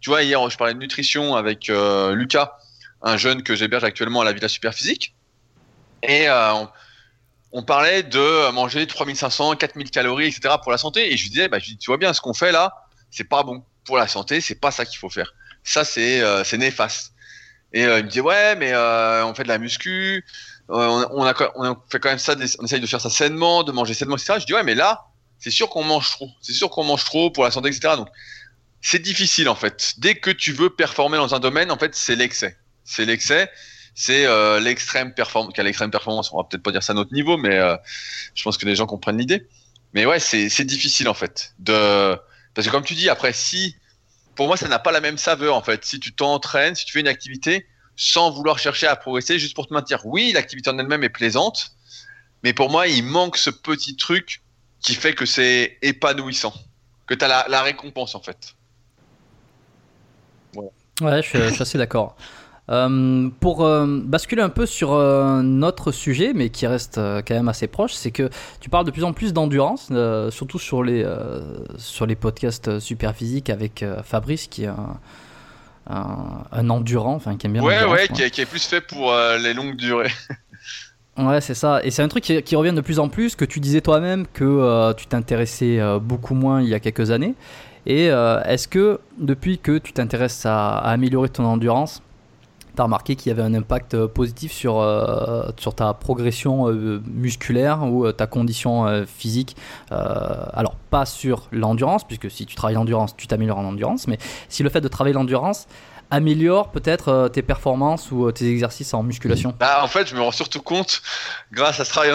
[0.00, 2.58] Tu vois, hier, je parlais de nutrition avec euh, Lucas,
[3.02, 5.14] un jeune que j'héberge actuellement à la Villa Superphysique.
[6.02, 6.64] Et euh,
[7.52, 10.54] on, parlait de manger 3500, 4000 calories, etc.
[10.62, 11.12] pour la santé.
[11.12, 13.64] Et je lui disais, bah, tu vois bien, ce qu'on fait là, c'est pas bon.
[13.84, 15.34] Pour la santé, c'est pas ça qu'il faut faire.
[15.64, 17.12] Ça, c'est euh, néfaste.
[17.72, 20.24] Et euh, il me disait, ouais, mais euh, on fait de la muscu,
[20.70, 23.62] euh, on, on, a, on fait quand même ça, on essaye de faire ça sainement,
[23.62, 24.34] de manger sainement, etc.
[24.40, 25.06] Je dis, ouais, mais là,
[25.38, 26.30] c'est sûr qu'on mange trop.
[26.40, 27.94] C'est sûr qu'on mange trop pour la santé, etc.
[27.96, 28.08] Donc,
[28.80, 29.94] c'est difficile en fait.
[29.98, 32.56] Dès que tu veux performer dans un domaine, en fait, c'est l'excès.
[32.84, 33.50] C'est l'excès,
[33.94, 35.52] c'est euh, l'extrême performance.
[35.54, 37.76] Qu'à l'extrême performance, on va peut-être pas dire ça à notre niveau, mais euh,
[38.34, 39.46] je pense que les gens comprennent l'idée.
[39.94, 41.54] Mais ouais, c'est c'est difficile en fait.
[41.58, 42.16] De...
[42.58, 43.76] Parce que comme tu dis, après, si.
[44.34, 45.84] Pour moi, ça n'a pas la même saveur en fait.
[45.84, 49.68] Si tu t'entraînes, si tu fais une activité sans vouloir chercher à progresser, juste pour
[49.68, 50.04] te maintenir.
[50.04, 51.76] Oui, l'activité en elle-même est plaisante,
[52.42, 54.42] mais pour moi, il manque ce petit truc
[54.80, 56.52] qui fait que c'est épanouissant.
[57.06, 58.56] Que tu as la, récompense en fait.
[60.56, 62.16] Ouais, je suis assez d'accord.
[62.70, 67.22] Euh, pour euh, basculer un peu sur euh, un autre sujet, mais qui reste euh,
[67.26, 68.28] quand même assez proche, c'est que
[68.60, 69.90] tu parles de plus en plus d'endurance,
[70.30, 71.06] surtout sur les,
[71.78, 74.98] sur les podcasts super physiques avec Fabrice, qui est un,
[75.88, 79.14] un, un endurant, enfin qui aime bien ouais, qui est, qui est plus fait pour
[79.42, 80.12] les longues durées.
[81.20, 81.80] Ouais, c'est ça.
[81.82, 84.24] Et c'est un truc qui, qui, revient de plus en plus, que tu disais toi-même
[84.32, 87.34] que tu t'intéressais beaucoup moins il y a quelques années.
[87.86, 92.02] Et est-ce que depuis que tu t'intéresses à, à, améliorer ton endurance,
[92.78, 94.74] tu as remarqué qu'il y avait un impact positif sur,
[95.58, 96.66] sur ta progression
[97.04, 99.56] musculaire ou ta condition physique
[99.90, 104.18] Alors, pas sur l'endurance, puisque si tu travailles l'endurance, tu t'améliores en endurance, mais
[104.48, 105.66] si le fait de travailler l'endurance
[106.10, 110.14] améliore peut-être euh, tes performances ou euh, tes exercices en musculation bah, En fait, je
[110.14, 111.02] me rends surtout compte,
[111.52, 112.12] grâce à ce travail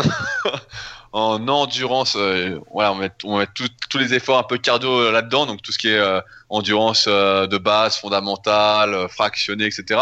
[1.12, 5.46] en, endurance, euh, voilà, on met, on met tous les efforts un peu cardio là-dedans,
[5.46, 6.02] donc tout ce qui est
[6.50, 10.00] endurance de base, fondamentale, fractionnée, etc.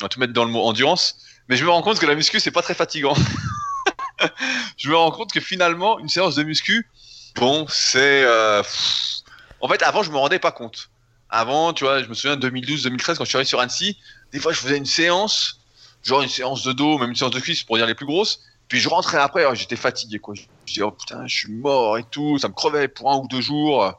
[0.00, 1.16] On va tout mettre dans le mot endurance.
[1.48, 3.14] Mais je me rends compte que la muscu, c'est pas très fatigant.
[4.76, 6.88] je me rends compte que finalement, une séance de muscu,
[7.36, 8.24] bon, c'est...
[9.60, 10.90] En fait, avant, je me rendais pas compte.
[11.28, 13.96] Avant, tu vois, je me souviens 2012-2013 quand je suis arrivé sur Annecy,
[14.32, 15.60] des fois je faisais une séance,
[16.02, 18.40] genre une séance de dos, même une séance de cuisse pour dire les plus grosses.
[18.68, 20.34] Puis je rentrais après, oh, j'étais fatigué quoi.
[20.34, 23.28] Je disais oh putain, je suis mort et tout, ça me crevait pour un ou
[23.28, 23.92] deux jours.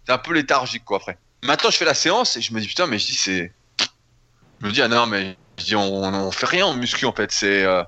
[0.00, 1.18] C'était un peu léthargique quoi après.
[1.42, 3.52] Maintenant je fais la séance et je me dis putain mais je dis c'est,
[4.60, 7.12] je me dis ah non mais je dis on, on fait rien en muscu en
[7.12, 7.64] fait c'est.
[7.64, 7.82] Euh...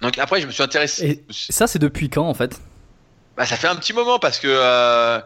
[0.00, 1.06] Donc après je me suis intéressé.
[1.06, 2.60] Et ça c'est depuis quand en fait?
[3.36, 5.20] Bah ça fait un petit moment parce que euh,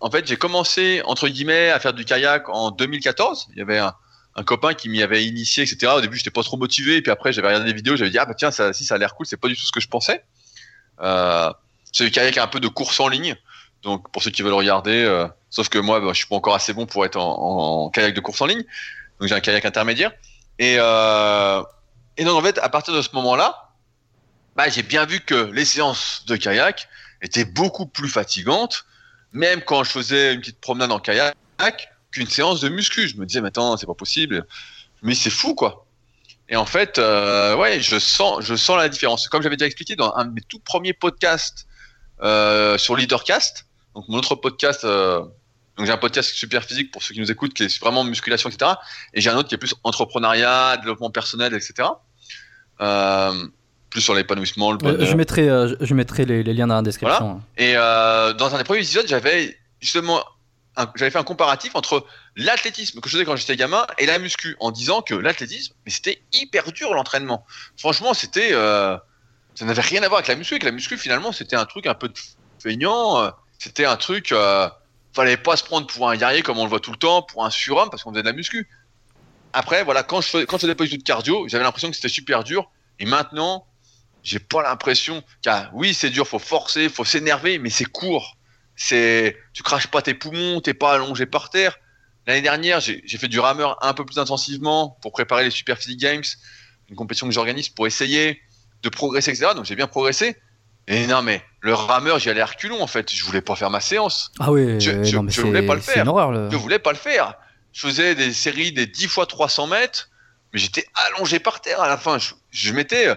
[0.00, 3.48] en fait, j'ai commencé entre guillemets à faire du kayak en 2014.
[3.52, 3.94] Il y avait un,
[4.34, 5.92] un copain qui m'y avait initié, etc.
[5.96, 8.18] Au début, j'étais pas trop motivé, et puis après, j'avais regardé des vidéos, j'avais dit
[8.18, 9.80] ah bah tiens, ça, si ça a l'air cool, c'est pas du tout ce que
[9.80, 10.24] je pensais.
[11.00, 11.52] Euh,
[11.92, 13.36] c'est du kayak un peu de course en ligne,
[13.82, 15.04] donc pour ceux qui veulent regarder.
[15.04, 17.90] Euh, sauf que moi, bah, je suis pas encore assez bon pour être en, en,
[17.90, 18.64] kayak de course en ligne,
[19.20, 20.12] donc j'ai un kayak intermédiaire.
[20.58, 21.62] Et euh,
[22.16, 23.70] et donc en fait, à partir de ce moment-là,
[24.56, 26.88] bah, j'ai bien vu que les séances de kayak
[27.22, 28.84] étaient beaucoup plus fatigantes
[29.32, 31.36] même quand je faisais une petite promenade en kayak,
[32.10, 33.08] qu'une séance de muscu.
[33.08, 34.46] Je me disais, maintenant, c'est pas possible.
[35.02, 35.86] Mais c'est fou, quoi.
[36.48, 39.28] Et en fait, euh, ouais, je sens, je sens la différence.
[39.28, 41.66] Comme j'avais déjà expliqué dans un de mes tout premiers podcasts
[42.22, 45.22] euh, sur Leadercast, donc mon autre podcast, euh,
[45.78, 48.50] donc j'ai un podcast super physique pour ceux qui nous écoutent, qui est vraiment musculation,
[48.50, 48.72] etc.
[49.14, 51.88] Et j'ai un autre qui est plus entrepreneuriat, développement personnel, etc.
[52.80, 53.46] Euh,
[53.88, 55.06] plus sur l'épanouissement, le bonheur.
[55.06, 57.40] Je mettrai, euh, je mettrai les, liens dans la description.
[57.56, 60.22] Et euh, dans un des premiers épisodes, j'avais justement
[60.94, 62.06] j'avais fait un comparatif entre
[62.36, 65.90] l'athlétisme que je faisais quand j'étais gamin et la muscu, en disant que l'athlétisme, mais
[65.90, 67.44] c'était hyper dur l'entraînement.
[67.76, 68.96] Franchement, c'était, euh,
[69.56, 70.54] ça n'avait rien à voir avec la muscu.
[70.54, 72.12] Et que la muscu, finalement, c'était un truc un peu
[72.60, 73.32] feignant.
[73.58, 74.32] C'était un truc,
[75.22, 77.44] fallait pas se prendre pour un guerrier comme on le voit tout le temps, pour
[77.44, 78.68] un surhomme parce qu'on faisait de la muscu.
[79.52, 82.44] Après, voilà, quand je faisais, quand je pas de cardio, j'avais l'impression que c'était super
[82.44, 82.70] dur.
[83.00, 83.66] Et maintenant,
[84.22, 88.36] j'ai pas l'impression car oui c'est dur faut forcer faut s'énerver mais c'est court
[88.76, 91.78] c'est tu craches pas tes poumons t'es pas allongé par terre
[92.26, 96.00] l'année dernière j'ai fait du rameur un peu plus intensivement pour préparer les Super Physique
[96.00, 96.24] Games
[96.88, 98.42] une compétition que j'organise pour essayer
[98.82, 100.36] de progresser etc donc j'ai bien progressé
[100.88, 103.70] et non mais le rameur j'y allais à reculons en fait je voulais pas faire
[103.70, 106.92] ma séance ah oui je, je, je voulais pas le faire horreur, je voulais pas
[106.92, 107.34] le faire
[107.72, 110.10] je faisais des séries des 10 fois 300 mètres
[110.52, 113.14] mais j'étais allongé par terre à la fin je, je m'étais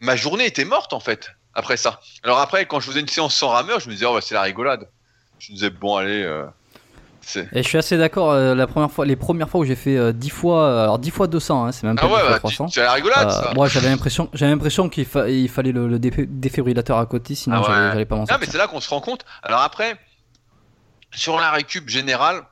[0.00, 2.00] ma journée était morte en fait après ça.
[2.22, 4.34] Alors après, quand je faisais une séance sans rameur, je me disais oh bah, c'est
[4.34, 4.88] la rigolade.
[5.38, 6.22] Je me disais bon allez.
[6.22, 6.44] Euh,
[7.52, 8.30] et je suis assez d'accord.
[8.32, 11.10] Euh, la première fois, les premières fois où j'ai fait 10 euh, fois, alors 10
[11.10, 12.68] fois 200, hein, c'est même pas ah ouais, 10 fois bah, 300.
[12.68, 13.30] C'est la rigolade.
[13.30, 13.52] ça.
[13.54, 17.60] Moi, j'avais l'impression, j'avais l'impression qu'il il fallait le, le défibrillateur à côté, sinon Ah
[17.60, 17.90] ouais.
[17.92, 18.46] j'allais- pas m'en Non, sortir.
[18.46, 19.24] mais c'est là qu'on se rend compte.
[19.42, 19.96] Alors après,
[21.12, 22.42] sur la récup générale,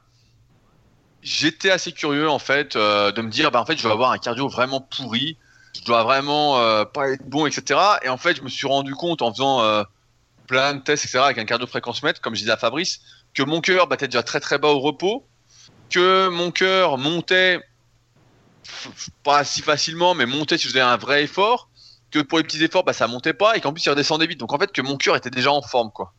[1.22, 4.10] j'étais assez curieux en fait euh, de me dire, bah en fait, je vais avoir
[4.12, 5.36] un cardio vraiment pourri,
[5.74, 7.78] je dois vraiment euh, pas être bon, etc.
[8.02, 9.82] Et en fait, je me suis rendu compte en faisant euh,
[10.46, 11.20] plein de tests, etc.
[11.24, 13.00] avec un cardio fréquence mètre, comme je disais à Fabrice,
[13.34, 15.26] que mon cœur battait déjà très très bas au repos,
[15.90, 17.60] que mon cœur montait
[19.22, 21.70] pas si facilement, mais montait si je faisais un vrai effort,
[22.10, 24.40] que pour les petits efforts, bah, ça montait pas, et qu'en plus il redescendait vite.
[24.40, 26.12] Donc en fait, que mon cœur était déjà en forme, quoi.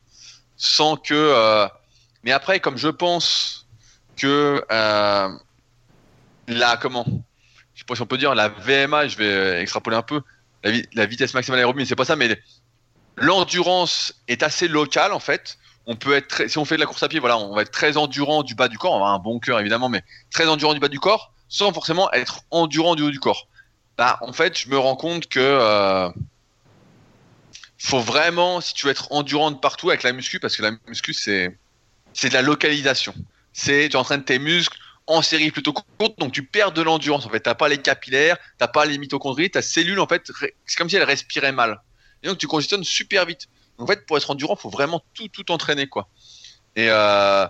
[0.58, 1.14] Sans que.
[1.14, 1.68] euh,
[2.24, 3.68] Mais après, comme je pense
[4.18, 5.30] que euh,
[6.48, 7.06] la comment,
[7.74, 10.22] je sais pas si on peut dire la VMA, je vais extrapoler un peu
[10.64, 12.40] la, vi- la vitesse maximale aérobie, c'est pas ça, mais
[13.18, 15.58] l'endurance est assez locale en fait.
[15.86, 17.72] On peut être si on fait de la course à pied, voilà, on va être
[17.72, 20.48] très endurant du bas du corps, on va avoir un bon cœur évidemment, mais très
[20.48, 23.48] endurant du bas du corps, sans forcément être endurant du haut du corps.
[23.98, 26.10] Bah, en fait, je me rends compte que euh,
[27.78, 30.72] faut vraiment, si tu veux être endurant de partout avec la muscu, parce que la
[30.88, 31.58] muscu c'est
[32.14, 33.14] c'est de la localisation.
[33.52, 37.26] C'est tu entraînes tes muscles en série plutôt courte, donc tu perds de l'endurance.
[37.26, 40.32] En fait, t'as pas les capillaires, t'as pas les mitochondries, ta cellule en fait,
[40.66, 41.82] c'est comme si elle respirait mal.
[42.24, 43.48] Et donc tu congestionnes super vite.
[43.78, 46.08] En fait, pour être endurant, faut vraiment tout entraîner quoi.
[46.76, 47.48] Et euh,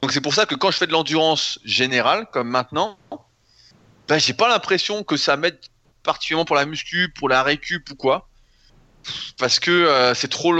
[0.00, 2.98] donc c'est pour ça que quand je fais de l'endurance générale, comme maintenant,
[4.08, 5.58] ben j'ai pas l'impression que ça m'aide
[6.02, 8.28] particulièrement pour la muscu, pour la récup ou quoi.
[9.38, 10.52] parce que euh, c'est trop,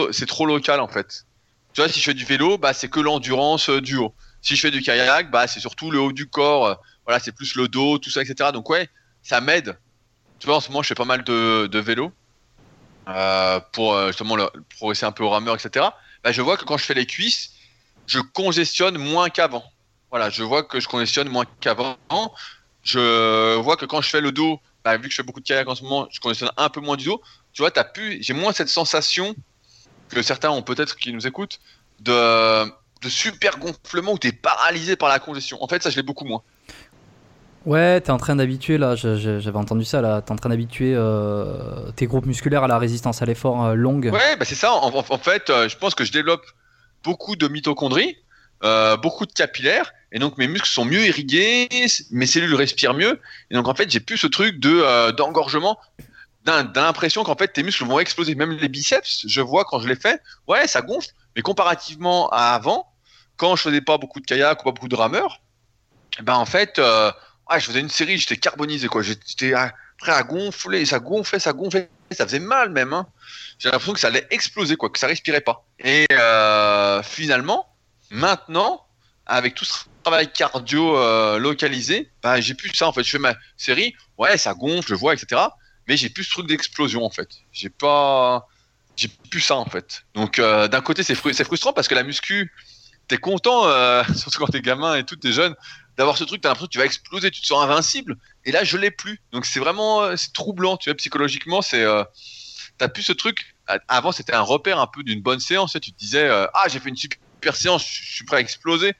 [0.46, 1.24] local en fait.
[1.72, 4.14] Tu vois, si je fais du vélo, bah c'est que l'endurance du haut.
[4.42, 6.80] Si je fais du kayak, bah c'est surtout le haut du corps.
[7.04, 8.50] voilà, c'est plus le dos, tout ça, etc.
[8.52, 8.88] Donc ouais,
[9.22, 9.78] ça m'aide.
[10.38, 12.12] Tu vois, en ce moment, je fais pas mal de vélo
[13.72, 15.86] pour justement le, progresser un peu au rameur, etc.
[16.24, 17.52] Bah, je vois que quand je fais les cuisses,
[18.06, 19.64] je congestionne moins qu'avant.
[20.10, 21.96] Voilà, je vois que je congestionne moins qu'avant.
[22.82, 25.46] Je vois que quand je fais le dos, bah, vu que je fais beaucoup de
[25.46, 27.22] kayak en ce moment, je congestionne un peu moins du dos.
[27.52, 27.72] Tu vois,
[28.20, 29.34] j'ai moins cette sensation
[30.08, 31.60] que certains ont peut-être qui nous écoutent
[32.00, 32.64] de,
[33.02, 35.62] de super gonflement où tu es paralysé par la congestion.
[35.62, 36.42] En fait, ça, je l'ai beaucoup moins.
[37.66, 41.90] Ouais, t'es en train d'habituer, là, j'avais entendu ça, là, t'es en train d'habituer euh,
[41.96, 44.10] tes groupes musculaires à la résistance à l'effort euh, longue.
[44.12, 46.44] Ouais, bah c'est ça, en, fait, euh, je pense que je développe
[47.02, 48.16] beaucoup de mitochondries,
[49.02, 51.68] beaucoup de capillaires, et donc mes muscles sont mieux irrigués,
[52.10, 53.20] mes cellules respirent mieux,
[53.50, 55.78] et donc en fait, j'ai plus ce truc de d'engorgement,
[56.44, 58.34] d'impression qu'en fait, tes muscles vont exploser.
[58.34, 60.18] Même les biceps, je vois quand je les fais,
[60.48, 62.86] ouais, ça gonfle, mais comparativement à avant,
[63.36, 65.40] quand je faisais pas beaucoup de kayak ou pas beaucoup de rameurs,
[66.22, 66.80] ben en fait
[67.48, 69.02] ah, je faisais une série, j'étais carbonisé, quoi.
[69.02, 69.52] J'étais
[69.98, 72.92] prêt à gonfler, ça gonflait, ça gonflait, ça faisait mal même.
[72.92, 73.06] Hein.
[73.58, 75.64] J'ai l'impression que ça allait exploser, quoi, que ça respirait pas.
[75.78, 77.74] Et euh, finalement,
[78.10, 78.86] maintenant,
[79.26, 83.02] avec tout ce travail cardio euh, localisé, bah, j'ai plus ça en fait.
[83.02, 85.40] Je fais ma série, ouais, ça gonfle, je vois, etc.
[85.88, 87.28] Mais j'ai plus ce truc d'explosion en fait.
[87.52, 88.46] J'ai pas,
[88.94, 90.04] j'ai plus ça en fait.
[90.14, 92.52] Donc euh, d'un côté c'est frustrant parce que la muscu,
[93.08, 93.64] t'es content,
[94.14, 95.54] surtout quand t'es gamin et tout, t'es jeune,
[95.98, 98.16] d'avoir ce truc, t'as l'impression que tu vas exploser, tu te sens invincible.
[98.44, 99.20] Et là, je l'ai plus.
[99.32, 102.04] Donc c'est vraiment, euh, c'est troublant, tu vois, psychologiquement, c'est, euh,
[102.78, 103.56] t'as plus ce truc.
[103.88, 105.76] Avant, c'était un repère un peu d'une bonne séance.
[105.82, 108.94] Tu te disais, euh, ah, j'ai fait une super séance, je suis prêt à exploser.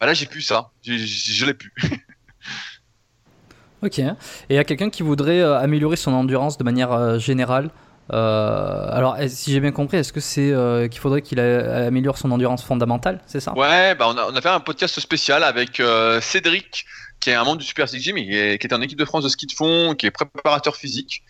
[0.00, 0.70] Bah là, j'ai plus ça.
[0.82, 1.72] Je l'ai plus.
[3.82, 4.00] ok.
[4.48, 7.70] Et a quelqu'un qui voudrait améliorer son endurance de manière générale?
[8.12, 12.30] Euh, alors, si j'ai bien compris, est-ce que c'est euh, qu'il faudrait qu'il améliore son
[12.30, 13.52] endurance fondamentale, c'est ça?
[13.54, 16.86] Ouais, bah on, a, fait un podcast spécial avec euh, Cédric,
[17.20, 19.28] qui est un membre du Super Six Gym, qui est en équipe de France de
[19.28, 21.22] ski de fond, qui est préparateur physique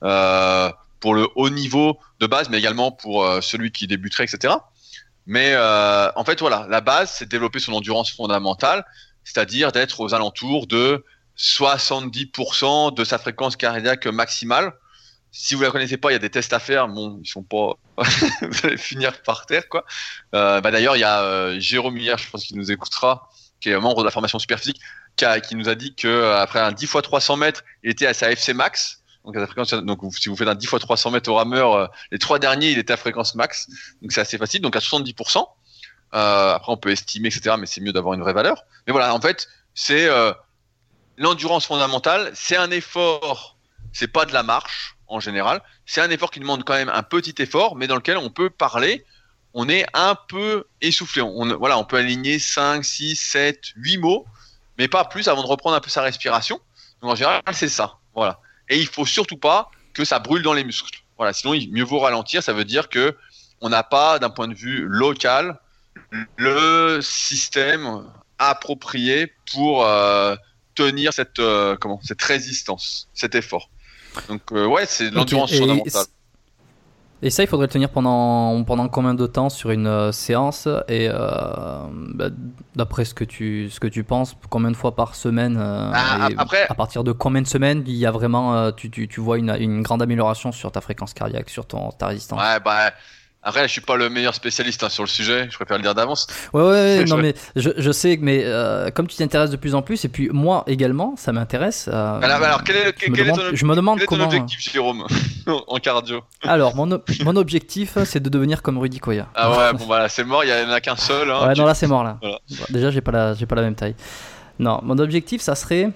[0.00, 4.54] pour le haut niveau de base, mais également pour celui qui débuterait, etc.
[5.26, 8.84] Mais en fait, voilà, la base, c'est de développer son endurance fondamentale,
[9.24, 11.04] c'est-à-dire d'être aux alentours de
[11.36, 14.72] 70% de sa fréquence cardiaque maximale
[15.38, 16.88] si vous la connaissez pas, il y a des tests à faire.
[16.88, 17.74] Bon, ils sont pas.
[18.40, 19.84] vous allez finir par terre, quoi.
[20.34, 23.28] Euh, bah, d'ailleurs, il y a euh, Jérôme hier, je pense qu'il nous écoutera,
[23.60, 24.80] qui est membre de la formation super physique,
[25.14, 28.06] qui, qui nous a dit que euh, après un 10 x 300 mètres, il était
[28.06, 29.02] à sa FC max.
[29.26, 29.36] Donc
[30.16, 32.94] si vous faites un 10 x 300 mètres au rameur, les trois derniers, il était
[32.94, 33.68] à fréquence max.
[34.00, 34.62] Donc c'est assez facile.
[34.62, 35.44] Donc à 70%.
[36.12, 37.56] après, on peut estimer, etc.
[37.58, 38.62] Mais c'est mieux d'avoir une vraie valeur.
[38.86, 40.08] Mais voilà, en fait, c'est
[41.18, 42.30] l'endurance fondamentale.
[42.34, 43.58] C'est un effort.
[43.92, 45.62] C'est pas de la marche en général.
[45.84, 48.50] C'est un effort qui demande quand même un petit effort, mais dans lequel on peut
[48.50, 49.04] parler.
[49.58, 51.22] On est un peu essoufflé.
[51.22, 54.26] On, peut aligner 5, 6, 7, 8 mots,
[54.76, 56.60] mais pas plus avant de reprendre un peu sa respiration.
[57.00, 57.94] En général, c'est ça.
[58.14, 58.40] Voilà.
[58.68, 61.00] Et il faut surtout pas que ça brûle dans les muscles.
[61.16, 62.42] Voilà, sinon il mieux vaut ralentir.
[62.42, 63.16] Ça veut dire que
[63.62, 65.58] on n'a pas, d'un point de vue local,
[66.36, 68.04] le système
[68.38, 70.36] approprié pour euh,
[70.74, 73.70] tenir cette, euh, cette résistance, cet effort.
[74.28, 76.06] Donc euh, ouais, c'est l'endurance fondamentale.
[77.22, 80.68] Et ça, il faudrait le tenir pendant, pendant combien de temps sur une euh, séance
[80.86, 82.28] Et euh, bah,
[82.74, 86.66] d'après ce, que tu, ce que tu penses, combien de fois par semaine ah, après...
[86.68, 89.50] À partir de combien de semaines il y a vraiment, tu, tu, tu vois une,
[89.58, 92.38] une, grande amélioration sur ta fréquence cardiaque, sur ton, ta résistance?
[92.38, 92.92] Ouais, bah
[93.46, 95.94] après, je suis pas le meilleur spécialiste hein, sur le sujet, je préfère le dire
[95.94, 96.26] d'avance.
[96.52, 99.82] Ouais, ouais, non, mais je, je, sais, mais euh, comme tu t'intéresses de plus en
[99.82, 101.88] plus, et puis moi également, ça m'intéresse.
[101.92, 104.24] Euh, alors, quel est, quel, je, me demande, ton, je me demande quel comment.
[104.24, 105.06] objectif, Jérôme,
[105.46, 106.22] en cardio?
[106.42, 109.28] Alors, mon, mon objectif, c'est de devenir comme Rudy Koya.
[109.36, 111.30] Ah ouais, bon, voilà, c'est mort, il y en a qu'un seul.
[111.30, 112.18] Hein, ouais, non, là, c'est mort, là.
[112.70, 113.94] déjà, j'ai pas, la, pas la même taille.
[114.58, 115.92] Non, mon objectif, ça serait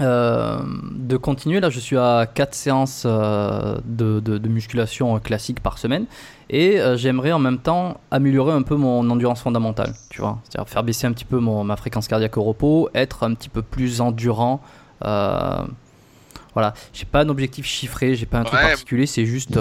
[0.00, 0.58] euh,
[0.90, 1.60] de continuer.
[1.60, 6.04] Là, je suis à 4 séances euh, de, de, musculation classique par semaine
[6.50, 10.38] et euh, j'aimerais en même temps améliorer un peu mon endurance fondamentale, tu vois.
[10.44, 13.48] C'est-à-dire faire baisser un petit peu mon, ma fréquence cardiaque au repos, être un petit
[13.48, 14.60] peu plus endurant.
[15.00, 19.58] voilà, j'ai pas un objectif chiffré, j'ai pas un truc particulier, c'est juste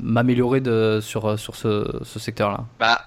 [0.00, 0.62] m'améliorer
[1.02, 2.64] sur, sur ce, ce secteur-là.
[2.78, 2.98] Bah,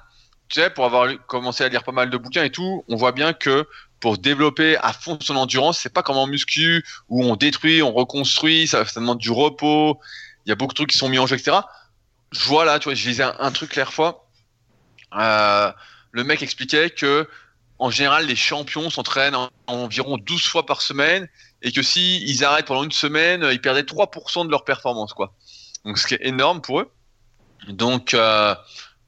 [0.50, 3.12] tu sais, pour avoir commencé à lire pas mal de bouquins et tout, on voit
[3.12, 3.66] bien que
[4.04, 5.80] pour développer à fond son endurance.
[5.80, 9.98] C'est pas comme en muscu où on détruit, on reconstruit, ça, demande du repos.
[10.46, 11.60] Il y a beaucoup de trucs qui sont mis en jeu, etc.
[12.34, 14.28] Je vois là, tu vois, je lisais un, truc l'air fois.
[15.18, 15.72] Euh,
[16.12, 17.30] le mec expliquait que
[17.80, 21.30] en général, les champions s'entraînent environ 12 fois par semaine
[21.62, 25.34] et que si ils arrêtent pendant une semaine, ils perdaient 3% de leur performance, quoi.
[25.86, 26.92] Donc, ce qui est énorme pour eux.
[27.70, 28.54] Donc euh,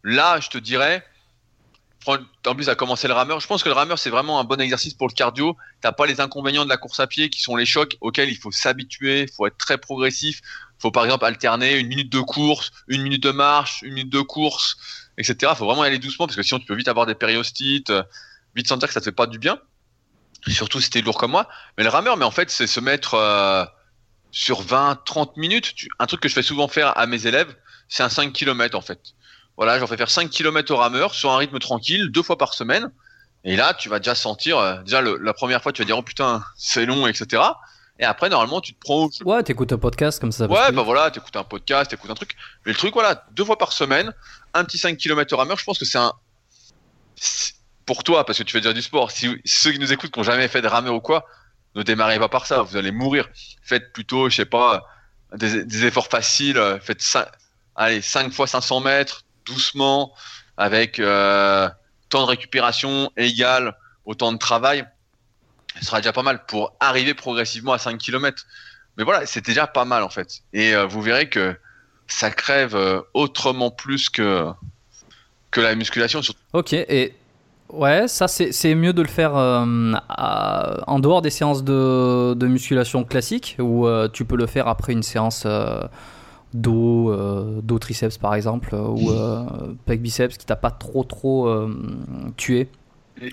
[0.03, 1.05] là, je te dirais,
[2.07, 4.59] en plus à commencer le rameur, je pense que le rameur c'est vraiment un bon
[4.59, 5.57] exercice pour le cardio.
[5.81, 8.37] T'as pas les inconvénients de la course à pied qui sont les chocs auxquels il
[8.37, 10.41] faut s'habituer, il faut être très progressif.
[10.77, 14.11] Il faut par exemple alterner une minute de course, une minute de marche, une minute
[14.11, 14.77] de course,
[15.17, 15.53] etc.
[15.55, 18.03] Faut vraiment y aller doucement parce que sinon tu peux vite avoir des périostites, euh,
[18.55, 19.59] vite sentir que ça te fait pas du bien.
[20.47, 21.47] Surtout si t'es lourd comme moi.
[21.77, 23.65] Mais le rameur, mais en fait, c'est se mettre euh,
[24.31, 25.73] sur 20, 30 minutes.
[25.97, 27.55] un truc que je fais souvent faire à mes élèves,
[27.87, 28.99] c'est un 5 km en fait.
[29.57, 32.53] Voilà, j'en fais faire 5 km au rameur sur un rythme tranquille, deux fois par
[32.53, 32.91] semaine.
[33.45, 36.01] Et là, tu vas déjà sentir, euh, déjà la première fois, tu vas dire, oh
[36.01, 37.43] putain, c'est long, etc.
[37.99, 39.07] Et après, normalement, tu te prends.
[39.23, 40.47] Ouais, t'écoutes un podcast comme ça.
[40.47, 42.35] Ouais, bah voilà, t'écoutes un podcast, t'écoutes un truc.
[42.65, 44.11] Mais le truc, voilà, deux fois par semaine,
[44.53, 46.11] un petit 5 km au rameur, je pense que c'est un.
[47.85, 50.19] Pour toi, parce que tu fais déjà du sport, si ceux qui nous écoutent qui
[50.19, 51.25] n'ont jamais fait de rameur ou quoi,
[51.75, 53.29] ne démarrez pas par ça, vous allez mourir.
[53.61, 54.83] Faites plutôt, je sais pas,
[55.35, 57.27] des, efforts faciles, faites 5,
[57.75, 60.13] allez, 5 fois 500 mètres, doucement,
[60.57, 61.69] avec euh,
[62.09, 64.85] temps de récupération égal au temps de travail,
[65.79, 68.45] ce sera déjà pas mal pour arriver progressivement à 5 km.
[68.97, 70.41] Mais voilà, c'est déjà pas mal en fait.
[70.53, 71.55] Et euh, vous verrez que
[72.07, 74.47] ça crève euh, autrement plus que,
[75.51, 76.21] que la musculation.
[76.53, 77.13] Ok, et
[77.69, 83.57] ouais, ça c'est mieux de le faire en dehors des séances de, de musculation classique,
[83.59, 85.45] ou tu peux le faire après une séance
[86.55, 91.03] dos, euh, dos triceps par exemple, euh, ou euh, pec biceps qui t'a pas trop
[91.03, 91.69] trop
[92.37, 92.69] tué.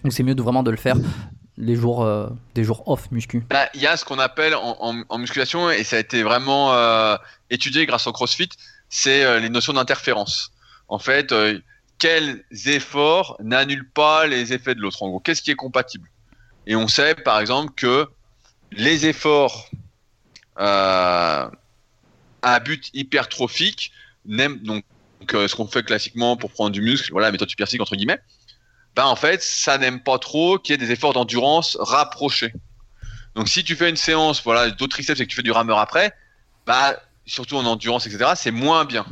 [0.03, 0.97] Donc c'est mieux de vraiment de le faire
[1.59, 2.09] les jours,
[2.55, 3.44] des jours off muscu.
[3.51, 6.73] Bah, il y a ce qu'on appelle en, musculation, et ça a été vraiment
[7.51, 8.49] étudié grâce au CrossFit,
[8.89, 10.53] c'est les notions d'interférence.
[10.89, 11.35] En fait,
[11.99, 16.09] quels efforts n'annulent pas les effets de l'autre En gros, qu'est-ce qui est compatible?
[16.66, 18.07] Et on sait par exemple que
[18.73, 19.69] les efforts
[22.43, 23.93] à but hypertrophique,
[24.24, 24.85] donc
[25.35, 28.20] euh, ce qu'on fait classiquement pour prendre du muscle, voilà, la méthode super entre guillemets,
[28.94, 32.52] ben en fait, ça n'aime pas trop qu'il y ait des efforts d'endurance rapprochés.
[33.35, 35.78] Donc si tu fais une séance, voilà, d'autres triceps et que tu fais du rameur
[35.78, 36.12] après,
[36.66, 39.06] bah surtout en endurance, etc., c'est moins bien.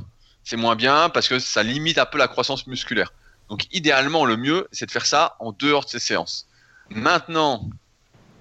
[0.45, 3.13] C'est moins bien parce que ça limite un peu la croissance musculaire.
[3.49, 6.47] Donc idéalement, le mieux, c'est de faire ça en dehors de ces séances.
[6.91, 7.71] Maintenant,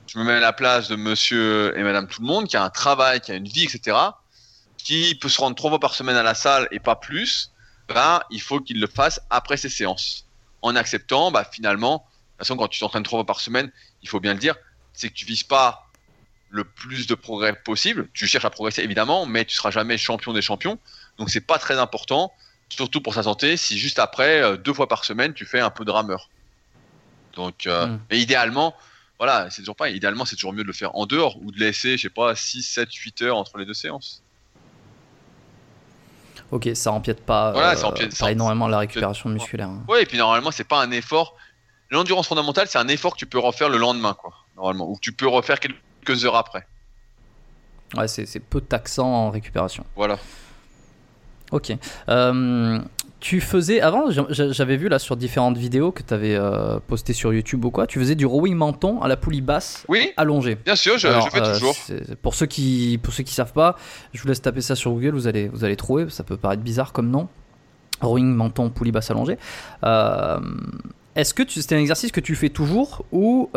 [0.08, 2.64] je me mets à la place de monsieur et madame tout le monde qui a
[2.64, 3.96] un travail, qui a une vie, etc
[4.84, 7.52] qui peut se rendre trois fois par semaine à la salle et pas plus,
[7.88, 10.26] ben, il faut qu'il le fasse après ses séances.
[10.62, 14.10] En acceptant, bah, finalement, de toute façon, quand tu t'entraînes trois fois par semaine, il
[14.10, 14.56] faut bien le dire,
[14.94, 15.90] c'est que tu vises pas
[16.50, 18.10] le plus de progrès possible.
[18.14, 20.80] Tu cherches à progresser évidemment, mais tu seras jamais champion des champions.
[21.18, 22.32] Donc c'est pas très important,
[22.70, 25.70] surtout pour sa santé, si juste après, euh, deux fois par semaine, tu fais un
[25.70, 26.30] peu de rameur.
[27.34, 28.00] Donc, euh, hmm.
[28.10, 28.76] mais idéalement,
[29.18, 31.60] voilà, c'est toujours pas, idéalement, c'est toujours mieux de le faire en dehors ou de
[31.60, 34.24] laisser, je sais pas, 6, 7, 8 heures entre les deux séances.
[36.52, 39.70] Ok, ça empiète pas, voilà, ça empiète, euh, énormément la récupération musculaire.
[39.70, 39.84] Hein.
[39.88, 41.36] Ouais, et puis normalement, c'est pas un effort.
[41.92, 45.02] L'endurance fondamentale, c'est un effort que tu peux refaire le lendemain, quoi, normalement, ou que
[45.02, 46.66] tu peux refaire quelques heures après.
[47.96, 49.86] Ouais, c'est peu taxant en récupération.
[49.96, 50.18] Voilà.
[51.52, 51.72] Ok.
[52.10, 52.80] Euh,
[53.20, 57.34] tu faisais avant, j'avais vu là sur différentes vidéos que tu avais euh, postées sur
[57.34, 60.56] YouTube ou quoi, tu faisais du rowing menton à la poulie basse oui, allongée.
[60.56, 61.76] Bien sûr, je, je fais euh, toujours.
[62.22, 63.76] Pour ceux qui pour ceux qui savent pas,
[64.14, 66.64] je vous laisse taper ça sur Google, vous allez vous allez trouver, ça peut paraître
[66.64, 67.28] bizarre comme nom.
[68.02, 69.38] Rowing menton poulie basse allongée.
[69.84, 70.40] Euh,
[71.16, 73.50] est-ce que c'est un exercice que tu fais toujours ou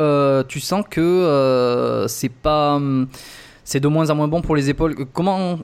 [0.49, 3.07] tu sens que c'est pas hum,
[3.65, 5.07] c'est de moins en moins bon pour les épaules.
[5.13, 5.59] Comment,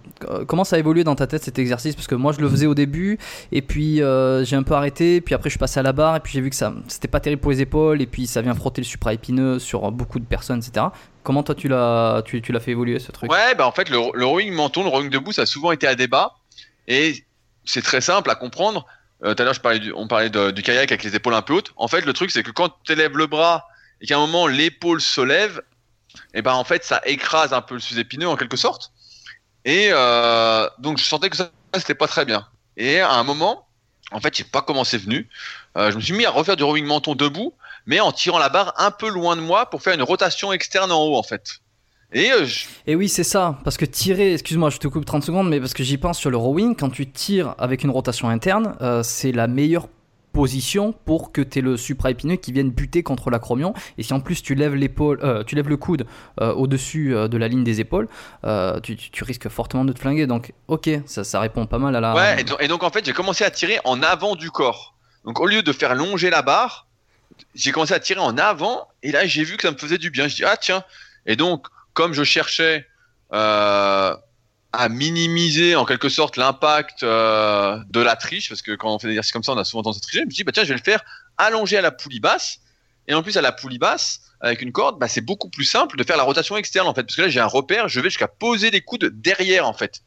[0.46, 1.94] comment ça a évolué dans ta tête cet exercice?
[1.94, 3.18] Parce que moi je le faisais au début
[3.52, 6.16] et puis euh, j'ai un peu arrêté, puis après je suis passé à la barre
[6.16, 8.42] et puis j'ai vu que ça c'était pas terrible pour les épaules et puis ça
[8.42, 10.86] vient frotter le supraépineux sur beaucoup de personnes, etc.
[11.22, 13.30] Comment toi tu l'as tu, tu l'as fait évoluer ce truc?
[13.30, 15.86] Ouais, bah en fait le, le rowing menton, le rowing debout, ça a souvent été
[15.86, 16.36] à débat
[16.86, 17.24] et
[17.64, 18.86] c'est très simple à comprendre.
[19.24, 21.54] Euh, tout à l'heure, je parlais on parlait du kayak avec les épaules un peu
[21.54, 21.72] hautes.
[21.76, 23.66] En fait, le truc, c'est que quand tu élèves le bras
[24.00, 25.60] et qu'à un moment l'épaule se lève,
[26.34, 28.92] et ben en fait ça écrase un peu le sous-épineux en quelque sorte.
[29.64, 32.46] Et euh, donc je sentais que ça c'était pas très bien.
[32.76, 33.66] Et à un moment,
[34.12, 35.28] en fait, je sais pas comment c'est venu.
[35.76, 37.52] Euh, je me suis mis à refaire du rowing menton debout,
[37.86, 40.90] mais en tirant la barre un peu loin de moi pour faire une rotation externe
[40.90, 41.60] en haut en fait.
[42.12, 42.46] Et, euh,
[42.86, 43.58] et oui, c'est ça.
[43.64, 46.30] Parce que tirer, excuse-moi, je te coupe 30 secondes, mais parce que j'y pense sur
[46.30, 49.88] le rowing, quand tu tires avec une rotation interne, c'est la meilleure
[50.38, 53.74] position pour que tu aies le supraépineux qui vienne buter contre l'acromion.
[53.98, 56.06] Et si en plus tu lèves l'épaule, euh, tu lèves le coude
[56.40, 58.06] euh, au-dessus euh, de la ligne des épaules,
[58.84, 60.28] tu, risques fortement de te flinguer.
[60.28, 62.14] Donc, ok, ça, ça répond pas mal à la.
[62.14, 64.94] Ouais, et donc, en fait, j'ai commencé à tirer en avant du corps.
[65.24, 66.86] Donc au lieu de faire longer la barre,
[67.56, 68.86] j'ai commencé à tirer en avant.
[69.02, 70.28] Et là, j'ai vu que ça me faisait du bien.
[70.28, 70.84] Je dis ah tiens.
[71.26, 72.86] Et donc, comme je cherchais
[74.72, 79.06] à minimiser en quelque sorte l'impact euh, de la triche, parce que quand on fait
[79.06, 80.20] des exercices comme ça, on a souvent tendance à tricher.
[80.20, 81.02] Je me dis, bah tiens, je vais le faire
[81.38, 82.60] allongé à la poulie basse.
[83.06, 85.96] Et en plus, à la poulie basse, avec une corde, bah, c'est beaucoup plus simple
[85.96, 87.02] de faire la rotation externe, en fait.
[87.02, 90.02] Parce que là, j'ai un repère, je vais jusqu'à poser des coudes derrière, en fait.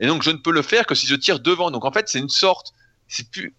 [0.00, 1.70] Et donc, je ne peux le faire que si je tire devant.
[1.70, 2.72] Donc, en fait, c'est une sorte,
[3.30, 3.54] plus,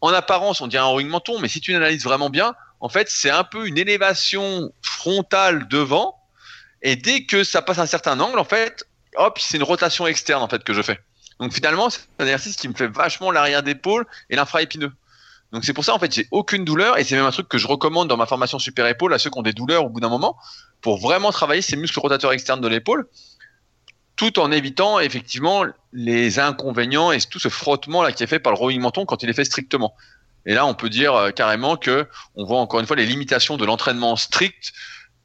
[0.00, 3.10] en apparence, on dirait un rouing menton, mais si tu analyses vraiment bien, en fait,
[3.10, 6.18] c'est un peu une élévation frontale devant.
[6.80, 8.84] Et dès que ça passe un certain angle, en fait,
[9.16, 10.98] hop, c'est une rotation externe, en fait, que je fais.
[11.40, 14.92] Donc, finalement, c'est un exercice qui me fait vachement l'arrière d'épaule et l'infra-épineux.
[15.52, 17.58] Donc c'est pour ça en fait j'ai aucune douleur et c'est même un truc que
[17.58, 20.00] je recommande dans ma formation super épaule à ceux qui ont des douleurs au bout
[20.00, 20.38] d'un moment
[20.80, 23.06] pour vraiment travailler ces muscles rotateurs externes de l'épaule
[24.16, 28.54] tout en évitant effectivement les inconvénients et tout ce frottement là qui est fait par
[28.54, 29.94] le rowing menton quand il est fait strictement.
[30.46, 33.58] Et là on peut dire euh, carrément que on voit encore une fois les limitations
[33.58, 34.72] de l'entraînement strict,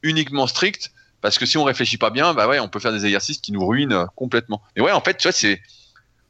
[0.02, 3.04] uniquement strict parce que si on réfléchit pas bien, bah ouais, on peut faire des
[3.04, 4.62] exercices qui nous ruinent euh, complètement.
[4.76, 5.60] Et ouais, en fait, tu vois, c'est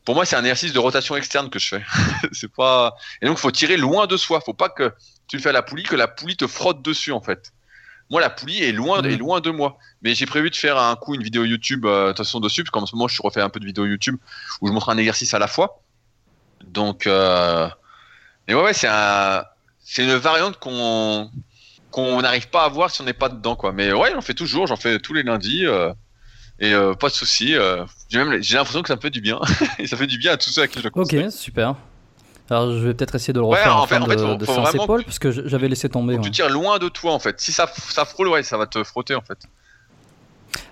[0.04, 1.84] pour moi, c'est un exercice de rotation externe que je fais.
[2.32, 2.96] c'est pas.
[3.20, 4.40] Et donc, faut tirer loin de soi.
[4.40, 4.94] Faut pas que
[5.26, 7.52] tu le fais à la poulie, que la poulie te frotte dessus, en fait.
[8.08, 9.76] Moi, la poulie est loin, est loin de moi.
[10.00, 12.86] Mais j'ai prévu de faire un coup une vidéo YouTube, euh, façon, dessus, parce qu'en
[12.86, 14.16] ce moment, je refais un peu de vidéos YouTube
[14.62, 15.82] où je montre un exercice à la fois.
[16.64, 17.68] Donc, euh...
[18.46, 19.44] mais ouais, ouais c'est un...
[19.80, 21.30] c'est une variante qu'on
[21.90, 23.72] qu'on n'arrive pas à voir si on n'est pas dedans, quoi.
[23.72, 25.66] Mais ouais, j'en fais toujours, j'en fais tous les lundis.
[25.66, 25.92] Euh...
[26.60, 27.54] Et euh, pas de souci.
[27.54, 29.38] Euh, j'ai même j'ai l'impression que ça me fait du bien.
[29.78, 31.24] et ça fait du bien à tous ceux à qui je le conseille.
[31.24, 31.76] Ok, super.
[32.50, 34.34] Alors je vais peut-être essayer de le refaire ouais, en, fait, en fait, de, faut,
[34.34, 36.16] de faut épaule, parce que j'avais laissé tomber.
[36.16, 36.20] Ouais.
[36.22, 37.40] Tu tires loin de toi en fait.
[37.40, 39.38] Si ça, ça frôle, ouais, ça va te frotter en fait.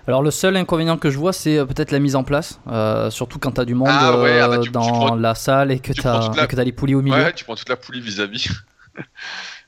[0.07, 3.11] Alors le seul inconvénient que je vois, c'est euh, peut-être la mise en place, euh,
[3.11, 5.35] surtout quand tu as du monde ah, ouais, ah bah, tu, dans tu prends, la
[5.35, 6.63] salle et que tu as, la...
[6.63, 7.15] les poulies au milieu.
[7.15, 8.47] Ouais, tu prends toute la poulie vis-à-vis.
[8.47, 9.03] -vis.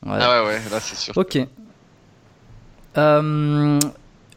[0.06, 1.18] Ah ouais, ouais, là c'est sûr.
[1.18, 1.40] Ok.
[2.98, 3.80] Euh,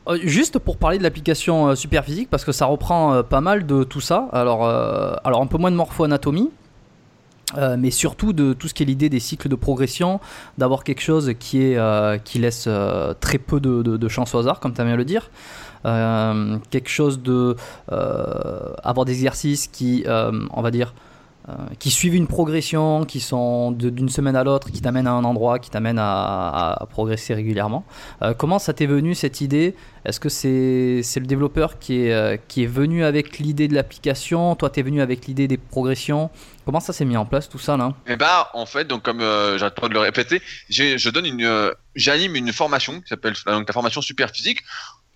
[0.09, 3.67] euh, juste pour parler de l'application euh, Superphysique, parce que ça reprend euh, pas mal
[3.67, 4.29] de tout ça.
[4.33, 4.65] Alors,
[5.25, 6.51] alors un peu moins de morpho-anatomie,
[7.79, 10.21] mais surtout de tout ce qui est l'idée des cycles de progression,
[10.57, 12.69] d'avoir quelque chose qui, est, qui laisse
[13.21, 15.31] très peu de, de, de, chance au hasard, comme tu as bien le dire.
[15.85, 17.57] quelque chose de.
[17.89, 20.95] avoir des exercices qui, on va dire,
[21.79, 25.59] qui suivent une progression, qui sont d'une semaine à l'autre, qui t'amènent à un endroit,
[25.59, 27.85] qui t'amènent à, progresser régulièrement.
[28.23, 29.75] Euh, comment ça t'est venu cette idée?
[30.05, 34.55] Est-ce que c'est le développeur qui est, euh, qui est venu avec l'idée de l'application?
[34.55, 36.31] Toi, t'es venu avec l'idée des progressions?
[36.65, 37.93] Comment ça s'est mis en place tout ça là?
[38.07, 40.41] Eh bah, en fait, donc comme j'arrête pas de le répéter,
[40.71, 44.63] je donne une, j'anime une formation qui s'appelle donc la formation super physique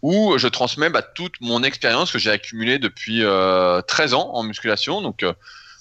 [0.03, 3.23] où je transmets bah, toute mon expérience que j'ai accumulée depuis
[3.87, 5.03] 13 ans en musculation.
[5.03, 5.25] Donc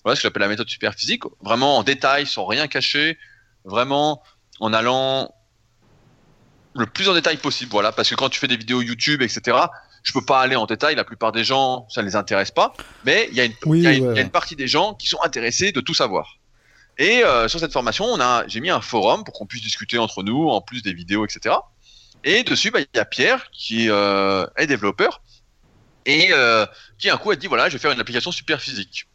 [0.05, 3.17] voilà ce que j'appelle la méthode super physique, vraiment en détail, sans rien cacher,
[3.65, 4.21] vraiment
[4.59, 5.33] en allant
[6.75, 9.57] le plus en détail possible, voilà, parce que quand tu fais des vidéos YouTube, etc.,
[10.03, 12.75] je peux pas aller en détail, la plupart des gens, ça ne les intéresse pas,
[13.03, 16.37] mais il y, a une, partie des gens qui sont intéressés de tout savoir.
[16.99, 19.97] Et euh, sur cette formation, on a, j'ai mis un forum pour qu'on puisse discuter
[19.97, 21.55] entre nous, en plus des vidéos, etc.
[22.23, 25.23] Et dessus, bah, il y a Pierre qui euh, est développeur
[26.05, 26.67] et euh,
[26.99, 29.07] qui un coup a dit voilà, je vais faire une application super physique.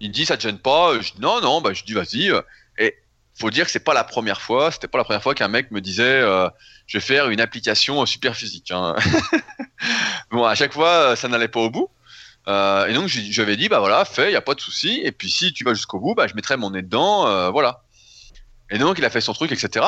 [0.00, 1.00] Il me dit ça te gêne pas.
[1.00, 1.60] Je dis non non.
[1.60, 2.32] Bah je dis vas-y.
[2.78, 2.94] Et
[3.38, 4.70] faut dire que c'est pas la première fois.
[4.70, 6.48] C'était pas la première fois qu'un mec me disait euh,
[6.86, 8.96] je vais faire une application super physique hein.
[10.30, 11.88] bon à chaque fois ça n'allait pas au bout.
[12.46, 15.00] Euh, et donc j'avais dit bah voilà fais y a pas de souci.
[15.04, 17.82] Et puis si tu vas jusqu'au bout bah je mettrai mon nez dedans euh, voilà.
[18.70, 19.86] Et donc il a fait son truc etc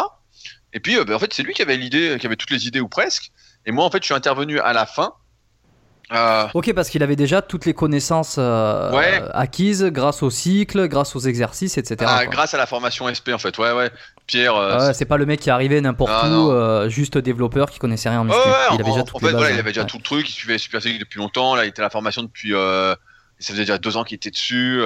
[0.72, 2.80] et puis bah, en fait c'est lui qui avait l'idée qui avait toutes les idées
[2.80, 3.32] ou presque.
[3.66, 5.14] Et moi en fait je suis intervenu à la fin
[6.12, 11.14] euh, ok, parce qu'il avait déjà toutes les connaissances euh, acquises grâce au cycle, grâce
[11.14, 11.98] aux exercices, etc.
[12.04, 13.90] Ah, grâce à la formation SP en fait, ouais, ouais.
[14.26, 14.56] Pierre.
[14.56, 18.20] Euh, c'est pas le mec qui est arrivé n'importe où, juste développeur qui connaissait rien
[18.20, 18.40] en muscu.
[18.72, 20.82] il avait déjà tout fait, voilà, il avait déjà tout le truc, il suivait Super
[20.82, 22.50] Physique depuis longtemps, là il était à la formation depuis.
[22.50, 22.96] ça
[23.38, 24.82] faisait déjà deux ans qu'il était dessus,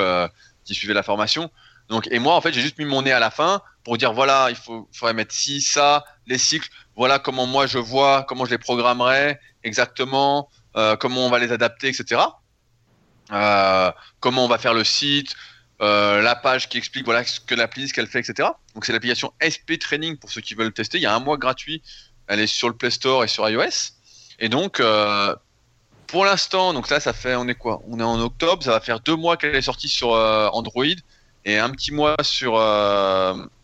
[0.64, 1.50] qu'il suivait la formation.
[1.88, 4.12] Donc, et moi en fait j'ai juste mis mon nez à la fin pour dire
[4.12, 8.44] voilà, il faut, faudrait mettre ci, ça, les cycles, voilà comment moi je vois, comment
[8.46, 10.48] je les programmerais exactement.
[10.76, 12.20] Euh, comment on va les adapter, etc.
[13.32, 15.34] Euh, comment on va faire le site,
[15.80, 18.48] euh, la page qui explique voilà ce que l'appli, ce qu'elle fait, etc.
[18.74, 20.98] Donc c'est l'application SP Training pour ceux qui veulent tester.
[20.98, 21.82] Il y a un mois gratuit.
[22.26, 23.92] Elle est sur le Play Store et sur iOS.
[24.40, 24.82] Et donc
[26.06, 27.82] pour l'instant, donc là ça fait on est quoi?
[27.88, 28.62] On est en octobre.
[28.62, 30.84] Ça va faire deux mois qu'elle est sortie sur Android
[31.44, 32.54] et un petit mois sur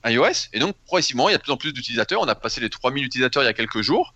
[0.04, 0.48] iOS.
[0.52, 2.20] Et donc progressivement, il y a de plus en plus d'utilisateurs.
[2.20, 4.14] On a passé les 3000 utilisateurs il y a quelques jours.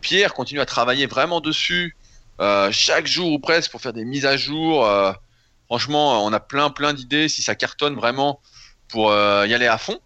[0.00, 1.96] Pierre continue à travailler vraiment dessus
[2.70, 4.86] chaque jour ou presque pour faire des mises à jour.
[4.86, 5.12] Euh,
[5.66, 8.40] franchement, on a plein plein d'idées si ça cartonne vraiment
[8.88, 9.98] pour euh, y aller à fond.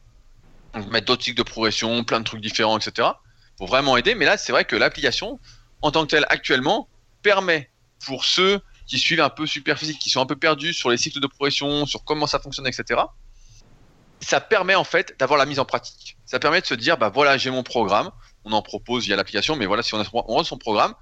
[0.90, 3.08] mettre d'autres cycles de progression, plein de trucs différents, etc.
[3.56, 4.14] Pour vraiment aider.
[4.14, 5.38] Mais là, c'est vrai que l'application,
[5.82, 6.88] en tant que telle, actuellement,
[7.22, 7.70] permet
[8.04, 10.96] pour ceux qui suivent un peu super physique, qui sont un peu perdus sur les
[10.96, 13.00] cycles de progression, sur comment ça fonctionne, etc.
[14.20, 16.16] Ça permet en fait d'avoir la mise en pratique.
[16.26, 18.10] Ça permet de se dire, bah voilà, j'ai mon programme,
[18.44, 20.94] on en propose via l'application, mais voilà, si on, a, son programme,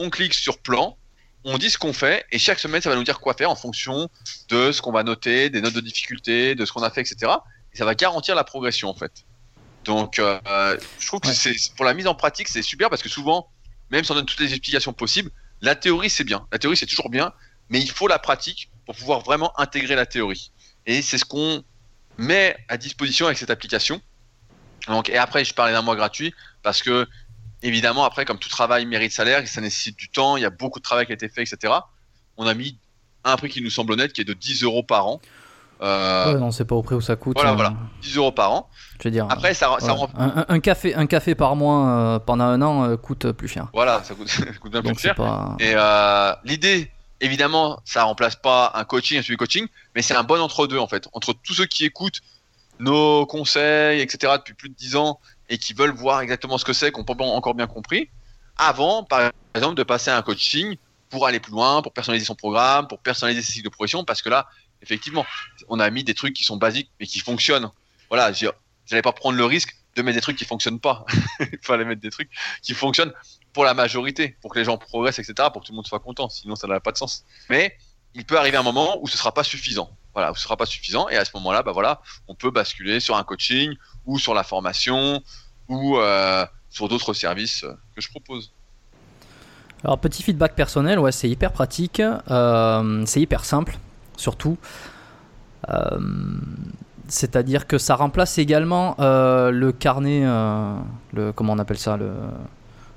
[0.00, 0.96] on clique sur plan,
[1.44, 3.54] on dit ce qu'on fait, et chaque semaine, ça va nous dire quoi faire en
[3.56, 4.08] fonction
[4.48, 7.32] de ce qu'on va noter, des notes de difficulté, de ce qu'on a fait, etc.
[7.72, 9.12] Et ça va garantir la progression en fait.
[9.84, 10.38] Donc, euh,
[10.98, 11.34] je trouve que Ouais.
[11.34, 13.48] c'est pour la mise en pratique, c'est super parce que souvent,
[13.90, 16.46] même si on donne toutes les explications possibles, la théorie c'est bien.
[16.52, 17.32] La théorie c'est toujours bien,
[17.68, 20.50] mais il faut la pratique pour pouvoir vraiment intégrer la théorie.
[20.86, 21.62] Et c'est ce qu'on
[22.18, 24.00] met à disposition avec cette application.
[24.88, 27.06] Donc, et après, je parlais d'un mois gratuit parce que,
[27.62, 30.78] évidemment, après, comme tout travail mérite salaire, ça nécessite du temps, il y a beaucoup
[30.78, 31.72] de travail qui a été fait, etc.
[32.36, 32.78] On a mis
[33.24, 35.20] un prix qui nous semble honnête, qui est de 10 euros par an.
[35.82, 37.36] Euh, Ouais, non, c'est pas au prix où ça coûte.
[37.36, 37.74] voilà, euh, voilà.
[38.02, 38.68] 10 euros par an.
[38.98, 39.26] Je veux dire.
[39.30, 39.98] Après, ça, ça ouais.
[39.98, 40.10] rend.
[40.14, 43.68] un, café, un café par mois euh, pendant un an coûte plus cher.
[43.72, 45.14] Voilà, ça coûte, ça coûte bien plus Donc cher.
[45.14, 45.56] pas.
[45.58, 45.74] Et
[46.44, 50.78] l'idée, évidemment, ça remplace pas un coaching, un suivi coaching, mais c'est un bon entre-deux
[50.78, 51.08] en fait.
[51.12, 52.20] Entre tous ceux qui écoutent
[52.78, 55.20] nos conseils, etc., depuis plus de 10 ans
[55.50, 58.08] et qui veulent voir exactement ce que c'est, qu'on n'a pas encore bien compris,
[58.56, 60.76] avant, par exemple, de passer à un coaching
[61.10, 64.22] pour aller plus loin, pour personnaliser son programme, pour personnaliser ses cycles de progression, parce
[64.22, 64.48] que là,
[64.80, 65.26] effectivement,
[65.68, 67.68] on a mis des trucs qui sont basiques mais qui fonctionnent.
[68.08, 71.04] Voilà, j'allais pas prendre le risque de mettre des trucs qui fonctionnent pas.
[71.40, 72.30] Il fallait mettre des trucs
[72.62, 73.12] qui fonctionnent
[73.52, 75.98] pour la majorité, pour que les gens progressent, etc., pour que tout le monde soit
[75.98, 76.28] content.
[76.28, 77.24] Sinon, ça n'a pas de sens.
[77.48, 77.76] Mais
[78.14, 79.90] il peut arriver un moment où ce sera pas suffisant.
[80.20, 81.08] Voilà, ce sera pas suffisant.
[81.08, 83.74] Et à ce moment-là, bah voilà, on peut basculer sur un coaching
[84.04, 85.22] ou sur la formation
[85.66, 88.52] ou euh, sur d'autres services euh, que je propose.
[89.82, 93.78] Alors petit feedback personnel, ouais, c'est hyper pratique, euh, c'est hyper simple,
[94.18, 94.58] surtout.
[97.08, 100.20] C'est-à-dire que ça remplace également le carnet,
[101.12, 102.12] le comment on appelle ça, le,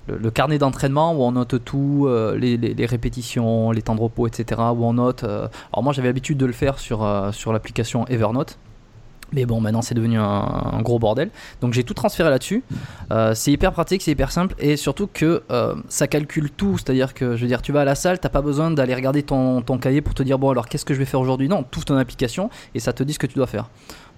[0.07, 4.61] le, carnet d'entraînement où on note tout, euh, les, répétitions, les temps de repos, etc.
[4.75, 5.23] Où on note.
[5.23, 8.57] euh, Alors moi j'avais l'habitude de le faire sur euh, sur l'application Evernote.
[9.31, 11.31] Mais bon, maintenant c'est devenu un, gros bordel.
[11.59, 12.63] Donc j'ai tout transféré là-dessus.
[13.33, 15.41] C'est hyper pratique, c'est hyper simple et surtout que
[15.89, 16.77] ça calcule tout.
[16.77, 19.23] C'est-à-dire que je veux dire, tu vas à la salle, t'as pas besoin d'aller regarder
[19.23, 21.49] ton, ton cahier pour te dire bon alors qu'est-ce que je vais faire aujourd'hui?
[21.49, 23.71] Non, tout ton application et ça te dit ce que tu dois faire.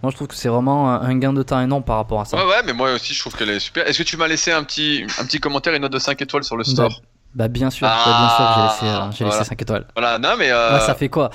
[0.05, 2.37] Moi je trouve que c'est vraiment un gain de temps énorme par rapport à ça.
[2.37, 3.87] Ouais, ouais, mais moi aussi, je trouve qu'elle est super.
[3.87, 6.21] Est-ce que tu m'as laissé un petit, un petit commentaire et une note de 5
[6.21, 7.01] étoiles sur le store?
[7.33, 9.43] Bah bien sûr, bah, bien sûr j'ai laissé, euh, j'ai Ah, laissé.
[9.45, 9.87] 5 étoiles.
[9.95, 10.51] Voilà, non, mais.
[10.51, 11.31] euh, Ouais, ça fait quoi?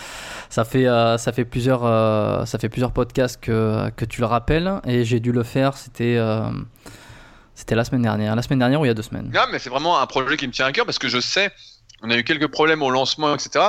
[0.50, 4.28] Ça fait euh, ça fait plusieurs euh, ça fait plusieurs podcasts que que tu le
[4.28, 5.76] rappelles et j'ai dû le faire.
[5.76, 6.48] C'était euh,
[7.56, 9.30] c'était la semaine dernière, la semaine dernière ou il y a deux semaines?
[9.34, 11.50] Non, mais c'est vraiment un projet qui me tient à cœur parce que je sais,
[12.02, 13.66] on a eu quelques problèmes au lancement, etc.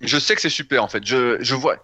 [0.00, 1.04] Je sais que c'est super en fait.
[1.06, 1.76] Je, je vois.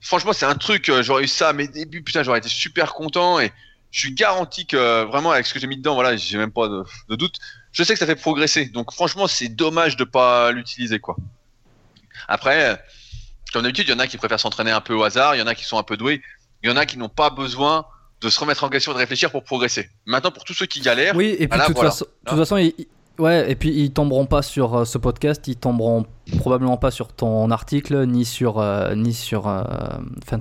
[0.00, 0.88] Franchement, c'est un truc.
[0.88, 3.52] euh, J'aurais eu ça à mes débuts, putain, j'aurais été super content et
[3.90, 6.52] je suis garanti que euh, vraiment avec ce que j'ai mis dedans, voilà, j'ai même
[6.52, 7.36] pas de, de doute.
[7.72, 8.66] Je sais que ça fait progresser.
[8.66, 11.16] Donc franchement, c'est dommage de pas l'utiliser quoi.
[12.28, 12.76] Après, euh,
[13.52, 15.42] comme d'habitude, il y en a qui préfèrent s'entraîner un peu au hasard, il y
[15.42, 16.22] en a qui sont un peu doués,
[16.62, 17.86] il y en a qui n'ont pas besoin
[18.20, 19.88] de se remettre en question et de réfléchir pour progresser.
[20.04, 21.90] Maintenant, pour tous ceux qui galèrent, Oui, et puis Voilà, de toute, voilà.
[21.90, 22.36] façon, toute
[23.18, 26.06] ouais, et puis ils tomberont pas sur euh, ce podcast, ils tomberont
[26.38, 29.62] probablement pas sur ton article, ni sur, euh, ni sur, euh,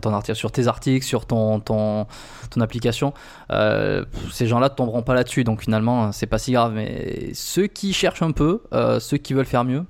[0.01, 2.07] ton article, sur tes articles, sur ton, ton,
[2.49, 3.13] ton application.
[3.49, 6.73] Ces gens-là tomberont pas là-dessus, donc finalement, c'est pas si grave.
[6.73, 8.61] Mais ceux qui cherchent un peu,
[8.99, 9.85] ceux qui veulent faire mieux,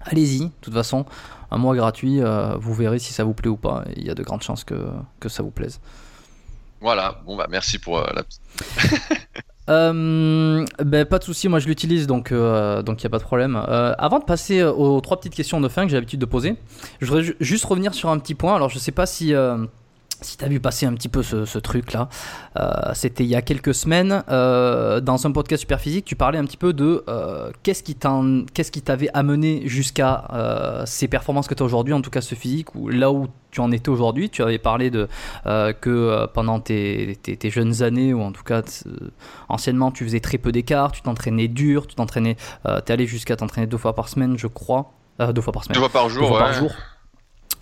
[0.00, 0.40] allez-y.
[0.46, 1.06] De toute façon,
[1.50, 2.20] un mois gratuit,
[2.58, 3.84] vous verrez si ça vous plaît ou pas.
[3.96, 4.88] Il y a de grandes chances que,
[5.20, 5.80] que ça vous plaise.
[6.80, 7.20] voilà.
[7.24, 8.22] Bon bah merci pour la
[9.70, 13.18] Euh, ben, pas de souci, moi je l'utilise donc euh, donc il y a pas
[13.18, 13.56] de problème.
[13.68, 16.26] Euh, avant de passer euh, aux trois petites questions de fin que j'ai l'habitude de
[16.26, 16.56] poser,
[17.00, 18.56] je voudrais ju- juste revenir sur un petit point.
[18.56, 19.32] Alors je sais pas si
[20.22, 22.08] si t'as vu passer un petit peu ce, ce truc là,
[22.56, 26.38] Euh, c'était il y a quelques semaines euh, dans un podcast super physique, tu parlais
[26.38, 31.66] un petit peu de euh, qu'est-ce qui t'avait amené jusqu'à ces performances que tu as
[31.66, 34.30] aujourd'hui, en tout cas ce physique ou là où tu en étais aujourd'hui.
[34.30, 35.08] Tu avais parlé de
[35.80, 38.62] que pendant tes, tes- tes jeunes années, ou en tout cas
[39.48, 42.36] anciennement, tu faisais très peu d'écart, tu t'entraînais dur, tu t'entraînais,
[42.84, 44.92] t'es allé jusqu'à t'entraîner deux fois par semaine, je crois.
[45.20, 45.74] Euh, deux fois par semaine.
[45.74, 46.28] deux fois par Deux jour.
[46.28, 46.70] fois par jour.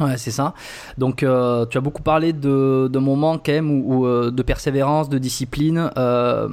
[0.01, 0.55] Ouais, c'est ça.
[0.99, 4.43] Donc, euh, tu as beaucoup parlé de, de moments quand même où, où, euh, de
[4.43, 6.49] persévérance, de discipline, euh,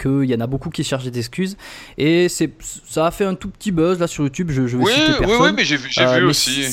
[0.00, 1.56] qu'il y en a beaucoup qui cherchent des excuses.
[1.98, 4.50] Et c'est, ça a fait un tout petit buzz là sur YouTube.
[4.50, 5.42] Je, je vais Oui, citer oui, personne.
[5.42, 6.64] oui, mais j'ai vu, j'ai Euh, vu aussi.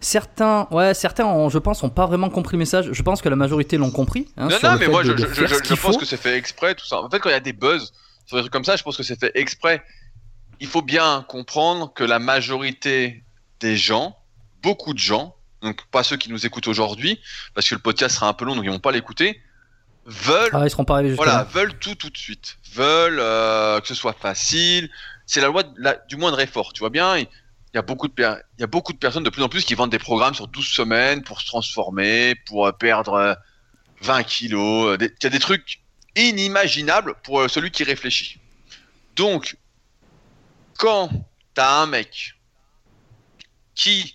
[0.00, 2.90] Certains, ouais, certains, ont, je pense, ont pas vraiment compris le message.
[2.92, 4.28] Je pense que la majorité l'ont compris.
[4.36, 6.74] hein, Non, non, mais moi, de- je, de je, je, pense que c'est fait exprès,
[6.74, 7.00] tout ça.
[7.00, 7.92] En fait, quand il y a des buzz
[8.26, 9.82] sur des trucs comme ça, je pense que c'est fait exprès.
[10.60, 13.24] Il faut bien comprendre que la majorité
[13.60, 14.14] des gens,
[14.64, 17.20] beaucoup de gens, donc pas ceux qui nous écoutent aujourd'hui,
[17.54, 19.40] parce que le podcast sera un peu long, donc ils vont pas l'écouter,
[20.06, 21.44] veulent Ah, ils seront pas voilà, là.
[21.44, 22.56] veulent tout tout de suite.
[22.72, 24.90] Veulent euh, que ce soit facile.
[25.26, 26.72] C'est la loi de la- du moindre effort.
[26.72, 27.26] Tu vois bien, il
[27.74, 29.74] y a beaucoup de il y a beaucoup de personnes de plus en plus qui
[29.74, 33.34] vendent des programmes sur 12 semaines pour se transformer, pour euh, perdre euh,
[34.02, 34.88] 20 kilos.
[34.92, 35.80] euh, des- Il y a des trucs
[36.16, 38.38] inimaginables pour celui qui réfléchit.
[39.16, 39.56] Donc,
[40.76, 41.08] quand
[41.54, 42.34] t'as un mec
[43.74, 44.13] qui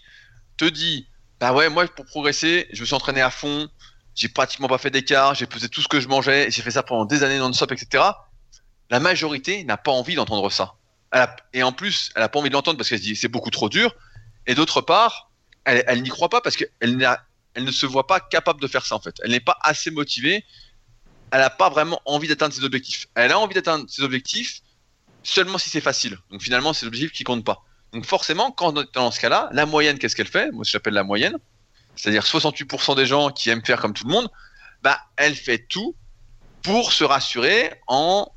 [0.60, 1.08] te dit,
[1.40, 3.70] bah ouais, moi pour progresser, je me suis entraîné à fond,
[4.16, 6.84] j'ai pratiquement pas fait d'écart, j'ai pesé tout ce que je mangeais, j'ai fait ça
[6.84, 8.04] pendant des années non-stop, etc.
[8.90, 10.76] La majorité n'a pas envie d'entendre ça.
[11.54, 13.50] Et en plus, elle a pas envie de l'entendre parce qu'elle se dit c'est beaucoup
[13.50, 13.96] trop dur.
[14.46, 15.32] Et d'autre part,
[15.64, 17.24] elle, n'y croit pas parce qu'elle n'a-
[17.54, 19.16] elle ne se voit pas capable de faire ça en fait.
[19.24, 20.44] Elle n'est pas assez motivée.
[21.32, 23.08] Elle n'a pas vraiment envie d'atteindre ses objectifs.
[23.16, 24.62] Elle a envie d'atteindre ses objectifs
[25.24, 26.18] seulement si c'est facile.
[26.32, 27.64] Donc finalement, c'est l'objectif qui compte pas.
[27.94, 30.52] Donc forcément, quand dans ce cas-là, la moyenne, qu'est-ce qu'elle fait?
[30.52, 31.38] Moi, j'appelle la moyenne.
[31.96, 34.30] C'est-à-dire 68% des gens qui aiment faire comme tout le monde,
[34.84, 35.96] bah, elle fait tout
[36.62, 38.32] pour se rassurer en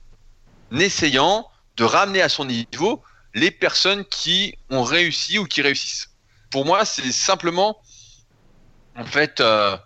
[0.72, 3.02] essayant de ramener à son niveau
[3.34, 6.10] les personnes qui ont réussi ou qui réussissent.
[6.50, 7.80] Pour moi, c'est simplement,
[8.96, 9.76] en fait, euh,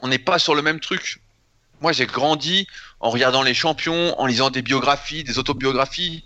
[0.00, 1.22] on n'est pas sur le même truc.
[1.80, 2.66] Moi, j'ai grandi
[3.00, 6.24] en regardant les champions, en lisant des biographies, des autobiographies,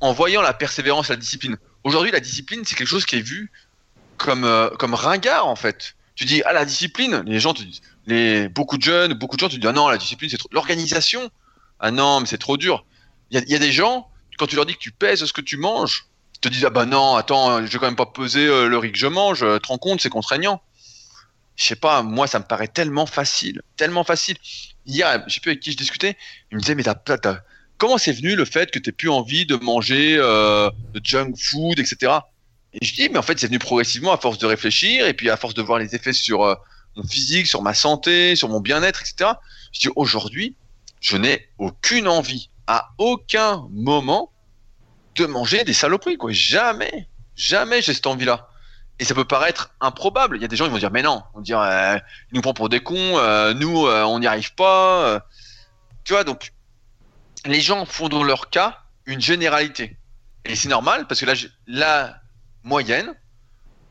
[0.00, 1.56] en voyant la persévérance, la discipline.
[1.84, 3.52] Aujourd'hui, la discipline, c'est quelque chose qui est vu
[4.16, 5.94] comme, euh, comme ringard, en fait.
[6.14, 7.54] Tu dis, ah, la discipline, les gens
[8.06, 10.48] les, beaucoup de jeunes, beaucoup de gens te disent, ah non, la discipline, c'est trop.
[10.52, 11.30] L'organisation,
[11.80, 12.84] ah non, mais c'est trop dur.
[13.30, 14.08] Il y a, des gens,
[14.38, 16.06] quand tu leur dis que tu pèses ce que tu manges,
[16.36, 18.78] ils te disent, ah bah non, attends, je vais quand même pas peser euh, le
[18.78, 20.62] riz que je mange, euh, te rends compte, c'est contraignant.
[21.56, 24.36] Je sais pas, moi, ça me paraît tellement facile, tellement facile.
[24.86, 26.16] Hier, je sais plus avec qui je discutais,
[26.50, 26.94] il me disait, mais t'as-
[27.78, 31.78] comment c'est venu le fait que t'aies plus envie de manger euh, de junk food,
[31.78, 32.12] etc.
[32.72, 35.30] Et je dis, mais en fait, c'est venu progressivement à force de réfléchir et puis
[35.30, 36.54] à force de voir les effets sur euh,
[36.96, 39.32] mon physique, sur ma santé, sur mon bien-être, etc.
[39.72, 40.56] Je dis, aujourd'hui,
[41.00, 44.32] je n'ai aucune envie, à aucun moment,
[45.16, 46.32] de manger des saloperies, quoi.
[46.32, 48.48] Jamais, jamais j'ai cette envie-là.
[48.98, 50.36] Et ça peut paraître improbable.
[50.36, 51.96] Il y a des gens qui vont dire, mais non, on dire, euh,
[52.30, 55.20] il nous prend pour des cons, euh, nous, on n'y arrive pas.
[56.04, 56.53] Tu vois, donc,
[57.44, 59.96] les gens font dans leur cas une généralité.
[60.44, 61.26] Et c'est normal parce que
[61.66, 62.20] la,
[62.62, 63.14] moyenne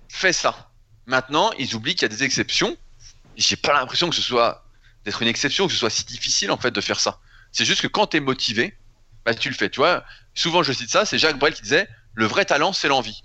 [0.09, 0.71] fait ça.
[1.05, 2.75] Maintenant, ils oublient qu'il y a des exceptions.
[3.38, 4.65] J'ai pas l'impression que ce soit
[5.05, 7.19] d'être une exception, que ce soit si difficile en fait de faire ça.
[7.51, 8.75] C'est juste que quand tu es motivé,
[9.25, 9.69] bah, tu le fais.
[9.69, 10.03] Tu vois,
[10.34, 13.23] souvent je cite ça, c'est Jacques Brel qui disait le vrai talent, c'est l'envie.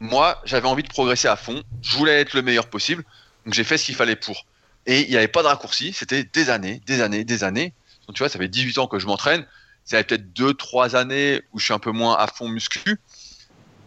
[0.00, 3.04] Moi, j'avais envie de progresser à fond, je voulais être le meilleur possible,
[3.44, 4.46] donc j'ai fait ce qu'il fallait pour.
[4.86, 7.72] Et il n'y avait pas de raccourci, c'était des années, des années, des années.
[8.06, 9.46] Donc tu vois, ça fait 18 ans que je m'entraîne,
[9.86, 13.00] ça fait peut-être 2-3 années où je suis un peu moins à fond muscu,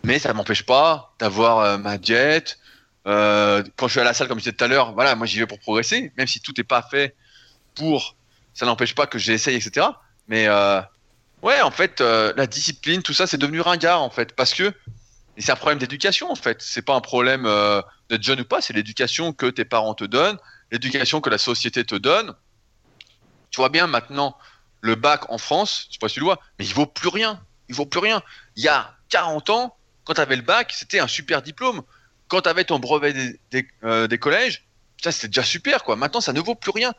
[0.04, 2.58] mais ça m'empêche pas d'avoir euh, ma diète.
[3.06, 5.28] Euh, quand je suis à la salle, comme je disais tout à l'heure, voilà, moi
[5.28, 7.16] j'y vais pour progresser, même si tout n'est pas fait
[7.76, 8.16] pour,
[8.54, 9.88] ça n'empêche pas que j'essaye, etc.
[10.30, 10.82] Mais euh,
[11.42, 14.74] ouais, en fait, la discipline, tout ça, c'est devenu ringard en fait, parce que
[15.38, 16.62] c'est un problème d'éducation en fait.
[16.62, 17.44] C'est pas un problème
[18.10, 20.38] d'être jeune ou pas, c'est l'éducation que tes parents te donnent,
[20.72, 22.34] l'éducation que la société te donne.
[23.52, 24.38] Tu vois bien maintenant
[24.82, 27.10] le bac en France, je sais pas si tu le vois, mais il vaut plus
[27.10, 27.42] rien.
[27.68, 28.24] Il vaut plus rien.
[28.56, 31.82] Il y a 40 ans, quand tu avais le bac, c'était un super diplôme.
[32.28, 33.14] Quand tu avais ton brevet
[33.52, 34.66] des, euh, collèges,
[35.02, 35.96] ça c'était déjà super quoi.
[35.96, 36.94] Maintenant, ça ne vaut plus rien.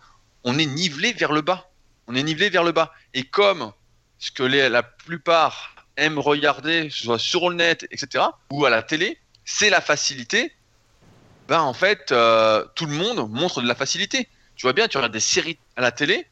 [0.44, 1.70] On est nivelé vers le bas.
[2.06, 2.92] On est nivelé vers le bas.
[3.14, 3.72] Et comme
[4.18, 8.64] ce que les, la plupart aiment regarder, que ce soit sur le net, etc., ou
[8.64, 10.52] à la télé, c'est la facilité.
[11.48, 14.28] Ben en fait, euh, tout le monde montre de la facilité.
[14.56, 16.26] Tu vois bien, tu regardes des séries à la télé,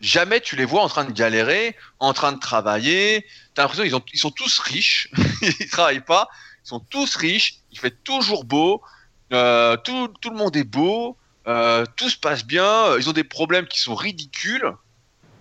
[0.00, 3.26] jamais tu les vois en train de galérer, en train de travailler.
[3.54, 5.10] T'as l'impression qu'ils ils sont tous riches,
[5.60, 6.28] ils travaillent pas,
[6.64, 8.82] ils sont tous riches, il fait toujours beau,
[9.32, 11.16] euh, tout, tout le monde est beau,
[11.46, 14.72] euh, tout se passe bien, ils ont des problèmes qui sont ridicules.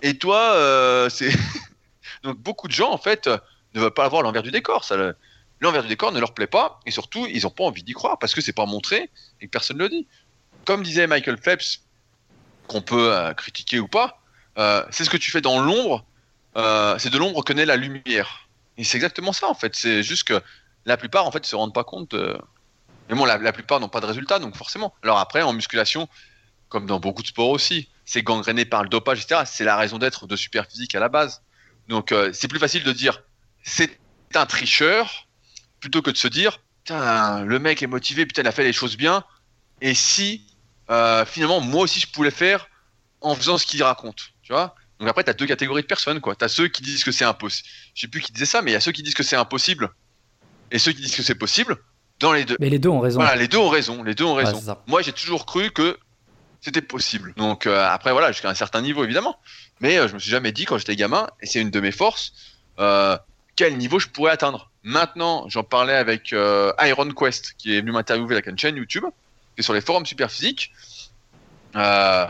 [0.02, 1.32] Et toi, euh, c'est
[2.24, 3.38] donc beaucoup de gens en fait euh,
[3.74, 4.84] ne veulent pas avoir l'envers du décor.
[4.84, 5.16] Ça, le-
[5.60, 8.20] l'envers du décor ne leur plaît pas et surtout ils n'ont pas envie d'y croire
[8.20, 9.10] parce que c'est pas montré
[9.42, 10.08] et que personne ne le dit.
[10.66, 11.82] Comme disait Michael Phelps,
[12.68, 14.20] qu'on peut euh, critiquer ou pas,
[14.58, 16.06] euh, c'est ce que tu fais dans l'ombre,
[16.56, 18.48] euh, c'est de l'ombre que naît la lumière.
[18.78, 19.76] Et c'est exactement ça en fait.
[19.76, 20.42] C'est juste que
[20.86, 22.14] la plupart en fait se rendent pas compte.
[22.14, 22.38] euh,
[23.10, 24.94] Mais bon, la, plupart n'ont pas de résultats, donc forcément.
[25.04, 26.10] Alors après, en musculation,
[26.70, 29.42] comme dans beaucoup de sports aussi, c'est gangréné par le dopage, etc.
[29.46, 31.42] C'est la raison d'être de Superphysique à la base.
[31.88, 33.24] Donc c'est plus facile de dire
[33.64, 33.98] c'est
[34.36, 35.28] un tricheur
[35.80, 36.60] plutôt que de se dire
[36.90, 39.24] le mec est motivé, putain il a fait les choses bien.
[39.80, 40.46] Et si
[41.26, 42.68] finalement moi aussi je pouvais faire
[43.22, 44.76] en faisant ce qu'il raconte, tu vois?
[45.02, 46.36] Donc après tu as deux catégories de personnes quoi.
[46.36, 47.68] Tu as ceux qui disent que c'est impossible.
[47.94, 49.36] Je sais plus qui disait ça, mais il y a ceux qui disent que c'est
[49.36, 49.90] impossible
[50.72, 51.76] et ceux qui disent que c'est possible.
[52.22, 53.20] Dans les deux, Mais les deux ont raison.
[53.20, 54.04] voilà, les deux ont raison.
[54.04, 54.60] Les deux ont raison.
[54.88, 56.00] Moi, j'ai toujours cru que
[56.62, 57.34] c'était possible.
[57.36, 59.38] Donc euh, après, voilà, jusqu'à un certain niveau, évidemment.
[59.82, 61.92] Mais euh, je me suis jamais dit quand j'étais gamin, et c'est une de mes
[61.92, 62.32] forces,
[62.80, 63.18] euh,
[63.58, 64.72] quel niveau je pourrais atteindre.
[64.84, 69.04] Maintenant, j'en parlais avec Iron Quest, qui est venu m'interviewer avec une chaîne YouTube,
[69.56, 70.72] qui est sur les forums super physiques.
[71.76, 72.26] Euh,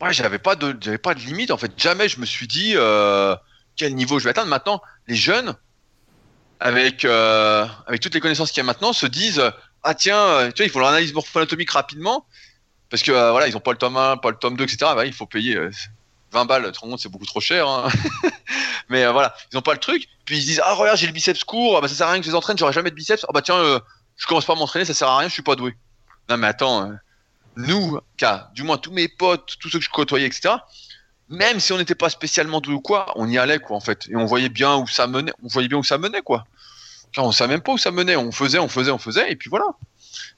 [0.00, 1.72] ouais, j'avais pas de, j'avais pas de limite en fait.
[1.76, 3.34] Jamais je me suis dit euh,
[3.76, 4.48] quel niveau je vais atteindre.
[4.48, 5.54] Maintenant, les jeunes,
[6.60, 9.42] avec euh, avec toutes les connaissances qu'il y a maintenant, se disent
[9.82, 12.26] ah tiens, euh, tu vois, il faut l'analyse morpho-anatomique rapidement
[12.90, 14.78] parce que euh, voilà, ils ont pas le tome 1, pas le tome 2, etc.
[14.94, 15.70] Bah, il faut payer euh,
[16.32, 16.72] 20 balles.
[16.72, 17.68] Tout le monde, c'est beaucoup trop cher.
[17.68, 17.88] hein.
[18.88, 20.06] Mais euh, voilà, ils ont pas le truc.
[20.24, 21.76] Puis ils se disent ah regarde, j'ai le biceps court.
[21.76, 22.56] Ah, bah ça sert à rien que je les entraîne.
[22.58, 23.24] J'aurai jamais de biceps.
[23.28, 23.80] Ah bah tiens, euh,
[24.16, 25.28] je commence pas à m'entraîner, ça sert à rien.
[25.28, 25.74] Je suis pas doué.
[26.28, 26.94] Non mais attends, euh,
[27.56, 30.54] nous, cas, du moins tous mes potes, tous ceux que je côtoyais, etc.
[31.28, 34.06] Même si on n'était pas spécialement doué ou quoi, on y allait quoi en fait,
[34.08, 35.32] et on voyait bien où ça menait.
[35.42, 36.44] On voyait bien où ça menait quoi.
[37.12, 38.16] Car on savait même pas où ça menait.
[38.16, 39.66] On faisait, on faisait, on faisait, et puis voilà.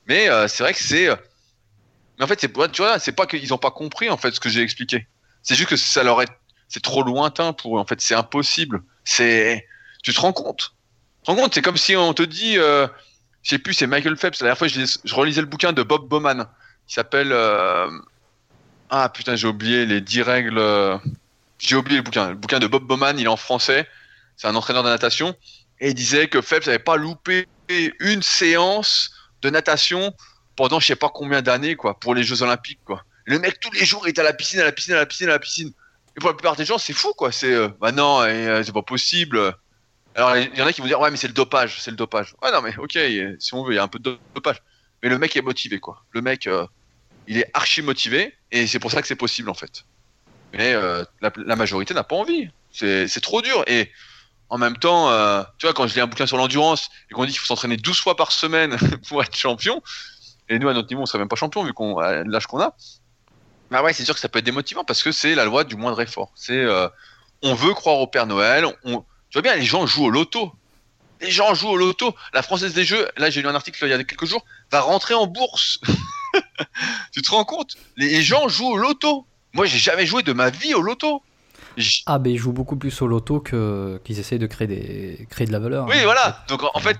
[0.06, 1.08] Mais euh, c'est vrai que c'est.
[1.08, 1.16] euh,
[2.18, 4.40] Mais en fait, c'est tu vois, c'est pas qu'ils ont pas compris en fait ce
[4.40, 5.06] que j'ai expliqué.
[5.42, 6.28] C'est juste que ça leur est,
[6.68, 7.80] c'est trop lointain pour eux.
[7.80, 8.82] En fait, c'est impossible.
[9.04, 9.66] C'est,
[10.02, 10.74] tu te rends compte?
[11.22, 11.54] Tu te rends compte?
[11.54, 12.86] C'est comme si on te dit, euh,
[13.42, 14.40] je sais plus, c'est Michael Phelps.
[14.40, 16.46] La dernière fois, je relisais le bouquin de Bob Bowman,
[16.88, 17.88] qui s'appelle, euh,
[18.90, 20.58] ah putain, j'ai oublié les 10 règles.
[20.58, 20.98] euh,
[21.58, 22.30] J'ai oublié le bouquin.
[22.30, 23.86] Le bouquin de Bob Bowman, il est en français.
[24.36, 25.36] C'est un entraîneur de natation
[25.80, 27.46] et il disait que Phelps n'avait pas loupé
[28.00, 29.10] une séance
[29.42, 30.14] de natation
[30.56, 33.04] pendant je sais pas combien d'années quoi pour les Jeux Olympiques quoi.
[33.24, 35.06] Le mec tous les jours il est à la piscine, à la piscine, à la
[35.06, 35.72] piscine, à la piscine.
[36.16, 37.30] Et pour la plupart des gens c'est fou quoi.
[37.32, 39.54] C'est euh, bah non, euh, c'est pas possible.
[40.14, 41.96] Alors il y en a qui vont dire ouais mais c'est le dopage, c'est le
[41.96, 42.34] dopage.
[42.42, 42.96] Ouais non mais ok
[43.40, 44.62] si on veut il y a un peu de dopage.
[45.02, 46.04] Mais le mec est motivé quoi.
[46.12, 46.48] Le mec
[47.28, 49.84] il est archi motivé et c'est pour ça que c'est possible en fait.
[50.54, 52.48] Mais euh, la, majorité n'a pas envie.
[52.72, 53.90] C'est trop dur et
[54.48, 57.26] en même temps, euh, tu vois, quand je lis un bouquin sur l'endurance et qu'on
[57.26, 58.76] dit qu'il faut s'entraîner 12 fois par semaine
[59.08, 59.82] pour être champion,
[60.48, 62.74] et nous à notre niveau on serait même pas champion vu qu'on l'âge qu'on a,
[63.70, 65.76] bah ouais c'est sûr que ça peut être démotivant parce que c'est la loi du
[65.76, 66.32] moindre effort.
[66.48, 66.88] Euh,
[67.42, 68.92] on veut croire au Père Noël, tu
[69.34, 70.52] vois bien les gens jouent au loto.
[71.20, 72.14] Les gens jouent au loto.
[72.32, 74.80] La Française des Jeux, là j'ai lu un article il y a quelques jours, va
[74.80, 75.78] rentrer en bourse.
[77.12, 77.76] tu te rends compte?
[77.96, 79.26] Les, gens jouent au loto.
[79.52, 81.22] Moi j'ai jamais joué de ma vie au loto.
[81.76, 85.26] J- Ah, ben ils jouent beaucoup plus au loto que qu'ils essayent de créer des
[85.30, 85.86] créer de la valeur.
[85.86, 86.04] Oui hein.
[86.04, 86.44] voilà.
[86.48, 86.98] Donc en- en fait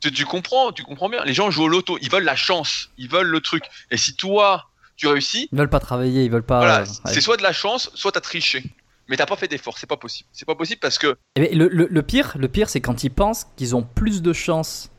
[0.00, 1.22] tu, tu comprends, tu comprends bien.
[1.24, 3.64] Les gens jouent au loto, ils veulent la chance, ils veulent le truc.
[3.90, 6.58] Et si toi, tu réussis, Ils veulent pas travailler, ils veulent pas.
[6.58, 7.12] voilà, euh, ouais.
[7.12, 8.64] c'est soit de la chance, soit t'as triché.
[9.08, 10.28] Mais t'as pas fait d'effort, c'est pas possible.
[10.32, 13.10] C'est pas possible parce que Eh le, le- le pire, le pire, c'est quand ils
[13.10, 14.90] pensent qu'ils ont plus de chance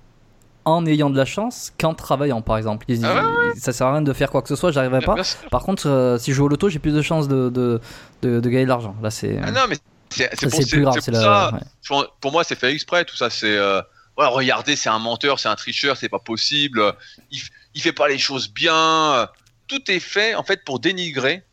[0.66, 2.86] en ayant de la chance qu'en travaillant, par exemple.
[2.88, 3.24] Ils Ah
[3.58, 5.24] ça sert à rien de faire quoi que ce soit, j'arriverai pas.
[5.24, 5.50] Sûr.
[5.50, 7.82] Par contre, euh, si je joue au loto, j'ai plus de chances de, de,
[8.22, 8.96] de, de gagner de l'argent.
[9.02, 9.78] Là, c'est Ah non, mais
[10.10, 10.30] c'est
[10.70, 11.04] plus grave.
[11.04, 11.22] pour la.
[11.22, 11.52] ça.
[11.54, 12.06] ouais.
[12.20, 13.06] Pour moi, c'est fait exprès.
[13.06, 13.82] Tout ça, c'est euh,
[14.18, 16.94] regardez, c'est un menteur, c'est un tricheur, c'est pas possible.
[17.32, 19.28] Il, fait pas les choses bien.
[19.68, 21.44] Tout est fait en fait pour dénigrer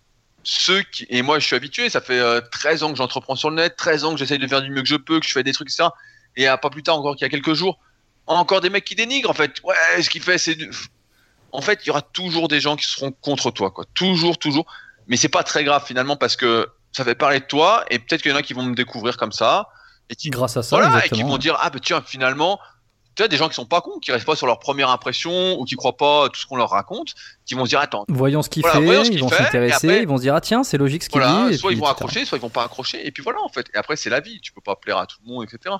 [0.43, 1.06] ceux qui.
[1.10, 1.90] Et moi, je suis habitué.
[1.90, 4.47] Ça fait euh, 13 ans que j'entreprends sur le net, 13 ans que j'essaye de
[4.47, 5.93] faire du mieux que je peux, que je fais des trucs, ça.
[6.36, 7.78] Et euh, pas plus tard encore qu'il y a quelques jours,
[8.36, 9.52] encore des mecs qui dénigrent en fait.
[9.64, 10.55] Ouais, ce qu'il fait, c'est.
[10.55, 10.70] du-
[11.52, 13.84] En fait, il y aura toujours des gens qui seront contre toi, quoi.
[13.94, 14.66] Toujours, toujours.
[15.06, 18.20] Mais c'est pas très grave finalement parce que ça fait parler de toi et peut-être
[18.22, 19.68] qu'il y en a qui vont me découvrir comme ça
[20.10, 22.59] et qui Grâce à ça, voilà, et qui vont dire ah bah tiens finalement
[23.14, 25.59] tu as des gens qui sont pas cons qui restent pas sur leur première impression
[25.59, 27.14] ou qui croient pas tout ce qu'on leur raconte
[27.46, 29.98] qui vont se dire attends Voyons ce qu'il Voilà, fait, ce ils qu'il vont s'intéresser,
[30.02, 31.55] ils vont se dire ah tiens, c'est logique ce qu'il voilà dit.
[31.55, 33.48] et soit puis, ils vont accrocher soit ils vont pas accrocher et puis voilà en
[33.48, 35.74] fait et après c'est la vie tu peux pas plaire à tout le monde etc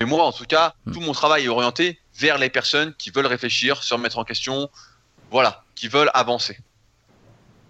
[0.00, 0.92] mais moi en tout cas Hmm.
[0.92, 4.70] tout mon travail est orienté vers les personnes qui veulent réfléchir se remettre en question
[5.30, 6.58] voilà qui veulent avancer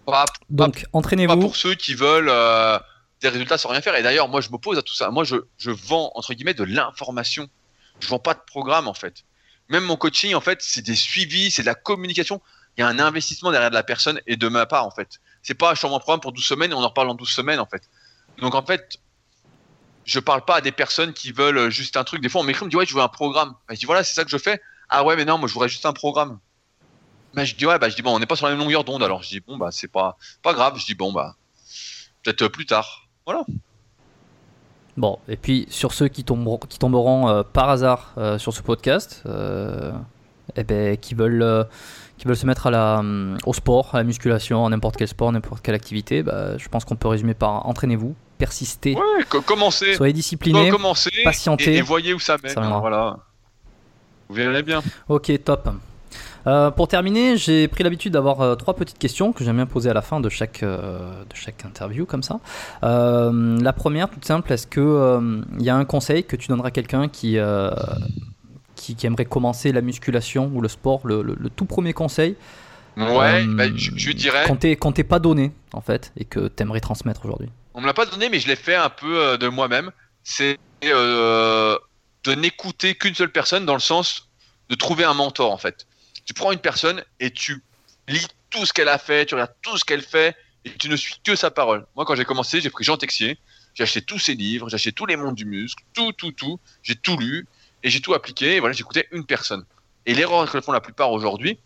[0.07, 1.36] pas, Donc, pas entraînez-vous.
[1.40, 2.78] pour ceux qui veulent euh,
[3.20, 3.97] des résultats sans rien faire.
[3.97, 5.11] Et d'ailleurs, moi, je m'oppose à tout ça.
[5.11, 7.48] Moi, je, je vends, entre guillemets, de l'information.
[7.98, 9.24] Je vends pas de programme, en fait.
[9.69, 12.40] Même mon coaching, en fait, c'est des suivis, c'est de la communication.
[12.77, 15.19] Il y a un investissement derrière de la personne et de ma part, en fait.
[15.43, 17.28] C'est pas, je t'envoie un programme pour 12 semaines et on en reparle en 12
[17.28, 17.82] semaines, en fait.
[18.39, 18.98] Donc, en fait,
[20.07, 22.23] je parle pas à des personnes qui veulent juste un truc.
[22.23, 23.55] Des fois, on m'écrit, on me dit, ouais, je veux un programme.
[23.69, 24.61] Bah, je dis, voilà, c'est ça que je fais.
[24.89, 26.39] Ah ouais, mais non, moi, je voudrais juste un programme.
[27.35, 28.85] Bah, je dis, ouais, bah, je dis, bon, on n'est pas sur la même longueur
[28.85, 29.24] d'onde, alors.
[29.24, 30.78] Je dis, bon, bah, c'est pas, pas grave.
[30.78, 31.35] Je dis, bon, bah,
[32.23, 33.09] peut-être euh, plus tard.
[33.27, 33.45] Voilà.
[34.97, 38.62] Bon, et puis sur ceux qui tomberont, qui tomberont euh, par hasard euh, sur ce
[38.62, 39.93] podcast, euh,
[40.55, 41.65] eh ben, qui veulent, euh,
[42.16, 45.09] qui veulent se mettre à la, hum, au sport, à la musculation, à n'importe quel
[45.09, 49.41] sport, n'importe quelle activité, bah, je pense qu'on peut résumer par entraînez-vous, persistez, Ouais, co-
[49.41, 49.95] commencez.
[49.95, 50.69] soyez disciplinés.
[50.71, 51.11] commencez.
[51.25, 51.75] patientez.
[51.75, 52.53] Et, et voyez où ça mène.
[52.53, 53.19] Ça voilà.
[54.29, 54.83] Vous verrez bien.
[55.09, 55.69] Ok, top.
[56.47, 59.91] Euh, pour terminer, j'ai pris l'habitude d'avoir euh, trois petites questions que j'aime bien poser
[59.91, 62.39] à la fin de chaque, euh, de chaque interview, comme ça.
[62.83, 66.71] La première, toute simple, est-ce qu'il il y a un conseil que tu donneras à
[66.71, 67.37] quelqu'un qui,
[68.77, 72.37] qui, qui aimerait commencer la musculation ou le sport, le, le- le tout premier conseil?
[72.97, 74.45] Ouais, bah, je, je dirais.
[74.81, 77.94] qu'on t'ait pas donné, en fait, et que tu aimerais transmettre aujourd'hui On me l'a
[77.94, 79.93] pas donné, mais je l'ai fait un peu euh, de moi-même.
[80.24, 81.78] C'est euh,
[82.24, 84.31] de n'écouter qu'une seule personne dans le sens
[84.70, 85.86] de trouver un mentor en fait.
[86.24, 87.62] Tu prends une personne et tu
[88.09, 90.35] lis tout ce qu'elle a fait, tu regardes tout ce qu'elle fait
[90.65, 91.86] et tu ne suis que sa parole.
[91.97, 93.39] Moi, quand j'ai commencé, j'ai pris Jean Texier,
[93.74, 96.59] j'ai acheté tous ses livres, j'ai acheté tous les mondes du muscle, tout, tout, tout.
[96.82, 97.47] J'ai tout lu
[97.82, 98.57] et j'ai tout appliqué.
[98.57, 99.66] Et voilà, j'écoutais une personne.
[100.07, 101.59] Et l'erreur que font la plupart aujourd'hui,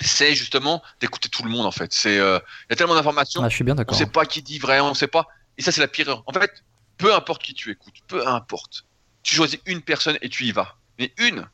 [0.00, 1.92] c'est justement d'écouter tout le monde en fait.
[1.92, 3.42] C'est, euh, il y a tellement d'informations.
[3.44, 3.96] Ah, je suis bien On d'accord.
[3.96, 5.28] sait pas qui dit vrai, on sait pas.
[5.58, 6.22] Et ça, c'est la pire erreur.
[6.26, 6.64] En fait,
[6.96, 8.84] peu importe qui tu écoutes, peu importe.
[9.22, 10.76] Tu choisis une personne et tu y vas.
[10.98, 11.48] Mais une.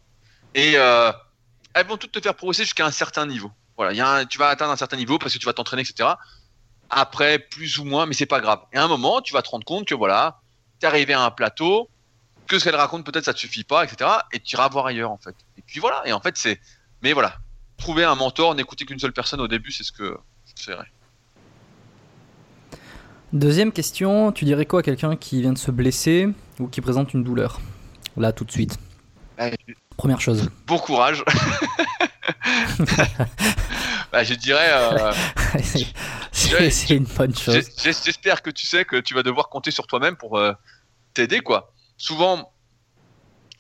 [0.54, 1.12] Et euh,
[1.74, 3.52] elles vont toutes te faire progresser jusqu'à un certain niveau.
[3.76, 6.10] Voilà, tu vas atteindre un certain niveau parce que tu vas t'entraîner, etc.
[6.90, 8.60] Après, plus ou moins, mais c'est pas grave.
[8.72, 10.40] Et à un moment, tu vas te rendre compte que voilà,
[10.80, 11.88] tu es arrivé à un plateau,
[12.46, 14.10] que ce qu'elle raconte, peut-être ça te suffit pas, etc.
[14.32, 15.36] Et tu iras voir ailleurs, en fait.
[15.56, 16.60] Et puis voilà, et en fait, c'est.
[17.02, 17.38] Mais voilà,
[17.78, 20.18] trouver un mentor, n'écouter qu'une seule personne au début, c'est ce que
[20.58, 20.90] je ferais.
[23.32, 26.28] Deuxième question, tu dirais quoi à quelqu'un qui vient de se blesser
[26.58, 27.60] ou qui présente une douleur
[28.16, 28.76] Là, tout de suite.
[29.38, 29.56] Ouais,
[29.96, 30.50] Première chose.
[30.66, 31.22] bon courage.
[34.12, 35.12] bah, je dirais, euh,
[36.32, 37.68] c'est une bonne chose.
[37.78, 40.52] j'espère que tu sais que tu vas devoir compter sur toi-même pour euh,
[41.14, 41.72] t'aider, quoi.
[41.96, 42.52] Souvent,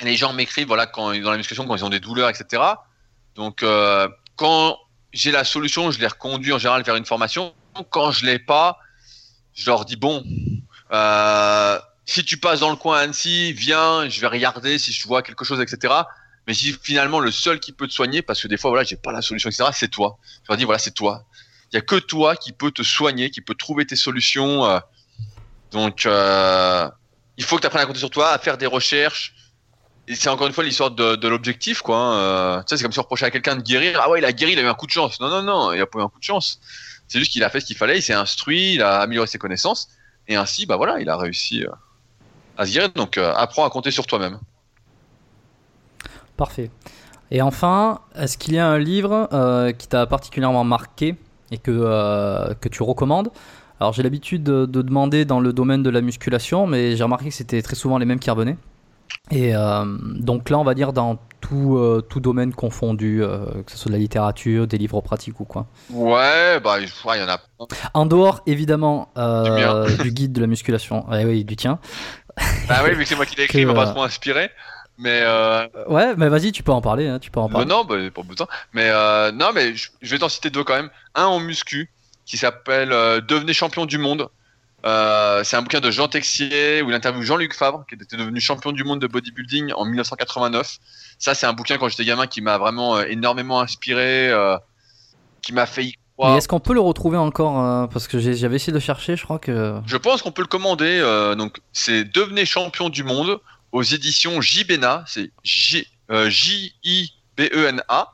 [0.00, 2.62] les gens m'écrivent, voilà, quand dans la musculation, quand ils ont des douleurs, etc.
[3.36, 4.76] Donc, euh, quand
[5.12, 7.54] j'ai la solution, je les reconduis en général vers une formation.
[7.90, 8.78] Quand je l'ai pas,
[9.54, 10.24] je leur dis bon,
[10.92, 15.06] euh, si tu passes dans le coin à Annecy, viens, je vais regarder si je
[15.06, 15.94] vois quelque chose, etc.
[16.46, 18.96] Mais si finalement le seul qui peut te soigner, parce que des fois voilà, j'ai
[18.96, 19.70] pas la solution, etc.
[19.72, 20.18] C'est toi.
[20.42, 21.24] Je leur dis voilà, c'est toi.
[21.72, 24.64] Il y a que toi qui peut te soigner, qui peut trouver tes solutions.
[24.64, 24.80] euh.
[25.70, 26.88] donc euh,
[27.36, 29.34] il faut que tu apprennes à compter sur toi, à faire des recherches.
[30.12, 31.96] C'est encore une fois l'histoire de, de l'objectif, quoi.
[31.96, 32.14] hein.
[32.14, 34.00] Euh, c'est comme si on reprochait à quelqu'un de guérir.
[34.02, 35.20] Ah ouais, il a guéri, il a eu un coup de chance.
[35.20, 36.58] Non, non, non, il a pas eu un coup de chance.
[37.06, 39.38] C'est juste qu'il a fait ce qu'il fallait, il s'est instruit, il a amélioré ses
[39.38, 39.88] connaissances,
[40.28, 41.70] et ainsi, bah voilà, il a réussi euh,
[42.56, 42.90] à se guérir.
[42.90, 44.38] Donc, euh, apprends à compter sur toi-même.
[46.36, 46.70] Parfait.
[47.30, 49.28] Et enfin, est-ce qu'il y a un livre
[49.78, 51.14] qui t'a particulièrement marqué
[51.52, 53.30] et que, que tu recommandes?
[53.78, 57.28] Alors j'ai l'habitude de, de demander dans le domaine de la musculation, mais j'ai remarqué
[57.28, 58.56] que c'était très souvent les mêmes qui revenaient.
[59.30, 63.70] Et euh, donc là, on va dire dans tout, euh, tout domaine confondu, euh, que
[63.70, 65.66] ce soit de la littérature, des livres pratiques ou quoi.
[65.90, 67.40] Ouais, bah, il y en a.
[67.94, 69.12] En dehors, évidemment,
[70.02, 71.08] Du guide de la musculation.
[71.08, 71.78] Ouais, oui, du tien.
[72.68, 74.50] Bah oui, vu que c'est moi qui l'ai écrit, il m'a pas trop inspiré.
[74.98, 75.22] Mais
[75.88, 77.06] Ouais, mais vas-y, tu peux en parler.
[77.08, 77.68] hein, tu peux en bah parler.
[77.68, 78.46] non, bah, pas besoin.
[78.72, 78.90] Mais
[79.32, 80.90] non, mais je, vais t'en citer deux quand même.
[81.14, 81.90] Un en muscu
[82.26, 82.90] qui s'appelle
[83.28, 84.28] Devenez champion du monde.
[84.86, 88.40] Euh, c'est un bouquin de Jean Texier où il interviewe Jean-Luc Fabre qui était devenu
[88.40, 90.78] champion du monde de bodybuilding en 1989.
[91.18, 94.56] Ça, c'est un bouquin quand j'étais gamin qui m'a vraiment euh, énormément inspiré, euh,
[95.42, 96.36] qui m'a fait y croire.
[96.36, 99.80] est-ce qu'on peut le retrouver encore Parce que j'avais essayé de chercher, je crois que.
[99.86, 101.00] Je pense qu'on peut le commander.
[101.36, 103.40] donc, c'est Devenez champion du monde
[103.72, 105.04] aux éditions Jibena.
[105.06, 108.08] C'est J J-I-B-E-N-A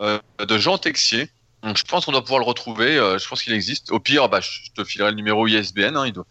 [0.00, 1.28] de Jean Texier.
[1.62, 2.96] Donc, je pense qu'on doit pouvoir le retrouver.
[2.96, 3.90] euh, je pense qu'il existe.
[3.90, 5.96] Au pire, bah, je te filerai le numéro ISBN.
[5.96, 6.26] hein, il doit...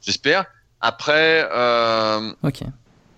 [0.00, 0.46] J'espère.
[0.80, 2.32] Après, euh,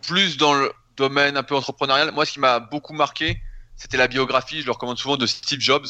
[0.06, 3.40] plus dans le domaine un peu entrepreneurial, moi, ce qui m'a beaucoup marqué,
[3.76, 4.60] c'était la biographie.
[4.60, 5.86] Je le recommande souvent de Steve Jobs.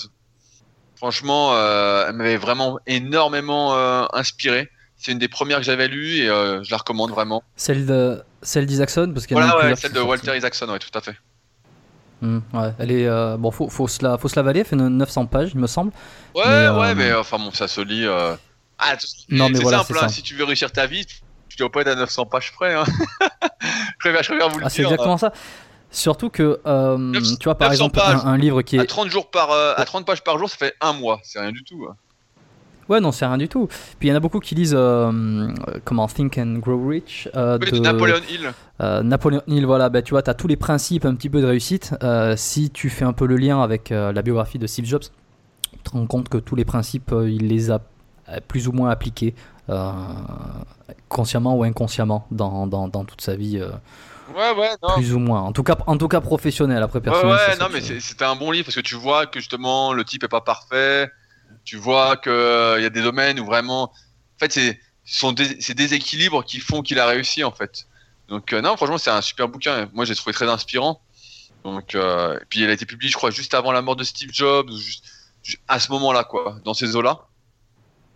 [0.97, 4.70] Franchement, euh, elle m'avait vraiment énormément euh, inspiré.
[4.97, 7.43] C'est une des premières que j'avais lues et je la recommande vraiment.
[7.57, 10.35] Celle de celle d'Isaacson parce a Voilà, ouais, celle de Walter.
[10.35, 11.16] Isaacson, ouais, tout à fait.
[12.22, 14.66] Hmm, ouais, elle est euh, bon, faut, faut se la faut se la valer, elle
[14.66, 15.93] fait 900 pages, il me semble.
[16.34, 18.06] Ouais, Mais, euh, ouais, mais enfin bon, ça se lit.
[18.06, 18.34] euh,
[18.78, 21.05] Ah, tout- Non, mais c'est voilà, simple, hein, si tu veux réussir ta vie,
[21.48, 22.74] tu dois pas être à 900 pages près.
[22.74, 22.84] Hein.
[23.20, 25.32] je, préfère, je préfère vous le Ah, c'est exactement ça.
[25.90, 28.86] Surtout que euh, 900 tu vois par 900 exemple un, un livre qui À est
[28.86, 31.20] 30 jours par, euh, à 30 pages par jour, ça fait un mois.
[31.22, 31.86] C'est rien du tout.
[31.88, 31.97] hein.
[32.88, 33.66] Ouais non c'est rien du tout.
[33.98, 35.52] Puis il y en a beaucoup qui lisent euh, euh,
[35.84, 38.52] comment Think and Grow Rich euh, Oui, de Napoleon Hill.
[38.80, 41.40] Euh, Napoléon Hill, voilà, bah, tu vois, tu as tous les principes un petit peu
[41.40, 41.94] de réussite.
[42.36, 45.02] Si tu fais un peu le lien avec la biographie de Steve Jobs,
[45.72, 47.80] tu te rends compte que tous les principes, il les a
[48.48, 49.34] plus ou moins appliqués,
[51.08, 53.60] consciemment ou inconsciemment, dans, dans, dans toute sa vie,
[54.34, 54.94] Ouais, ouais, non.
[54.96, 55.40] plus ou moins.
[55.42, 57.36] En tout cas, en tout cas professionnel, après Ouais, personnel.
[57.36, 60.04] ouais, ça, non, mais c'était un bon livre parce que tu vois que justement le
[60.04, 61.10] type est pas parfait.
[61.66, 65.32] Tu vois que euh, y a des domaines où vraiment, en fait, c'est ce sont
[65.32, 67.86] des, ces déséquilibres qui font qu'il a réussi en fait.
[68.28, 69.88] Donc euh, non, franchement, c'est un super bouquin.
[69.93, 71.02] Moi, j'ai trouvé très inspirant.
[71.64, 74.05] Donc, euh, et puis il a été publié, je crois, juste avant la mort de
[74.05, 74.70] Steve Jobs,
[75.66, 77.26] à ce moment-là, quoi, dans ces eaux-là.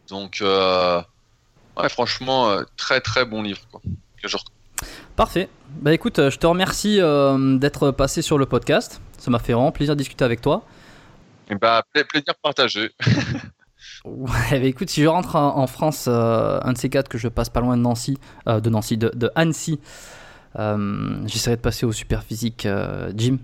[0.08, 1.02] Donc, euh,
[1.76, 3.80] ouais, franchement, très très bon livre, quoi.
[5.16, 5.48] Parfait.
[5.68, 7.00] Bah écoute, je te remercie
[7.58, 9.00] d'être passé sur le podcast.
[9.18, 10.64] Ça m'a fait vraiment plaisir de discuter avec toi.
[11.50, 12.90] Et bah, pla- plaisir partagé.
[14.04, 17.28] Ouais, bah écoute, si je rentre en, France, euh, un de ces quatre que je
[17.28, 18.18] passe pas loin de Nancy,
[18.48, 19.78] euh, de Nancy, de, de Annecy,
[20.54, 22.66] J'essaierai de passer au super physique
[23.14, 23.38] Jim.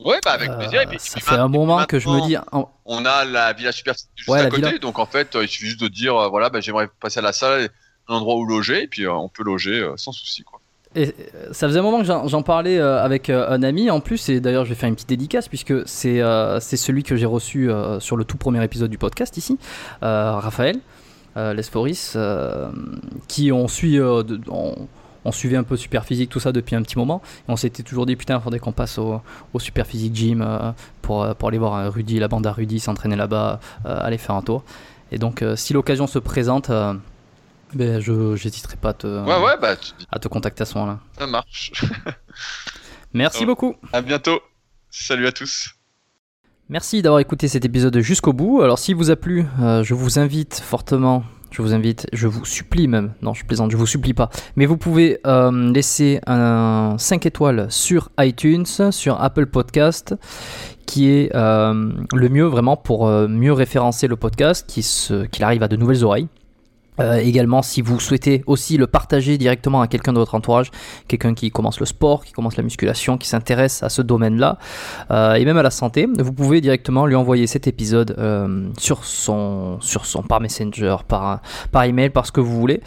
[0.00, 0.82] Ouais, bah avec plaisir.
[0.82, 2.36] Et puis, ça fait un moment que je me dis.
[2.84, 5.88] On a la villa super juste à côté, donc en fait, il suffit juste de
[5.88, 7.68] dire voilà, bah, j'aimerais passer à la salle,
[8.08, 10.42] un endroit où loger, et puis on peut loger sans souci.
[10.44, 10.55] Quoi.
[10.96, 11.14] Et
[11.52, 14.70] ça faisait un moment que j'en parlais avec un ami en plus, et d'ailleurs je
[14.70, 16.22] vais faire une petite dédicace puisque c'est
[16.60, 17.70] c'est celui que j'ai reçu
[18.00, 19.58] sur le tout premier épisode du podcast ici,
[20.00, 20.78] Raphaël
[21.36, 22.16] Lesforis,
[23.28, 27.20] qui on suit, on, suivait un peu Super Physique, tout ça depuis un petit moment,
[27.46, 29.20] et on s'était toujours dit putain, il faudrait qu'on passe au,
[29.58, 30.42] Super Physique Gym
[31.02, 34.64] pour, pour aller voir Rudy, la bande à Rudy, s'entraîner là-bas, aller faire un tour.
[35.12, 36.70] Et donc si l'occasion se présente
[37.76, 39.76] ben, je n'hésiterai pas à te, bah,
[40.10, 41.00] à te contacter à ce moment-là.
[41.18, 41.72] Ça marche.
[43.12, 43.74] Merci beaucoup.
[43.92, 44.40] À bientôt.
[44.90, 45.76] Salut à tous.
[46.68, 48.60] Merci d'avoir écouté cet épisode jusqu'au bout.
[48.60, 51.22] Alors s'il vous a plu, euh, je vous invite fortement,
[51.52, 54.66] je vous invite, je vous supplie même, non je plaisante, je vous supplie pas, mais
[54.66, 60.16] vous pouvez euh, laisser un 5 étoiles sur iTunes, sur Apple Podcast,
[60.86, 65.76] qui est euh, le mieux vraiment pour mieux référencer le podcast, qu'il arrive à de
[65.76, 66.26] nouvelles oreilles.
[67.00, 70.70] Euh, également, si vous souhaitez aussi le partager directement à quelqu'un de votre entourage,
[71.08, 74.58] quelqu'un qui commence le sport, qui commence la musculation, qui s'intéresse à ce domaine-là,
[75.10, 79.04] euh, et même à la santé, vous pouvez directement lui envoyer cet épisode euh, sur
[79.04, 81.40] son, sur son par Messenger, par
[81.70, 82.80] par email, par ce que vous voulez.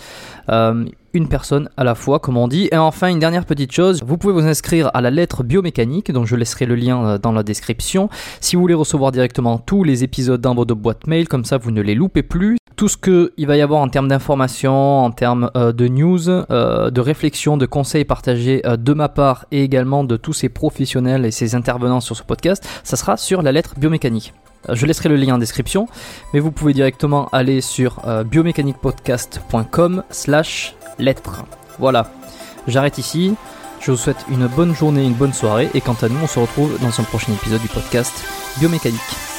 [1.13, 2.69] une personne à la fois, comme on dit.
[2.71, 6.27] Et enfin, une dernière petite chose, vous pouvez vous inscrire à la lettre biomécanique, donc
[6.27, 8.09] je laisserai le lien dans la description.
[8.41, 11.71] Si vous voulez recevoir directement tous les épisodes dans votre boîte mail, comme ça vous
[11.71, 15.51] ne les loupez plus tout ce qu'il va y avoir en termes d'informations, en termes
[15.57, 20.05] euh, de news, euh, de réflexion, de conseils partagés euh, de ma part et également
[20.05, 23.73] de tous ces professionnels et ces intervenants sur ce podcast, ça sera sur la lettre
[23.77, 24.33] biomécanique.
[24.71, 25.89] Je laisserai le lien en description,
[26.33, 31.43] mais vous pouvez directement aller sur biomécaniquepodcast.com slash lettre.
[31.79, 32.13] Voilà,
[32.65, 33.35] j'arrête ici.
[33.81, 36.39] Je vous souhaite une bonne journée, une bonne soirée, et quant à nous, on se
[36.39, 38.13] retrouve dans un prochain épisode du podcast
[38.57, 39.38] Biomécanique.